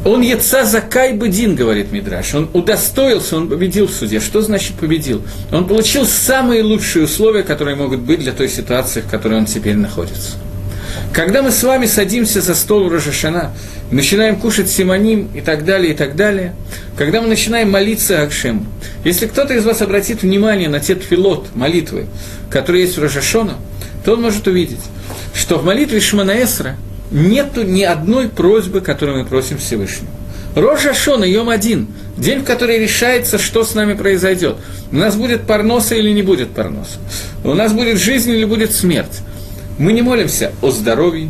Он 0.04 0.22
яца 0.22 0.66
закай 0.66 1.14
бедин, 1.14 1.56
говорит 1.56 1.92
Мидраш. 1.92 2.36
Он 2.36 2.48
удостоился, 2.54 3.38
он 3.38 3.50
победил 3.50 3.88
в 3.88 3.92
суде. 3.92 4.20
Что 4.20 4.42
значит 4.42 4.76
победил? 4.76 5.24
Он 5.52 5.68
получил 5.68 6.06
самые 6.06 6.62
лучшие 6.62 7.06
условия, 7.06 7.42
которые 7.42 7.76
могут 7.76 8.02
быть 8.02 8.20
для 8.20 8.32
той 8.32 8.48
ситуации, 8.48 9.02
в 9.02 9.10
которой 9.10 9.40
он 9.40 9.46
теперь 9.48 9.76
находится. 9.76 10.34
Когда 11.14 11.42
мы 11.42 11.52
с 11.52 11.64
вами 11.64 11.86
садимся 11.86 12.42
за 12.42 12.56
стол 12.56 12.90
Рожашана, 12.90 13.52
начинаем 13.92 14.36
кушать 14.36 14.70
симоним 14.70 15.30
и 15.34 15.42
так 15.42 15.64
далее, 15.64 15.94
и 15.94 15.96
так 15.96 16.16
далее, 16.16 16.54
когда 16.98 17.22
мы 17.22 17.28
начинаем 17.28 17.72
молиться 17.72 18.22
Акшему, 18.22 18.66
если 19.04 19.28
кто-то 19.28 19.54
из 19.54 19.66
вас 19.66 19.82
обратит 19.82 20.24
внимание 20.24 20.70
на 20.70 20.80
те 20.80 20.96
тфилот, 20.96 21.56
молитвы, 21.56 22.08
которые 22.50 22.84
есть 22.84 22.98
в 22.98 23.02
Рожашона, 23.02 23.56
то 24.04 24.14
он 24.14 24.22
может 24.22 24.48
увидеть, 24.48 24.82
что 25.34 25.58
в 25.58 25.66
молитве 25.66 26.00
Шманаэсра 26.00 26.76
нету 27.12 27.64
ни 27.64 27.84
одной 27.84 28.30
просьбы, 28.30 28.82
которую 28.82 29.20
мы 29.20 29.26
просим 29.26 29.58
Всевышнего. 29.58 30.12
Рожа 30.56 30.94
Шона, 30.94 31.26
Йом 31.26 31.50
один, 31.50 31.88
день, 32.18 32.40
в 32.40 32.44
который 32.46 32.80
решается, 32.80 33.38
что 33.38 33.66
с 33.66 33.76
нами 33.76 33.94
произойдет. 33.94 34.56
У 34.92 34.96
нас 34.96 35.16
будет 35.16 35.42
парноса 35.42 35.96
или 35.96 36.12
не 36.12 36.22
будет 36.22 36.52
парноса. 36.52 36.98
У 37.44 37.54
нас 37.54 37.74
будет 37.74 38.00
жизнь 38.00 38.32
или 38.32 38.46
будет 38.46 38.74
смерть. 38.74 39.22
Мы 39.78 39.92
не 39.92 40.02
молимся 40.02 40.54
о 40.62 40.72
здоровье, 40.72 41.30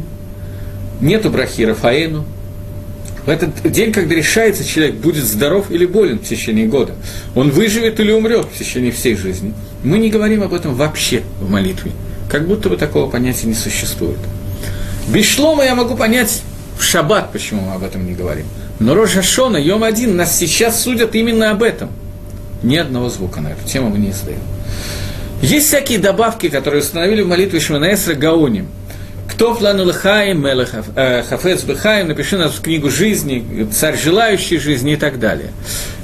нету 1.02 1.30
брахи 1.32 1.64
Рафаэну. 1.64 2.26
В 3.26 3.30
этот 3.30 3.72
день, 3.72 3.92
когда 3.92 4.14
решается, 4.14 4.64
человек 4.64 4.96
будет 4.96 5.26
здоров 5.26 5.72
или 5.72 5.88
болен 5.88 6.20
в 6.20 6.24
течение 6.24 6.68
года, 6.68 6.94
он 7.34 7.50
выживет 7.50 8.00
или 8.00 8.12
умрет 8.12 8.46
в 8.46 8.58
течение 8.58 8.92
всей 8.92 9.16
жизни, 9.16 9.54
мы 9.84 9.98
не 9.98 10.12
говорим 10.12 10.44
об 10.44 10.54
этом 10.54 10.76
вообще 10.76 11.24
в 11.40 11.50
молитве. 11.50 11.92
Как 12.30 12.48
будто 12.48 12.70
бы 12.70 12.78
такого 12.78 13.10
понятия 13.10 13.48
не 13.48 13.56
существует. 13.56 14.20
Без 15.08 15.26
шлома 15.26 15.64
я 15.64 15.74
могу 15.74 15.96
понять 15.96 16.44
в 16.78 16.84
шаббат, 16.84 17.32
почему 17.32 17.62
мы 17.62 17.74
об 17.74 17.84
этом 17.84 18.06
не 18.06 18.14
говорим. 18.14 18.46
Но 18.80 18.94
Рожа 18.94 19.24
Шона, 19.24 19.58
Йом 19.58 19.84
один, 19.84 20.16
нас 20.16 20.38
сейчас 20.38 20.84
судят 20.84 21.16
именно 21.16 21.50
об 21.50 21.64
этом. 21.64 21.90
Ни 22.62 22.76
одного 22.76 23.10
звука 23.10 23.42
на 23.42 23.50
эту 23.50 23.68
тему 23.68 23.90
мы 23.90 23.98
не 23.98 24.12
издаем. 24.12 24.40
Есть 25.46 25.68
всякие 25.68 26.00
добавки, 26.00 26.50
которые 26.50 26.82
установили 26.82 27.22
в 27.22 27.28
молитве 27.28 27.60
Шманаэсра 27.60 28.16
Гаоним– 28.16 28.68
кто 29.36 29.54
плану 29.54 29.84
лыхаем, 29.84 30.42
мелех 30.42 30.70
э, 30.96 31.24
хафец 31.24 31.64
быхаем, 31.64 32.08
напиши 32.08 32.38
нас 32.38 32.54
в 32.54 32.62
книгу 32.62 32.90
жизни, 32.90 33.68
царь 33.70 33.98
желающий 33.98 34.58
жизни 34.60 34.94
и 34.94 34.96
так 34.96 35.20
далее. 35.20 35.52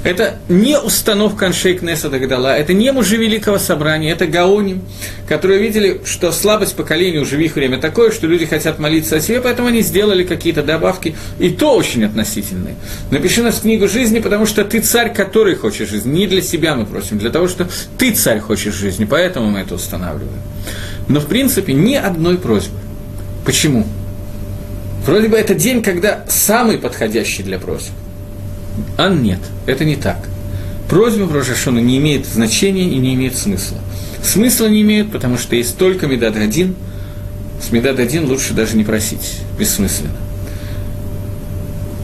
Это 0.04 0.36
не 0.50 0.78
установка 0.78 1.46
Аншейк 1.46 1.80
Неса 1.80 2.10
Дагдала, 2.10 2.54
это 2.54 2.74
не 2.74 2.92
мужи 2.92 3.16
Великого 3.16 3.58
Собрания, 3.58 4.10
это 4.10 4.26
гаоним, 4.26 4.82
которые 5.26 5.60
видели, 5.60 6.02
что 6.04 6.30
слабость 6.30 6.76
поколения 6.76 7.20
уже 7.20 7.38
в 7.38 7.40
их 7.40 7.54
время 7.54 7.78
такое, 7.78 8.10
что 8.10 8.26
люди 8.26 8.44
хотят 8.44 8.78
молиться 8.78 9.16
о 9.16 9.20
себе, 9.20 9.40
поэтому 9.40 9.68
они 9.68 9.80
сделали 9.80 10.24
какие-то 10.24 10.62
добавки, 10.62 11.16
и 11.38 11.48
то 11.48 11.74
очень 11.74 12.04
относительные. 12.04 12.74
Напиши 13.10 13.42
нас 13.42 13.54
в 13.54 13.62
книгу 13.62 13.88
жизни, 13.88 14.20
потому 14.20 14.44
что 14.44 14.62
ты 14.62 14.80
царь, 14.80 15.10
который 15.10 15.54
хочешь 15.54 15.88
жизни. 15.88 16.12
Не 16.12 16.26
для 16.26 16.42
себя 16.42 16.74
мы 16.74 16.84
просим, 16.84 17.16
для 17.16 17.30
того, 17.30 17.48
что 17.48 17.66
ты 17.96 18.12
царь 18.12 18.40
хочешь 18.40 18.74
жизни, 18.74 19.06
поэтому 19.06 19.50
мы 19.50 19.60
это 19.60 19.76
устанавливаем. 19.76 20.42
Но, 21.08 21.18
в 21.18 21.26
принципе, 21.26 21.72
ни 21.72 21.94
одной 21.94 22.36
просьбы. 22.36 22.76
Почему? 23.44 23.86
Вроде 25.04 25.28
бы 25.28 25.36
это 25.36 25.54
день, 25.54 25.82
когда 25.82 26.24
самый 26.28 26.78
подходящий 26.78 27.42
для 27.42 27.58
просьб. 27.58 27.90
А 28.96 29.08
нет, 29.08 29.40
это 29.66 29.84
не 29.84 29.96
так. 29.96 30.18
Просьба 30.88 31.24
в 31.24 31.34
Рожашона 31.34 31.80
не 31.80 31.98
имеет 31.98 32.26
значения 32.26 32.88
и 32.88 32.98
не 32.98 33.14
имеет 33.14 33.36
смысла. 33.36 33.78
Смысла 34.22 34.66
не 34.66 34.82
имеет, 34.82 35.10
потому 35.10 35.38
что 35.38 35.56
есть 35.56 35.76
только 35.76 36.06
Медад 36.06 36.36
один. 36.36 36.76
С 37.60 37.72
Медад 37.72 37.98
один 37.98 38.26
лучше 38.26 38.54
даже 38.54 38.76
не 38.76 38.84
просить, 38.84 39.38
бессмысленно. 39.58 40.16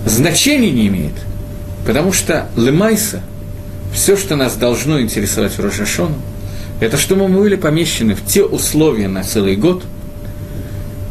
Значения 0.07 0.70
не 0.70 0.89
имеет, 0.89 1.14
потому 1.86 2.12
что 2.12 2.49
Лемайса, 2.57 3.20
все, 3.93 4.16
что 4.16 4.36
нас 4.36 4.57
должно 4.57 5.01
интересовать 5.01 5.53
в 5.53 5.61
Рожашону, 5.61 6.16
это 6.80 6.97
что 6.97 7.14
мы 7.14 7.28
были 7.28 7.57
помещены 7.57 8.14
в 8.14 8.24
те 8.24 8.43
условия 8.43 9.07
на 9.07 9.22
целый 9.22 9.55
год– 9.55 9.84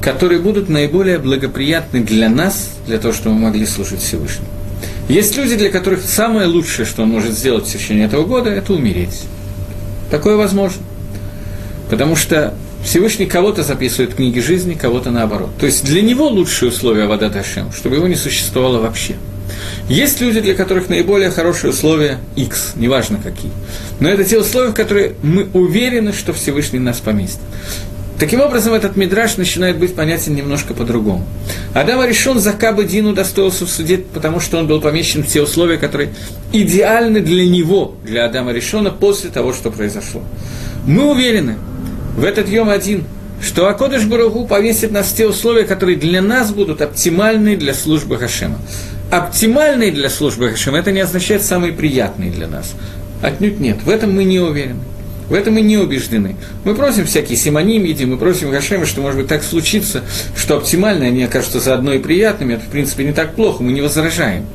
которые 0.07 0.39
будут 0.39 0.69
наиболее 0.69 1.19
благоприятны 1.19 1.99
для 1.99 2.29
нас, 2.29 2.69
для 2.85 2.97
того, 2.97 3.13
чтобы 3.13 3.35
мы 3.35 3.47
могли 3.47 3.65
служить 3.65 3.99
Всевышнему. 3.99 4.47
Есть 5.09 5.35
люди, 5.35 5.57
для 5.57 5.69
которых 5.69 6.01
самое 6.01 6.47
лучшее, 6.47 6.85
что 6.85 7.03
он 7.03 7.09
может 7.09 7.33
сделать 7.33 7.67
в 7.67 7.73
течение 7.73 8.05
этого 8.05 8.23
года, 8.23 8.49
это 8.49 8.71
умереть. 8.71 9.23
Такое 10.09 10.37
возможно. 10.37 10.81
Потому 11.89 12.15
что 12.15 12.53
Всевышний 12.85 13.25
кого-то 13.25 13.63
записывает 13.63 14.13
в 14.13 14.15
книге 14.15 14.41
жизни, 14.41 14.75
кого-то 14.75 15.11
наоборот. 15.11 15.49
То 15.59 15.65
есть 15.65 15.83
для 15.83 16.01
него 16.01 16.29
лучшие 16.29 16.69
условия 16.69 17.05
вода 17.05 17.27
Дашем, 17.27 17.73
чтобы 17.73 17.97
его 17.97 18.07
не 18.07 18.15
существовало 18.15 18.79
вообще. 18.79 19.17
Есть 19.89 20.21
люди, 20.21 20.39
для 20.39 20.55
которых 20.55 20.87
наиболее 20.87 21.31
хорошие 21.31 21.71
условия 21.71 22.19
X, 22.37 22.75
неважно 22.77 23.19
какие. 23.21 23.51
Но 23.99 24.07
это 24.07 24.23
те 24.23 24.39
условия, 24.39 24.69
в 24.69 24.73
которые 24.73 25.15
мы 25.21 25.49
уверены, 25.51 26.13
что 26.13 26.31
Всевышний 26.31 26.79
нас 26.79 26.99
поместит. 26.99 27.41
Таким 28.19 28.41
образом, 28.41 28.73
этот 28.73 28.95
мидраж 28.95 29.37
начинает 29.37 29.77
быть 29.77 29.93
понятен 29.93 30.33
немножко 30.33 30.73
по-другому. 30.73 31.23
Адам 31.75 32.03
решен 32.03 32.39
за 32.39 32.51
Каба 32.51 32.83
Дину 32.83 33.13
достоился 33.13 33.65
в 33.65 33.69
суде, 33.69 33.99
потому 33.99 34.39
что 34.39 34.57
он 34.57 34.67
был 34.67 34.81
помещен 34.81 35.23
в 35.23 35.27
те 35.27 35.41
условия, 35.41 35.77
которые 35.77 36.09
идеальны 36.51 37.19
для 37.19 37.45
него, 37.47 37.95
для 38.03 38.25
Адама 38.25 38.53
Решона, 38.53 38.89
после 38.89 39.29
того, 39.29 39.53
что 39.53 39.69
произошло. 39.69 40.23
Мы 40.87 41.11
уверены 41.11 41.57
в 42.15 42.23
этот 42.23 42.49
Йом 42.49 42.69
один, 42.69 43.03
что 43.39 43.67
Акодыш 43.67 44.05
Барагу 44.05 44.47
повесит 44.47 44.91
нас 44.91 45.07
в 45.07 45.15
те 45.15 45.27
условия, 45.27 45.65
которые 45.65 45.95
для 45.95 46.23
нас 46.23 46.51
будут 46.51 46.81
оптимальны 46.81 47.55
для 47.55 47.75
службы 47.75 48.17
Хашема. 48.17 48.57
Оптимальные 49.11 49.91
для 49.91 50.09
службы 50.09 50.49
Хашема– 50.49 50.77
это 50.79 50.91
не 50.91 51.01
означает 51.01 51.43
самые 51.43 51.71
приятные 51.71 52.31
для 52.31 52.47
нас. 52.47 52.73
Отнюдь 53.21 53.59
нет, 53.59 53.83
в 53.83 53.89
этом 53.89 54.15
мы 54.15 54.23
не 54.23 54.39
уверены. 54.39 54.79
В 55.29 55.33
этом 55.33 55.55
мы 55.55 55.61
не 55.61 55.77
убеждены. 55.77 56.35
Мы 56.63 56.73
просим 56.73 57.05
всякие 57.05 57.37
симонимиди, 57.37 58.05
мы 58.05 58.17
просим 58.17 58.49
Гашема, 58.49 58.85
что, 58.85 59.01
может 59.01 59.19
быть, 59.19 59.27
так 59.27 59.43
случится, 59.43 60.03
что 60.35 60.57
оптимально 60.57 61.05
они 61.05 61.23
окажутся 61.23 61.59
заодно 61.59 61.93
и 61.93 61.99
приятными. 61.99 62.53
Это, 62.53 62.63
в 62.63 62.69
принципе, 62.69 63.03
не 63.03 63.11
так 63.11 63.35
плохо, 63.35 63.61
мы 63.61 63.73
не 63.73 63.81
возражаем. 63.81 64.45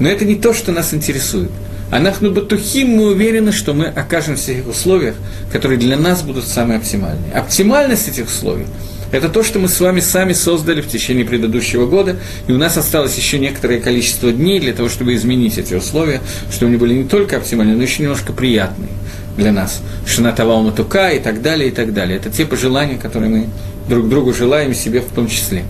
Но 0.00 0.08
это 0.08 0.24
не 0.24 0.34
то, 0.34 0.52
что 0.54 0.72
нас 0.72 0.92
интересует. 0.92 1.50
А 1.90 2.00
нахну 2.00 2.32
батухим 2.32 2.88
мы 2.88 3.06
уверены, 3.12 3.52
что 3.52 3.72
мы 3.72 3.86
окажемся 3.86 4.52
в 4.62 4.68
условиях, 4.68 5.14
которые 5.52 5.78
для 5.78 5.96
нас 5.96 6.22
будут 6.22 6.46
самые 6.46 6.78
оптимальные. 6.78 7.32
Оптимальность 7.32 8.08
этих 8.08 8.26
условий 8.26 8.66
Это 9.10 9.30
то, 9.30 9.42
что 9.42 9.58
мы 9.58 9.68
с 9.68 9.80
вами 9.80 10.00
сами 10.00 10.34
создали 10.34 10.82
в 10.82 10.88
течение 10.88 11.24
предыдущего 11.24 11.86
года, 11.86 12.16
и 12.46 12.52
у 12.52 12.58
нас 12.58 12.76
осталось 12.76 13.16
еще 13.16 13.38
некоторое 13.38 13.80
количество 13.80 14.30
дней 14.30 14.60
для 14.60 14.74
того, 14.74 14.90
чтобы 14.90 15.14
изменить 15.14 15.56
эти 15.56 15.72
условия, 15.72 16.20
чтобы 16.52 16.70
они 16.70 16.76
были 16.76 16.92
не 16.94 17.04
только 17.04 17.38
оптимальны, 17.38 17.74
но 17.74 17.82
еще 17.84 18.02
немножко 18.02 18.34
приятные 18.34 18.90
для 19.38 19.52
нас. 19.52 19.80
Шинатавал 20.06 20.62
Матука 20.62 21.10
и 21.10 21.18
так 21.18 21.40
далее, 21.40 21.68
и 21.68 21.72
так 21.72 21.94
далее. 21.94 22.18
Это 22.18 22.28
те 22.28 22.44
пожелания, 22.44 22.98
которые 22.98 23.30
мы 23.30 23.46
друг 23.88 24.08
другу 24.08 24.34
желаем 24.34 24.74
себе 24.74 25.00
в 25.00 25.06
том 25.14 25.28
числе. 25.28 25.64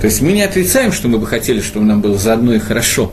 То 0.00 0.06
есть 0.06 0.22
мы 0.22 0.32
не 0.32 0.42
отрицаем, 0.42 0.92
что 0.92 1.08
мы 1.08 1.18
бы 1.18 1.26
хотели, 1.26 1.60
чтобы 1.60 1.84
нам 1.84 2.00
было 2.00 2.16
заодно 2.18 2.54
и 2.54 2.58
хорошо, 2.58 3.12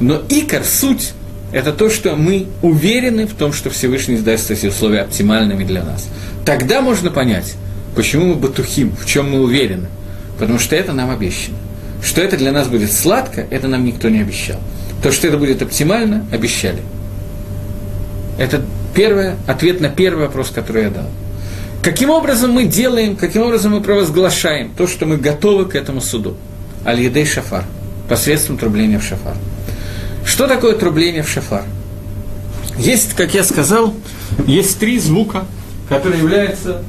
но 0.00 0.20
икор, 0.28 0.64
суть, 0.64 1.12
это 1.52 1.72
то, 1.72 1.90
что 1.90 2.16
мы 2.16 2.46
уверены 2.62 3.26
в 3.26 3.34
том, 3.34 3.52
что 3.52 3.70
Всевышний 3.70 4.16
даст 4.16 4.50
эти 4.50 4.66
условия 4.66 5.02
оптимальными 5.02 5.64
для 5.64 5.84
нас. 5.84 6.08
Тогда 6.44 6.80
можно 6.80 7.10
понять, 7.10 7.54
почему 7.94 8.26
мы 8.26 8.34
батухим, 8.36 8.96
в 8.96 9.06
чем 9.06 9.30
мы 9.30 9.40
уверены. 9.42 9.88
Потому 10.38 10.58
что 10.58 10.74
это 10.74 10.92
нам 10.92 11.10
обещано. 11.10 11.56
Что 12.02 12.20
это 12.20 12.36
для 12.36 12.50
нас 12.50 12.68
будет 12.68 12.90
сладко, 12.90 13.46
это 13.50 13.68
нам 13.68 13.84
никто 13.84 14.08
не 14.08 14.20
обещал. 14.20 14.58
То, 15.02 15.12
что 15.12 15.28
это 15.28 15.36
будет 15.36 15.62
оптимально, 15.62 16.26
обещали. 16.32 16.82
Это 18.38 18.62
первый 18.94 19.32
ответ 19.46 19.80
на 19.80 19.88
первый 19.88 20.26
вопрос, 20.26 20.50
который 20.50 20.84
я 20.84 20.90
дал. 20.90 21.06
Каким 21.82 22.10
образом 22.10 22.52
мы 22.52 22.64
делаем, 22.64 23.16
каким 23.16 23.42
образом 23.42 23.72
мы 23.72 23.80
провозглашаем 23.80 24.70
то, 24.76 24.86
что 24.86 25.04
мы 25.04 25.16
готовы 25.16 25.66
к 25.66 25.74
этому 25.74 26.00
суду? 26.00 26.36
Аль-Едей 26.86 27.26
Шафар, 27.26 27.64
посредством 28.08 28.56
трубления 28.56 28.98
в 28.98 29.04
шафар. 29.04 29.36
Что 30.24 30.46
такое 30.46 30.74
трубление 30.76 31.22
в 31.22 31.28
шафар? 31.28 31.64
Есть, 32.78 33.14
как 33.14 33.34
я 33.34 33.44
сказал, 33.44 33.94
есть 34.46 34.78
три 34.78 34.98
звука, 34.98 35.44
которые 35.88 36.20
являются 36.20 36.82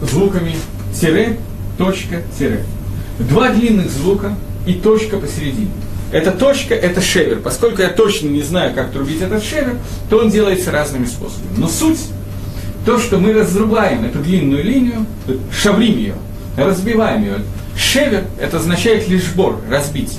звуками 0.00 0.54
тире, 0.98 1.38
точка, 1.78 2.22
тире. 2.38 2.64
Два 3.18 3.50
длинных 3.50 3.90
звука 3.90 4.34
и 4.66 4.74
точка 4.74 5.18
посередине. 5.18 5.70
Эта 6.12 6.30
точка– 6.30 6.74
это 6.76 7.00
шевер. 7.00 7.40
Поскольку 7.40 7.80
я 7.80 7.88
точно 7.88 8.28
не 8.28 8.42
знаю, 8.42 8.74
как 8.74 8.92
трубить 8.92 9.22
этот 9.22 9.42
шевер, 9.42 9.76
то 10.10 10.18
он 10.18 10.30
делается 10.30 10.70
разными 10.70 11.06
способами. 11.06 11.56
Но 11.56 11.68
суть 11.68 12.00
то, 12.84 12.98
что 12.98 13.18
мы 13.18 13.32
разрубаем 13.32 14.04
эту 14.04 14.18
длинную 14.18 14.62
линию, 14.62 15.06
шаврим 15.50 15.96
ее, 15.96 16.14
разбиваем 16.56 17.22
ее. 17.22 17.36
Шевер– 17.76 18.24
это 18.40 18.58
означает 18.58 19.08
лишь 19.08 19.32
бор, 19.32 19.58
разбить. 19.70 20.18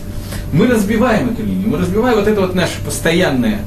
Мы 0.52 0.68
разбиваем 0.68 1.30
эту 1.30 1.44
линию, 1.44 1.70
мы 1.70 1.78
разбиваем 1.78 2.18
вот 2.18 2.28
это 2.28 2.42
вот 2.42 2.56
наше 2.56 2.82
постоянное 2.84 3.62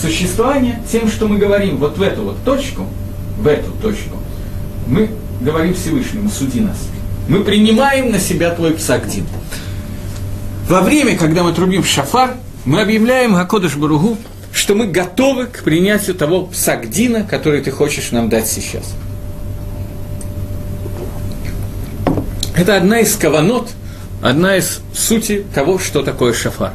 существование 0.00 0.80
тем, 0.90 1.08
что 1.08 1.26
мы 1.26 1.38
говорим 1.38 1.78
вот 1.78 1.98
в 1.98 2.02
эту 2.02 2.22
вот 2.22 2.36
точку, 2.44 2.86
в 3.38 3.46
эту 3.46 3.70
точку, 3.82 4.18
мы 4.86 5.10
говорим 5.40 5.74
Всевышнему, 5.74 6.28
суди 6.30 6.60
нас. 6.60 6.76
Мы 7.28 7.42
принимаем 7.42 8.10
на 8.10 8.18
себя 8.18 8.50
твой 8.50 8.74
псагдин. 8.74 9.26
Во 10.68 10.80
время, 10.80 11.16
когда 11.16 11.42
мы 11.42 11.52
трубим 11.52 11.84
шафар, 11.84 12.36
мы 12.64 12.80
объявляем 12.80 13.34
Гакодыш 13.34 13.76
Баругу, 13.76 14.16
что 14.50 14.74
мы 14.74 14.86
готовы 14.86 15.46
к 15.46 15.62
принятию 15.62 16.16
того 16.16 16.46
псагдина, 16.46 17.24
который 17.24 17.60
ты 17.60 17.70
хочешь 17.70 18.12
нам 18.12 18.30
дать 18.30 18.46
сейчас. 18.48 18.94
Это 22.56 22.76
одна 22.76 23.00
из 23.00 23.14
каванот, 23.16 23.68
одна 24.22 24.56
из 24.56 24.80
сути 24.94 25.44
того, 25.54 25.78
что 25.78 26.02
такое 26.02 26.32
шафар. 26.32 26.72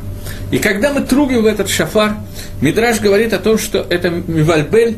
И 0.52 0.60
когда 0.60 0.94
мы 0.94 1.02
трубим 1.02 1.42
в 1.42 1.46
этот 1.48 1.68
шафар, 1.68 2.18
Мидраж 2.62 3.00
говорит 3.00 3.34
о 3.34 3.40
том, 3.40 3.58
что 3.58 3.80
это 3.90 4.10
Мивальбель 4.10 4.98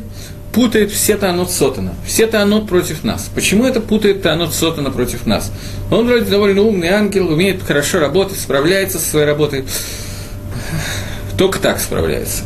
путает 0.52 0.90
все 0.90 1.16
Таанот 1.16 1.50
Сотана, 1.50 1.94
все 2.06 2.26
Таанот 2.26 2.68
против 2.68 3.04
нас. 3.04 3.30
Почему 3.34 3.66
это 3.66 3.80
путает 3.80 4.22
Таанот 4.22 4.54
Сотана 4.54 4.90
против 4.90 5.26
нас? 5.26 5.50
Он 5.90 6.06
вроде 6.06 6.26
довольно 6.26 6.62
умный 6.62 6.88
ангел, 6.88 7.32
умеет 7.32 7.62
хорошо 7.62 7.98
работать, 7.98 8.38
справляется 8.38 8.98
со 8.98 9.08
своей 9.08 9.26
работой. 9.26 9.64
Только 11.38 11.58
так 11.58 11.80
справляется. 11.80 12.42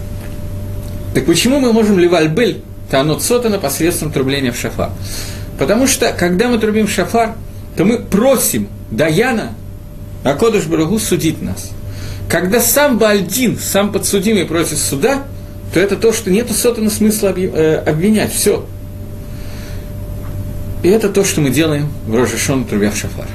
Так 1.14 1.26
почему 1.26 1.58
мы 1.58 1.72
можем 1.72 1.98
Левальбель 1.98 2.62
Таанот 2.90 3.22
Сотана 3.22 3.58
посредством 3.58 4.12
трубления 4.12 4.52
в 4.52 4.58
шафар? 4.58 4.90
Потому 5.58 5.86
что, 5.86 6.12
когда 6.12 6.48
мы 6.48 6.58
трубим 6.58 6.86
шафар, 6.86 7.34
то 7.76 7.84
мы 7.84 7.98
просим 7.98 8.68
Даяна, 8.90 9.54
Акодыш 10.22 10.66
Барагу, 10.66 10.98
судить 10.98 11.42
нас. 11.42 11.70
Когда 12.28 12.60
сам 12.60 12.98
Бальдин, 12.98 13.58
сам 13.58 13.92
подсудимый 13.92 14.44
просит 14.44 14.78
суда, 14.78 15.24
то 15.76 15.80
это 15.80 15.96
то, 15.96 16.10
что 16.10 16.30
нет 16.30 16.50
сотана 16.50 16.88
смысла 16.88 17.34
э, 17.36 17.74
обвинять. 17.86 18.32
Все. 18.32 18.64
И 20.82 20.88
это 20.88 21.10
то, 21.10 21.22
что 21.22 21.42
мы 21.42 21.50
делаем 21.50 21.92
в 22.06 22.14
Рожешон, 22.14 22.64
трубя 22.64 22.90
в 22.90 22.96
шафар. 22.96 23.26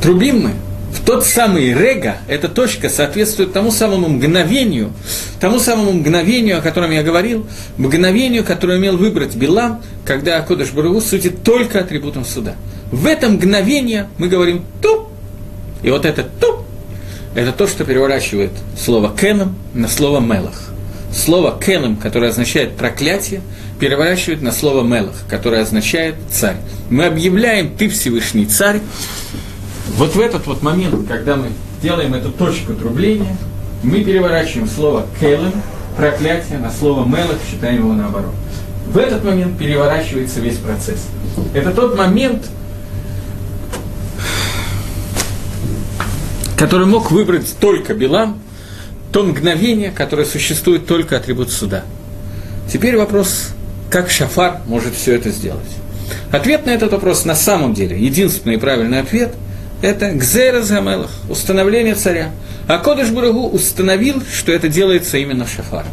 Трубим 0.00 0.42
мы 0.44 0.50
в 0.96 1.04
тот 1.04 1.26
самый 1.26 1.74
рега, 1.74 2.18
эта 2.28 2.48
точка 2.48 2.88
соответствует 2.88 3.52
тому 3.52 3.72
самому 3.72 4.08
мгновению, 4.08 4.92
тому 5.40 5.58
самому 5.58 5.90
мгновению, 5.90 6.58
о 6.58 6.60
котором 6.60 6.92
я 6.92 7.02
говорил, 7.02 7.44
мгновению, 7.78 8.44
которое 8.44 8.78
умел 8.78 8.96
выбрать 8.96 9.34
Билам, 9.34 9.82
когда 10.04 10.38
Акодыш 10.38 10.70
Барагу 10.70 11.00
судит 11.00 11.42
только 11.42 11.80
атрибутом 11.80 12.24
суда. 12.24 12.54
В 12.92 13.06
это 13.06 13.28
мгновение 13.28 14.06
мы 14.18 14.28
говорим 14.28 14.62
«туп», 14.80 15.08
и 15.82 15.90
вот 15.90 16.04
это 16.04 16.22
«туп»– 16.22 16.60
это 17.38 17.52
то, 17.52 17.68
что 17.68 17.84
переворачивает 17.84 18.50
слово 18.76 19.14
«кеном» 19.16 19.54
на 19.72 19.86
слово 19.86 20.18
«мелах». 20.18 20.70
Слово 21.14 21.56
«кеном», 21.64 21.96
которое 21.96 22.30
означает 22.30 22.76
«проклятие», 22.76 23.42
переворачивает 23.78 24.42
на 24.42 24.50
слово 24.50 24.82
«мелах», 24.82 25.14
которое 25.30 25.62
означает 25.62 26.16
«царь». 26.32 26.56
Мы 26.90 27.04
объявляем 27.04 27.76
«ты 27.76 27.88
Всевышний 27.88 28.44
царь». 28.44 28.80
Вот 29.94 30.16
в 30.16 30.20
этот 30.20 30.48
вот 30.48 30.62
момент, 30.62 31.06
когда 31.06 31.36
мы 31.36 31.50
делаем 31.80 32.12
эту 32.14 32.32
точку 32.32 32.74
трубления, 32.74 33.36
мы 33.84 34.02
переворачиваем 34.02 34.68
слово 34.68 35.06
«келем», 35.20 35.52
проклятие, 35.96 36.58
на 36.58 36.72
слово 36.72 37.06
«мелах», 37.06 37.38
считаем 37.48 37.76
его 37.76 37.92
наоборот. 37.92 38.34
В 38.88 38.98
этот 38.98 39.22
момент 39.22 39.56
переворачивается 39.56 40.40
весь 40.40 40.56
процесс. 40.56 41.06
Это 41.54 41.70
тот 41.70 41.96
момент, 41.96 42.46
который 46.58 46.86
мог 46.86 47.12
выбрать 47.12 47.56
только 47.60 47.94
Билам, 47.94 48.40
то 49.12 49.22
мгновение, 49.22 49.90
которое 49.90 50.26
существует 50.26 50.86
только 50.86 51.16
атрибут 51.16 51.50
суда. 51.50 51.84
Теперь 52.70 52.96
вопрос, 52.96 53.50
как 53.90 54.10
Шафар 54.10 54.58
может 54.66 54.94
все 54.94 55.14
это 55.14 55.30
сделать. 55.30 55.70
Ответ 56.32 56.66
на 56.66 56.70
этот 56.70 56.92
вопрос 56.92 57.24
на 57.24 57.36
самом 57.36 57.74
деле, 57.74 57.98
единственный 57.98 58.56
и 58.56 58.58
правильный 58.58 59.00
ответ– 59.00 59.34
это 59.82 60.10
Гзейра 60.10 60.62
Замелах, 60.62 61.10
установление 61.28 61.94
царя. 61.94 62.32
А 62.66 62.78
Кодыш 62.78 63.10
Бурагу 63.10 63.48
установил, 63.48 64.22
что 64.30 64.52
это 64.52 64.68
делается 64.68 65.16
именно 65.16 65.46
Шафар. 65.46 65.86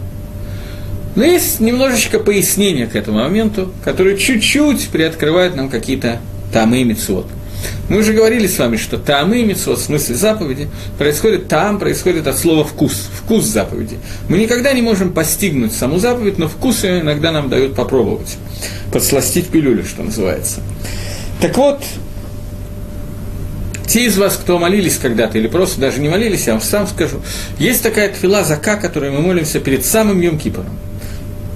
Но 1.16 1.24
есть 1.24 1.60
немножечко 1.60 2.20
пояснения 2.20 2.88
к 2.88 2.96
этому 2.96 3.20
моменту, 3.20 3.72
которые 3.86 4.18
чуть-чуть 4.18 4.90
приоткрывают 4.90 5.56
нам 5.56 5.70
какие-то 5.70 6.20
тамы 6.52 6.82
и 6.82 6.84
митцвот. 6.84 7.28
Мы 7.90 8.00
уже 8.00 8.14
говорили 8.14 8.48
с 8.48 8.58
вами, 8.58 8.78
что 8.78 8.98
таамы 8.98 9.44
митцвот, 9.44 9.80
в 9.80 9.84
смысле 9.84 10.16
заповеди, 10.16 10.68
происходит 10.98 11.48
там, 11.48 11.80
происходит 11.80 12.28
от 12.28 12.38
слова 12.38 12.64
вкус, 12.64 13.10
вкус 13.22 13.46
заповеди. 13.46 13.98
Мы 14.28 14.38
никогда 14.38 14.74
не 14.74 14.82
можем 14.82 15.14
постигнуть 15.14 15.74
саму 15.74 16.00
заповедь, 16.00 16.38
но 16.38 16.48
вкус 16.48 16.84
ее 16.84 17.02
иногда 17.02 17.32
нам 17.32 17.50
дают 17.50 17.76
попробовать, 17.76 18.38
подсластить 18.92 19.48
пилюлю, 19.48 19.86
что 19.86 20.04
называется. 20.04 20.62
Так 21.42 21.56
вот, 21.58 21.84
те 23.88 24.06
из 24.06 24.18
вас, 24.18 24.36
кто 24.36 24.58
молились 24.58 24.98
когда-то, 24.98 25.38
или 25.38 25.48
просто 25.48 25.80
даже 25.80 26.02
не 26.02 26.10
молились, 26.10 26.48
я 26.48 26.54
вам 26.54 26.62
сам 26.62 26.88
скажу, 26.88 27.22
есть 27.60 27.84
такая 27.84 28.10
тфила 28.10 28.44
зака, 28.44 28.76
которой 28.76 29.12
мы 29.12 29.22
молимся 29.22 29.60
перед 29.60 29.86
самым 29.86 30.20
Йом 30.20 30.38
Кипором. 30.38 30.78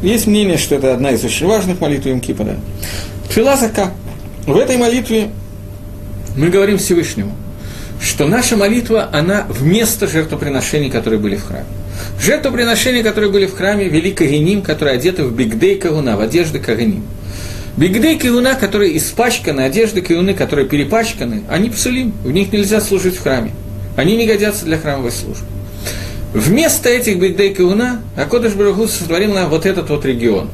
Есть 0.02 0.28
мнение, 0.28 0.58
что 0.58 0.76
это 0.76 0.94
одна 0.94 1.12
из 1.12 1.24
очень 1.24 1.48
важных 1.48 1.82
молитв 1.82 2.06
Йом 2.06 2.22
Кипора. 2.22 2.56
Тфила 3.30 3.58
зака. 3.58 3.92
В 4.46 4.56
этой 4.56 4.78
молитве 4.78 5.32
мы 6.40 6.48
говорим 6.50 6.78
Всевышнему, 6.78 7.34
что 8.02 8.26
наша 8.26 8.56
молитва, 8.56 9.10
она 9.12 9.46
вместо 9.50 10.08
жертвоприношений, 10.08 10.90
которые 10.90 11.20
были 11.20 11.36
в 11.36 11.44
храме. 11.44 11.66
Жертвоприношения, 12.18 13.04
которые 13.04 13.30
были 13.30 13.46
в 13.46 13.58
храме, 13.58 13.90
вели 13.90 14.14
Кагеним, 14.14 14.62
которые 14.62 14.96
одеты 14.96 15.26
в 15.26 15.36
бигдей 15.36 15.76
Кагуна, 15.78 16.16
в 16.16 16.22
одежды 16.22 16.60
Кагеним. 16.60 17.04
Бигдей 17.76 18.18
Кагуна, 18.18 18.56
которые 18.56 18.98
испачканы, 18.98 19.62
одежды 19.62 20.02
Кагуны, 20.02 20.34
которые 20.34 20.66
перепачканы, 20.66 21.44
они 21.50 21.70
псулим, 21.70 22.14
в 22.24 22.32
них 22.32 22.54
нельзя 22.54 22.80
служить 22.80 23.18
в 23.18 23.24
храме. 23.24 23.52
Они 23.98 24.16
не 24.16 24.26
годятся 24.26 24.64
для 24.64 24.78
храмовой 24.78 25.12
службы. 25.12 25.46
Вместо 26.34 26.88
этих 26.88 27.20
бигдей 27.20 27.54
Кагуна 27.54 28.02
Акодыш 28.16 28.54
Барагу 28.54 28.88
сотворил 28.88 29.34
нам 29.34 29.50
вот 29.50 29.66
этот 29.66 29.90
вот 29.90 30.06
регион. 30.06 30.50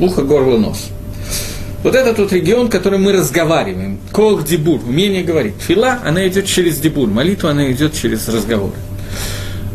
Ухо, 0.00 0.22
горло, 0.22 0.58
нос– 0.58 0.88
вот 1.82 1.94
этот 1.94 2.18
вот 2.18 2.32
регион, 2.32 2.68
который 2.68 2.98
мы 2.98 3.12
разговариваем, 3.12 3.98
кох 4.12 4.44
дебур, 4.44 4.80
умение 4.86 5.24
говорить. 5.24 5.54
Фила, 5.58 5.98
она 6.04 6.26
идет 6.28 6.46
через 6.46 6.78
дебур, 6.78 7.08
молитва, 7.08 7.50
она 7.50 7.70
идет 7.72 7.94
через 7.94 8.28
разговоры. 8.28 8.74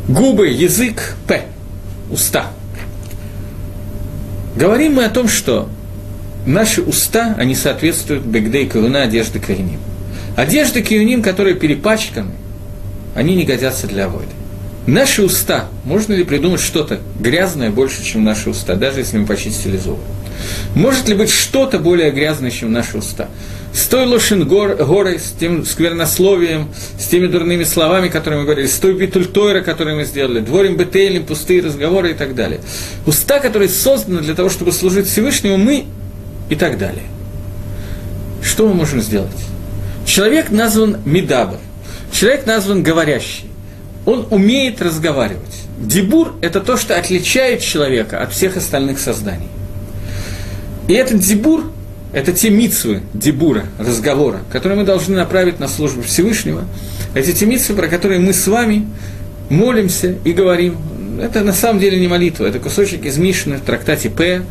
Губы, 0.07 0.47
язык, 0.47 1.15
п, 1.27 1.43
уста. 2.09 2.47
Говорим 4.55 4.95
мы 4.95 5.05
о 5.05 5.09
том, 5.09 5.27
что 5.27 5.69
наши 6.45 6.81
уста, 6.81 7.35
они 7.37 7.55
соответствуют 7.55 8.23
бегдей 8.23 8.67
кавуна 8.67 9.03
одежды 9.03 9.39
каиним. 9.39 9.79
Одежды 10.35 10.81
каиним, 10.81 11.21
которые 11.21 11.55
перепачканы, 11.55 12.31
они 13.15 13.35
не 13.35 13.43
годятся 13.43 13.87
для 13.87 14.05
авойды. 14.05 14.31
Наши 14.85 15.21
уста, 15.21 15.65
можно 15.83 16.13
ли 16.13 16.23
придумать 16.23 16.61
что-то 16.61 17.01
грязное 17.19 17.69
больше, 17.69 18.01
чем 18.03 18.23
наши 18.23 18.49
уста, 18.49 18.75
даже 18.75 18.99
если 18.99 19.17
мы 19.17 19.25
почистили 19.25 19.75
зубы? 19.75 19.99
Может 20.75 21.07
ли 21.07 21.15
быть 21.15 21.29
что-то 21.29 21.79
более 21.79 22.11
грязное, 22.11 22.51
чем 22.51 22.71
наши 22.71 22.97
уста? 22.97 23.29
С 23.73 23.85
той 23.85 24.05
лошин 24.05 24.47
гор, 24.47 24.75
горой, 24.75 25.19
с 25.19 25.33
тем 25.39 25.65
сквернословием, 25.65 26.69
с 26.99 27.05
теми 27.05 27.27
дурными 27.27 27.63
словами, 27.63 28.07
которые 28.07 28.39
мы 28.39 28.45
говорили, 28.45 28.67
с 28.67 28.75
той 28.75 28.93
битультойра, 28.93 29.61
которую 29.61 29.97
мы 29.97 30.05
сделали, 30.05 30.39
дворим 30.39 30.77
бетейлем, 30.77 31.25
пустые 31.25 31.61
разговоры 31.61 32.11
и 32.11 32.13
так 32.13 32.33
далее. 32.33 32.61
Уста, 33.05 33.39
которые 33.39 33.69
созданы 33.69 34.21
для 34.21 34.33
того, 34.33 34.49
чтобы 34.49 34.71
служить 34.71 35.07
Всевышнему, 35.07 35.57
мы 35.57 35.85
и 36.49 36.55
так 36.55 36.77
далее. 36.77 37.03
Что 38.41 38.67
мы 38.67 38.73
можем 38.73 39.01
сделать? 39.01 39.29
Человек 40.05 40.49
назван 40.49 40.97
Медабр, 41.05 41.57
человек 42.11 42.45
назван 42.45 42.81
говорящий 42.81 43.47
он 44.07 44.25
умеет 44.31 44.81
разговаривать. 44.81 45.43
Дебур– 45.77 46.35
это 46.41 46.61
то, 46.61 46.77
что 46.77 46.97
отличает 46.97 47.61
человека 47.61 48.23
от 48.23 48.31
всех 48.31 48.55
остальных 48.55 48.99
созданий. 48.99 49.49
И 50.87 50.93
этот 50.93 51.19
дебур– 51.19 51.71
это 52.13 52.31
те 52.33 52.49
митсвы 52.49 53.01
дебура, 53.13 53.65
разговора, 53.77 54.39
которые 54.51 54.79
мы 54.79 54.85
должны 54.85 55.15
направить 55.15 55.59
на 55.59 55.67
службу 55.67 56.01
Всевышнего. 56.01 56.65
Эти 57.13 57.31
те 57.33 57.45
митсвы, 57.45 57.75
про 57.75 57.87
которые 57.87 58.19
мы 58.19 58.33
с 58.33 58.47
вами 58.47 58.87
молимся 59.49 60.15
и 60.23 60.33
говорим 60.33 60.77
это 61.19 61.43
на 61.43 61.53
самом 61.53 61.79
деле 61.79 61.99
не 61.99 62.07
молитва, 62.07 62.45
это 62.45 62.59
кусочек 62.59 63.05
из 63.05 63.17
Мишны 63.17 63.57
в 63.57 63.61
трактате 63.61 64.09
П, 64.09 64.43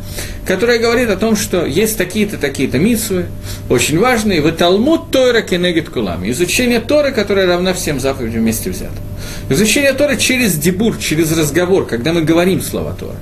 который 0.45 0.79
говорит 0.79 1.09
о 1.09 1.17
том, 1.17 1.35
что 1.35 1.65
есть 1.65 1.97
такие-то, 1.97 2.37
такие-то 2.37 2.77
митсвы, 2.77 3.25
очень 3.69 3.99
важные, 3.99 4.41
в 4.41 4.51
Талмуд 4.51 5.11
Тора 5.11 5.41
Кенегет 5.41 5.89
Кулам, 5.89 6.29
изучение 6.29 6.79
Торы, 6.79 7.11
которая 7.11 7.47
равна 7.47 7.73
всем 7.73 7.99
заповедям 7.99 8.41
вместе 8.41 8.69
взятым. 8.69 9.03
Изучение 9.49 9.93
Торы 9.93 10.17
через 10.17 10.55
дебур, 10.55 10.97
через 10.97 11.37
разговор, 11.37 11.85
когда 11.85 12.13
мы 12.13 12.21
говорим 12.21 12.61
слова 12.61 12.95
Торы. 12.99 13.17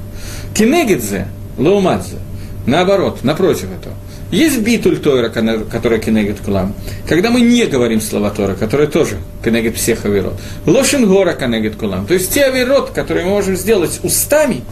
Кенегедзе, 0.54 1.28
Лаумадзе, 1.58 2.18
наоборот, 2.66 3.24
напротив 3.24 3.68
этого. 3.80 3.96
Есть 4.32 4.60
битуль 4.62 4.98
Тойра, 4.98 5.30
которая 5.30 6.00
кенегет 6.00 6.40
кулам. 6.40 6.74
Когда 7.08 7.30
мы 7.30 7.42
не 7.42 7.66
говорим 7.66 8.02
слова 8.02 8.32
Тора, 8.32 8.56
которые 8.56 8.88
тоже 8.88 9.18
кенегет 9.44 9.78
всех 9.78 10.04
авирот. 10.06 10.34
Лошин 10.66 11.08
гора 11.08 11.34
кенегет 11.34 11.76
кулам. 11.76 12.08
То 12.08 12.16
есть 12.16 12.34
те 12.34 12.46
авирот, 12.46 12.90
которые 12.90 13.26
мы 13.26 13.32
можем 13.32 13.56
сделать 13.56 14.00
устами, 14.04 14.64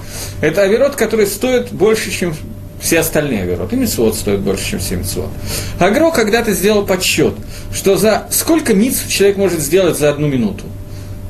это 0.42 0.64
авирот, 0.64 0.96
который 0.96 1.28
стоит 1.28 1.72
больше, 1.72 2.12
чем 2.12 2.34
все 2.82 3.00
остальные 3.00 3.44
авирот. 3.44 3.72
И 3.72 3.76
митцвот 3.76 4.16
стоит 4.16 4.40
больше, 4.40 4.72
чем 4.72 4.80
все 4.80 4.96
митцвот. 4.96 5.30
Агро 5.80 6.12
когда-то 6.12 6.52
сделал 6.54 6.86
подсчет, 6.86 7.36
что 7.72 7.96
за 7.96 8.28
сколько 8.32 8.74
митцв 8.74 9.08
человек 9.08 9.38
может 9.38 9.60
сделать 9.60 9.98
за 9.98 10.10
одну 10.10 10.28
минуту? 10.28 10.66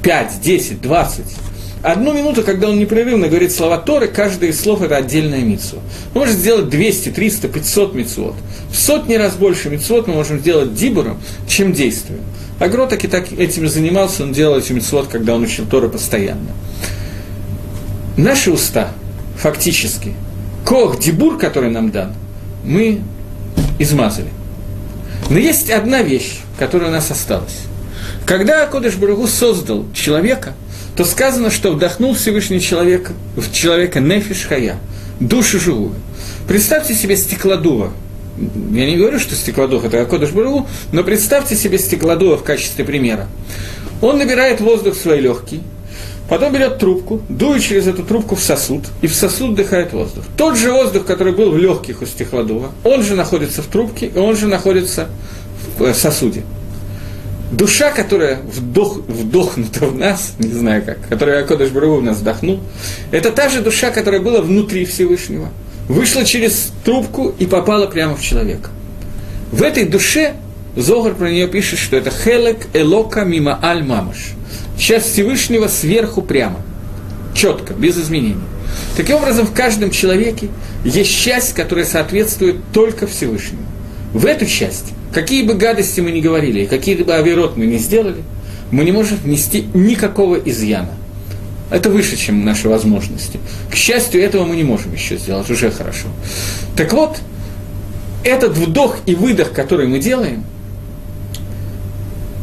5, 0.02 0.42
10, 0.42 0.82
20. 0.82 1.26
Одну 1.84 2.14
минуту, 2.14 2.44
когда 2.44 2.70
он 2.70 2.80
непрерывно 2.80 3.28
говорит 3.28 3.52
слова 3.52 3.78
Торы, 3.78 4.08
каждое 4.08 4.52
из 4.52 4.62
слов– 4.62 4.82
это 4.84 4.96
отдельная 4.96 5.42
митцва. 5.42 5.80
Мы 6.14 6.22
можем 6.22 6.36
сделать 6.36 6.70
200, 6.70 7.10
300, 7.10 7.50
500 7.50 7.94
митцвот. 7.94 8.36
В 8.72 8.76
сотни 8.78 9.16
раз 9.16 9.36
больше 9.36 9.70
митцвот 9.70 10.08
мы 10.08 10.14
можем 10.14 10.40
сделать 10.40 10.74
дибуром, 10.74 11.20
чем 11.46 11.74
действием. 11.74 12.22
Агро 12.58 12.88
таки 12.88 13.10
так 13.10 13.34
этим 13.34 13.68
занимался, 13.68 14.24
он 14.24 14.32
делал 14.32 14.58
эти 14.58 14.72
митцвот, 14.72 15.10
когда 15.10 15.36
он 15.36 15.44
учил 15.44 15.66
Торы 15.66 15.90
постоянно. 15.90 16.52
Наши 18.16 18.50
уста, 18.50 18.94
фактически, 19.36 20.14
кох, 20.66 21.00
дибур, 21.00 21.38
который 21.38 21.70
нам 21.70 21.92
дан, 21.92 22.14
мы 22.64 23.02
измазали. 23.78 24.30
Но 25.30 25.38
есть 25.38 25.70
одна 25.70 26.02
вещь, 26.02 26.40
которая 26.58 26.92
у 26.92 26.94
нас 26.94 27.12
осталась. 27.12 27.64
Когда 28.26 28.66
Кодыш 28.68 28.96
Барагу 28.96 29.28
создал 29.28 29.86
человека– 29.94 30.54
то 30.96 31.06
сказано, 31.06 31.50
что 31.50 31.72
вдохнул 31.72 32.14
Всевышний 32.14 32.62
человек, 32.62 33.12
в 33.36 33.52
человека 33.52 34.00
нефиш 34.00 34.46
хая, 34.48 34.78
душу 35.20 35.60
живую. 35.60 35.96
Представьте 36.48 36.94
себе 36.94 37.18
стеклодува. 37.18 37.92
Я 38.72 38.86
не 38.86 38.98
говорю, 38.98 39.20
что 39.20 39.36
стеклодув– 39.36 39.84
это 39.86 40.02
Акодыш 40.02 40.32
Бару, 40.32 40.68
но 40.92 41.04
представьте 41.04 41.56
себе 41.56 41.78
стеклодува 41.78 42.38
в 42.38 42.44
качестве 42.44 42.84
примера. 42.84 43.28
Он 44.02 44.18
набирает 44.18 44.60
воздух 44.60 44.96
в 44.96 45.02
свои 45.02 45.22
легкие, 45.22 45.62
потом 46.28 46.52
берет 46.52 46.80
трубку, 46.80 47.22
дует 47.30 47.62
через 47.62 47.88
эту 47.88 48.04
трубку 48.04 48.36
в 48.36 48.42
сосуд, 48.42 48.86
и 49.02 49.08
в 49.08 49.14
сосуд 49.14 49.52
вдыхает 49.52 49.94
воздух. 49.94 50.26
Тот 50.36 50.58
же 50.58 50.72
воздух, 50.72 51.06
который 51.06 51.34
был 51.34 51.52
в 51.52 51.58
легких 51.58 52.02
у 52.02 52.06
стеклодува, 52.06 52.72
он 52.84 53.04
же 53.04 53.16
находится 53.16 53.62
в 53.62 53.68
трубке, 53.68 54.08
и 54.08 54.18
он 54.18 54.36
же 54.36 54.48
находится 54.48 55.10
в 55.78 55.84
э, 55.84 55.94
сосуде 55.94 56.44
душа, 57.56 57.92
которая 57.92 58.40
вдох, 58.44 58.98
вдохнута 59.08 59.86
в 59.86 59.96
нас, 59.96 60.34
не 60.40 60.52
знаю 60.52 60.84
как, 60.84 60.98
которая 61.08 61.44
Акодыш 61.44 61.70
Бару 61.70 61.98
в 61.98 62.04
нас 62.04 62.18
вдохнул, 62.18 62.60
это 63.12 63.32
та 63.32 63.50
же 63.50 63.62
душа, 63.62 63.92
которая 63.92 64.22
была 64.22 64.42
внутри 64.42 64.86
Всевышнего, 64.86 65.50
вышла 65.88 66.26
через 66.26 66.72
трубку 66.84 67.34
и 67.40 67.46
попала 67.46 67.88
прямо 67.88 68.16
в 68.16 68.22
человека. 68.22 68.70
В 69.52 69.62
этой 69.62 69.86
душе 69.86 70.34
Зогар 70.76 71.14
про 71.14 71.30
нее 71.30 71.48
пишет, 71.48 71.78
что 71.78 71.98
это 71.98 72.10
хелек 72.10 72.68
элока 72.74 73.24
мимо 73.24 73.60
аль 73.62 73.84
мамаш. 73.84 74.34
Часть 74.78 75.14
Всевышнего 75.14 75.68
сверху 75.68 76.24
прямо, 76.24 76.60
четко, 77.36 77.74
без 77.74 77.98
изменений. 77.98 78.42
Таким 78.98 79.18
образом, 79.18 79.46
в 79.46 79.54
каждом 79.54 79.92
человеке 79.92 80.50
есть 80.84 81.16
часть, 81.16 81.54
которая 81.54 81.86
соответствует 81.86 82.56
только 82.74 83.06
Всевышнему. 83.06 83.62
В 84.14 84.26
эту 84.26 84.48
часть 84.48 84.94
Какие 85.14 85.44
бы 85.44 85.54
гадости 85.54 86.02
мы 86.02 86.12
ни 86.12 86.22
говорили, 86.22 86.66
какие 86.66 86.96
бы 86.96 87.14
авирот 87.14 87.56
мы 87.56 87.68
ни 87.68 87.78
сделали, 87.78 88.24
мы 88.72 88.84
не 88.84 88.92
можем 88.92 89.18
внести 89.18 89.66
никакого 89.76 90.38
изъяна. 90.38 90.90
Это 91.70 91.90
выше, 91.90 92.18
чем 92.18 92.44
наши 92.44 92.68
возможности. 92.68 93.40
К 93.70 93.76
счастью, 93.76 94.24
этого 94.24 94.46
мы 94.46 94.56
не 94.56 94.64
можем 94.64 94.92
еще 94.94 95.18
сделать, 95.18 95.50
уже 95.52 95.70
хорошо. 95.70 96.08
Так 96.76 96.94
вот, 96.94 97.20
этот 98.24 98.58
вдох 98.58 98.98
и 99.06 99.14
выдох, 99.14 99.52
который 99.52 99.88
мы 99.88 100.00
делаем, 100.00 100.44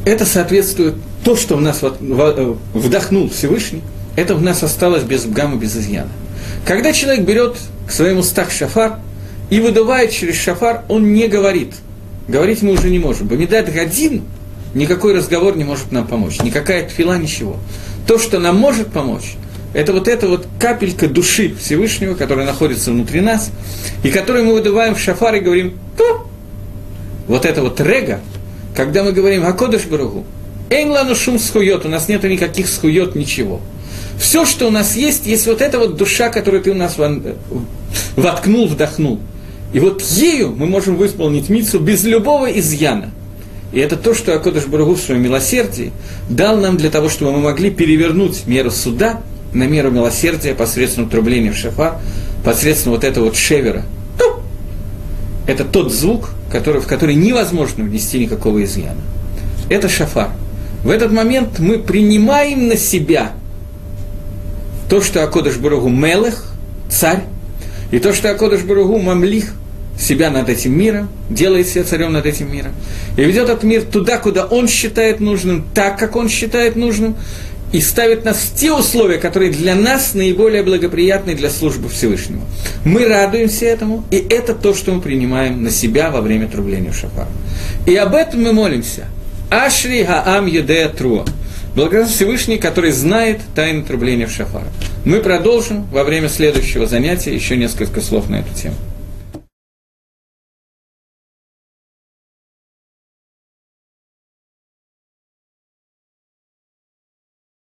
это 0.04 0.24
соответствует 0.24 0.94
то, 1.24 1.36
что 1.36 1.56
в 1.56 1.60
нас 1.60 1.80
э, 1.82 2.54
вдохнул 2.72 3.28
Всевышний, 3.30 3.82
это 4.14 4.36
в 4.36 4.42
нас 4.42 4.62
осталось 4.62 5.02
без 5.02 5.26
гамма, 5.26 5.56
без 5.56 5.76
изъяна. 5.76 6.10
Когда 6.64 6.92
человек 6.92 7.24
берет 7.24 7.56
к 7.88 7.90
своему 7.90 8.22
стах 8.22 8.52
шафар 8.52 9.00
и 9.50 9.58
выдувает 9.60 10.12
через 10.12 10.36
шафар, 10.36 10.84
он 10.88 11.12
не 11.12 11.26
говорит– 11.26 11.74
Говорить 12.30 12.62
мы 12.62 12.72
уже 12.72 12.90
не 12.90 13.00
можем. 13.00 13.26
Бамидат 13.26 13.68
один, 13.68 14.22
никакой 14.72 15.16
разговор 15.16 15.56
не 15.56 15.64
может 15.64 15.90
нам 15.90 16.06
помочь, 16.06 16.40
никакая 16.40 16.88
тфила, 16.88 17.18
ничего. 17.18 17.56
То, 18.06 18.20
что 18.20 18.38
нам 18.38 18.56
может 18.56 18.92
помочь, 18.92 19.34
это 19.74 19.92
вот 19.92 20.06
эта 20.06 20.28
вот 20.28 20.46
капелька 20.60 21.08
души 21.08 21.52
Всевышнего, 21.58 22.14
которая 22.14 22.46
находится 22.46 22.92
внутри 22.92 23.20
нас, 23.20 23.50
и 24.04 24.10
которую 24.10 24.44
мы 24.44 24.52
выдуваем 24.52 24.94
в 24.94 25.00
шафар 25.00 25.34
и 25.34 25.40
говорим 25.40 25.76
«то». 25.96 26.28
Вот 27.26 27.44
это 27.44 27.62
вот 27.62 27.80
рега, 27.80 28.20
когда 28.76 29.02
мы 29.02 29.10
говорим 29.10 29.44
«Акодыш 29.44 29.86
Барагу», 29.86 30.24
«Эйнлану 30.70 31.16
шум 31.16 31.40
схует», 31.40 31.84
у 31.84 31.88
нас 31.88 32.08
нету 32.08 32.28
никаких 32.28 32.68
схует, 32.68 33.16
ничего. 33.16 33.60
Все, 34.20 34.46
что 34.46 34.68
у 34.68 34.70
нас 34.70 34.94
есть, 34.94 35.26
есть 35.26 35.48
вот 35.48 35.60
эта 35.60 35.80
вот 35.80 35.96
душа, 35.96 36.28
которую 36.28 36.62
ты 36.62 36.70
у 36.70 36.74
нас 36.74 36.96
воткнул, 38.14 38.68
вдохнул. 38.68 39.18
И 39.72 39.78
вот 39.78 40.02
ею 40.02 40.54
мы 40.56 40.66
можем 40.66 40.96
выполнить 40.96 41.48
мицу 41.48 41.78
без 41.78 42.04
любого 42.04 42.46
изъяна. 42.46 43.10
И 43.72 43.78
это 43.78 43.96
то, 43.96 44.14
что 44.14 44.34
Акодыш 44.34 44.66
Барагу 44.66 44.94
в 44.94 45.00
своем 45.00 45.22
милосердии 45.22 45.92
дал 46.28 46.56
нам 46.56 46.76
для 46.76 46.90
того, 46.90 47.08
чтобы 47.08 47.32
мы 47.32 47.40
могли 47.40 47.70
перевернуть 47.70 48.46
меру 48.46 48.70
суда 48.70 49.20
на 49.52 49.64
меру 49.64 49.90
милосердия 49.90 50.54
посредством 50.54 51.08
трубления 51.08 51.52
в 51.52 51.56
шафар, 51.56 51.98
посредством 52.44 52.92
вот 52.92 53.04
этого 53.04 53.26
вот 53.26 53.36
шевера. 53.36 53.84
Это 55.46 55.64
тот 55.64 55.92
звук, 55.92 56.30
который, 56.50 56.80
в 56.80 56.86
который 56.86 57.14
невозможно 57.14 57.84
внести 57.84 58.18
никакого 58.18 58.62
изъяна. 58.64 59.00
Это 59.68 59.88
шафар. 59.88 60.30
В 60.84 60.90
этот 60.90 61.12
момент 61.12 61.58
мы 61.58 61.78
принимаем 61.78 62.68
на 62.68 62.76
себя 62.76 63.32
то, 64.88 65.00
что 65.00 65.22
Акодыш 65.22 65.56
Барагу 65.56 65.88
Мелех, 65.88 66.52
царь, 66.88 67.24
и 67.90 67.98
то, 67.98 68.12
что 68.12 68.30
Акодыш 68.30 68.62
Барагу 68.62 68.98
Мамлих, 68.98 69.52
себя 70.00 70.30
над 70.30 70.48
этим 70.48 70.76
миром, 70.76 71.08
делает 71.28 71.68
себя 71.68 71.84
царем 71.84 72.12
над 72.12 72.26
этим 72.26 72.50
миром, 72.50 72.72
и 73.16 73.22
ведет 73.22 73.44
этот 73.44 73.62
мир 73.62 73.82
туда, 73.82 74.18
куда 74.18 74.46
он 74.46 74.66
считает 74.66 75.20
нужным, 75.20 75.64
так, 75.74 75.98
как 75.98 76.16
он 76.16 76.28
считает 76.28 76.76
нужным, 76.76 77.16
и 77.72 77.80
ставит 77.80 78.24
нас 78.24 78.38
в 78.38 78.56
те 78.56 78.72
условия, 78.72 79.18
которые 79.18 79.52
для 79.52 79.76
нас 79.76 80.14
наиболее 80.14 80.62
благоприятны 80.62 81.34
для 81.34 81.50
службы 81.50 81.88
Всевышнего. 81.88 82.42
Мы 82.84 83.06
радуемся 83.06 83.66
этому, 83.66 84.04
и 84.10 84.16
это 84.16 84.54
то, 84.54 84.74
что 84.74 84.92
мы 84.92 85.00
принимаем 85.00 85.62
на 85.62 85.70
себя 85.70 86.10
во 86.10 86.20
время 86.20 86.48
трубления 86.48 86.92
шафара. 86.92 87.28
И 87.86 87.94
об 87.94 88.14
этом 88.14 88.42
мы 88.42 88.52
молимся. 88.52 89.06
Ашри 89.50 90.02
Гаам 90.02 90.46
Юдея 90.46 90.88
Труа. 90.88 91.24
Благодаря 91.76 92.06
Всевышний, 92.06 92.58
который 92.58 92.90
знает 92.90 93.40
тайны 93.54 93.84
трубления 93.84 94.26
в 94.26 94.32
шафара. 94.32 94.66
Мы 95.04 95.20
продолжим 95.20 95.86
во 95.92 96.02
время 96.02 96.28
следующего 96.28 96.88
занятия 96.88 97.32
еще 97.32 97.56
несколько 97.56 98.00
слов 98.00 98.28
на 98.28 98.40
эту 98.40 98.52
тему. 98.52 98.74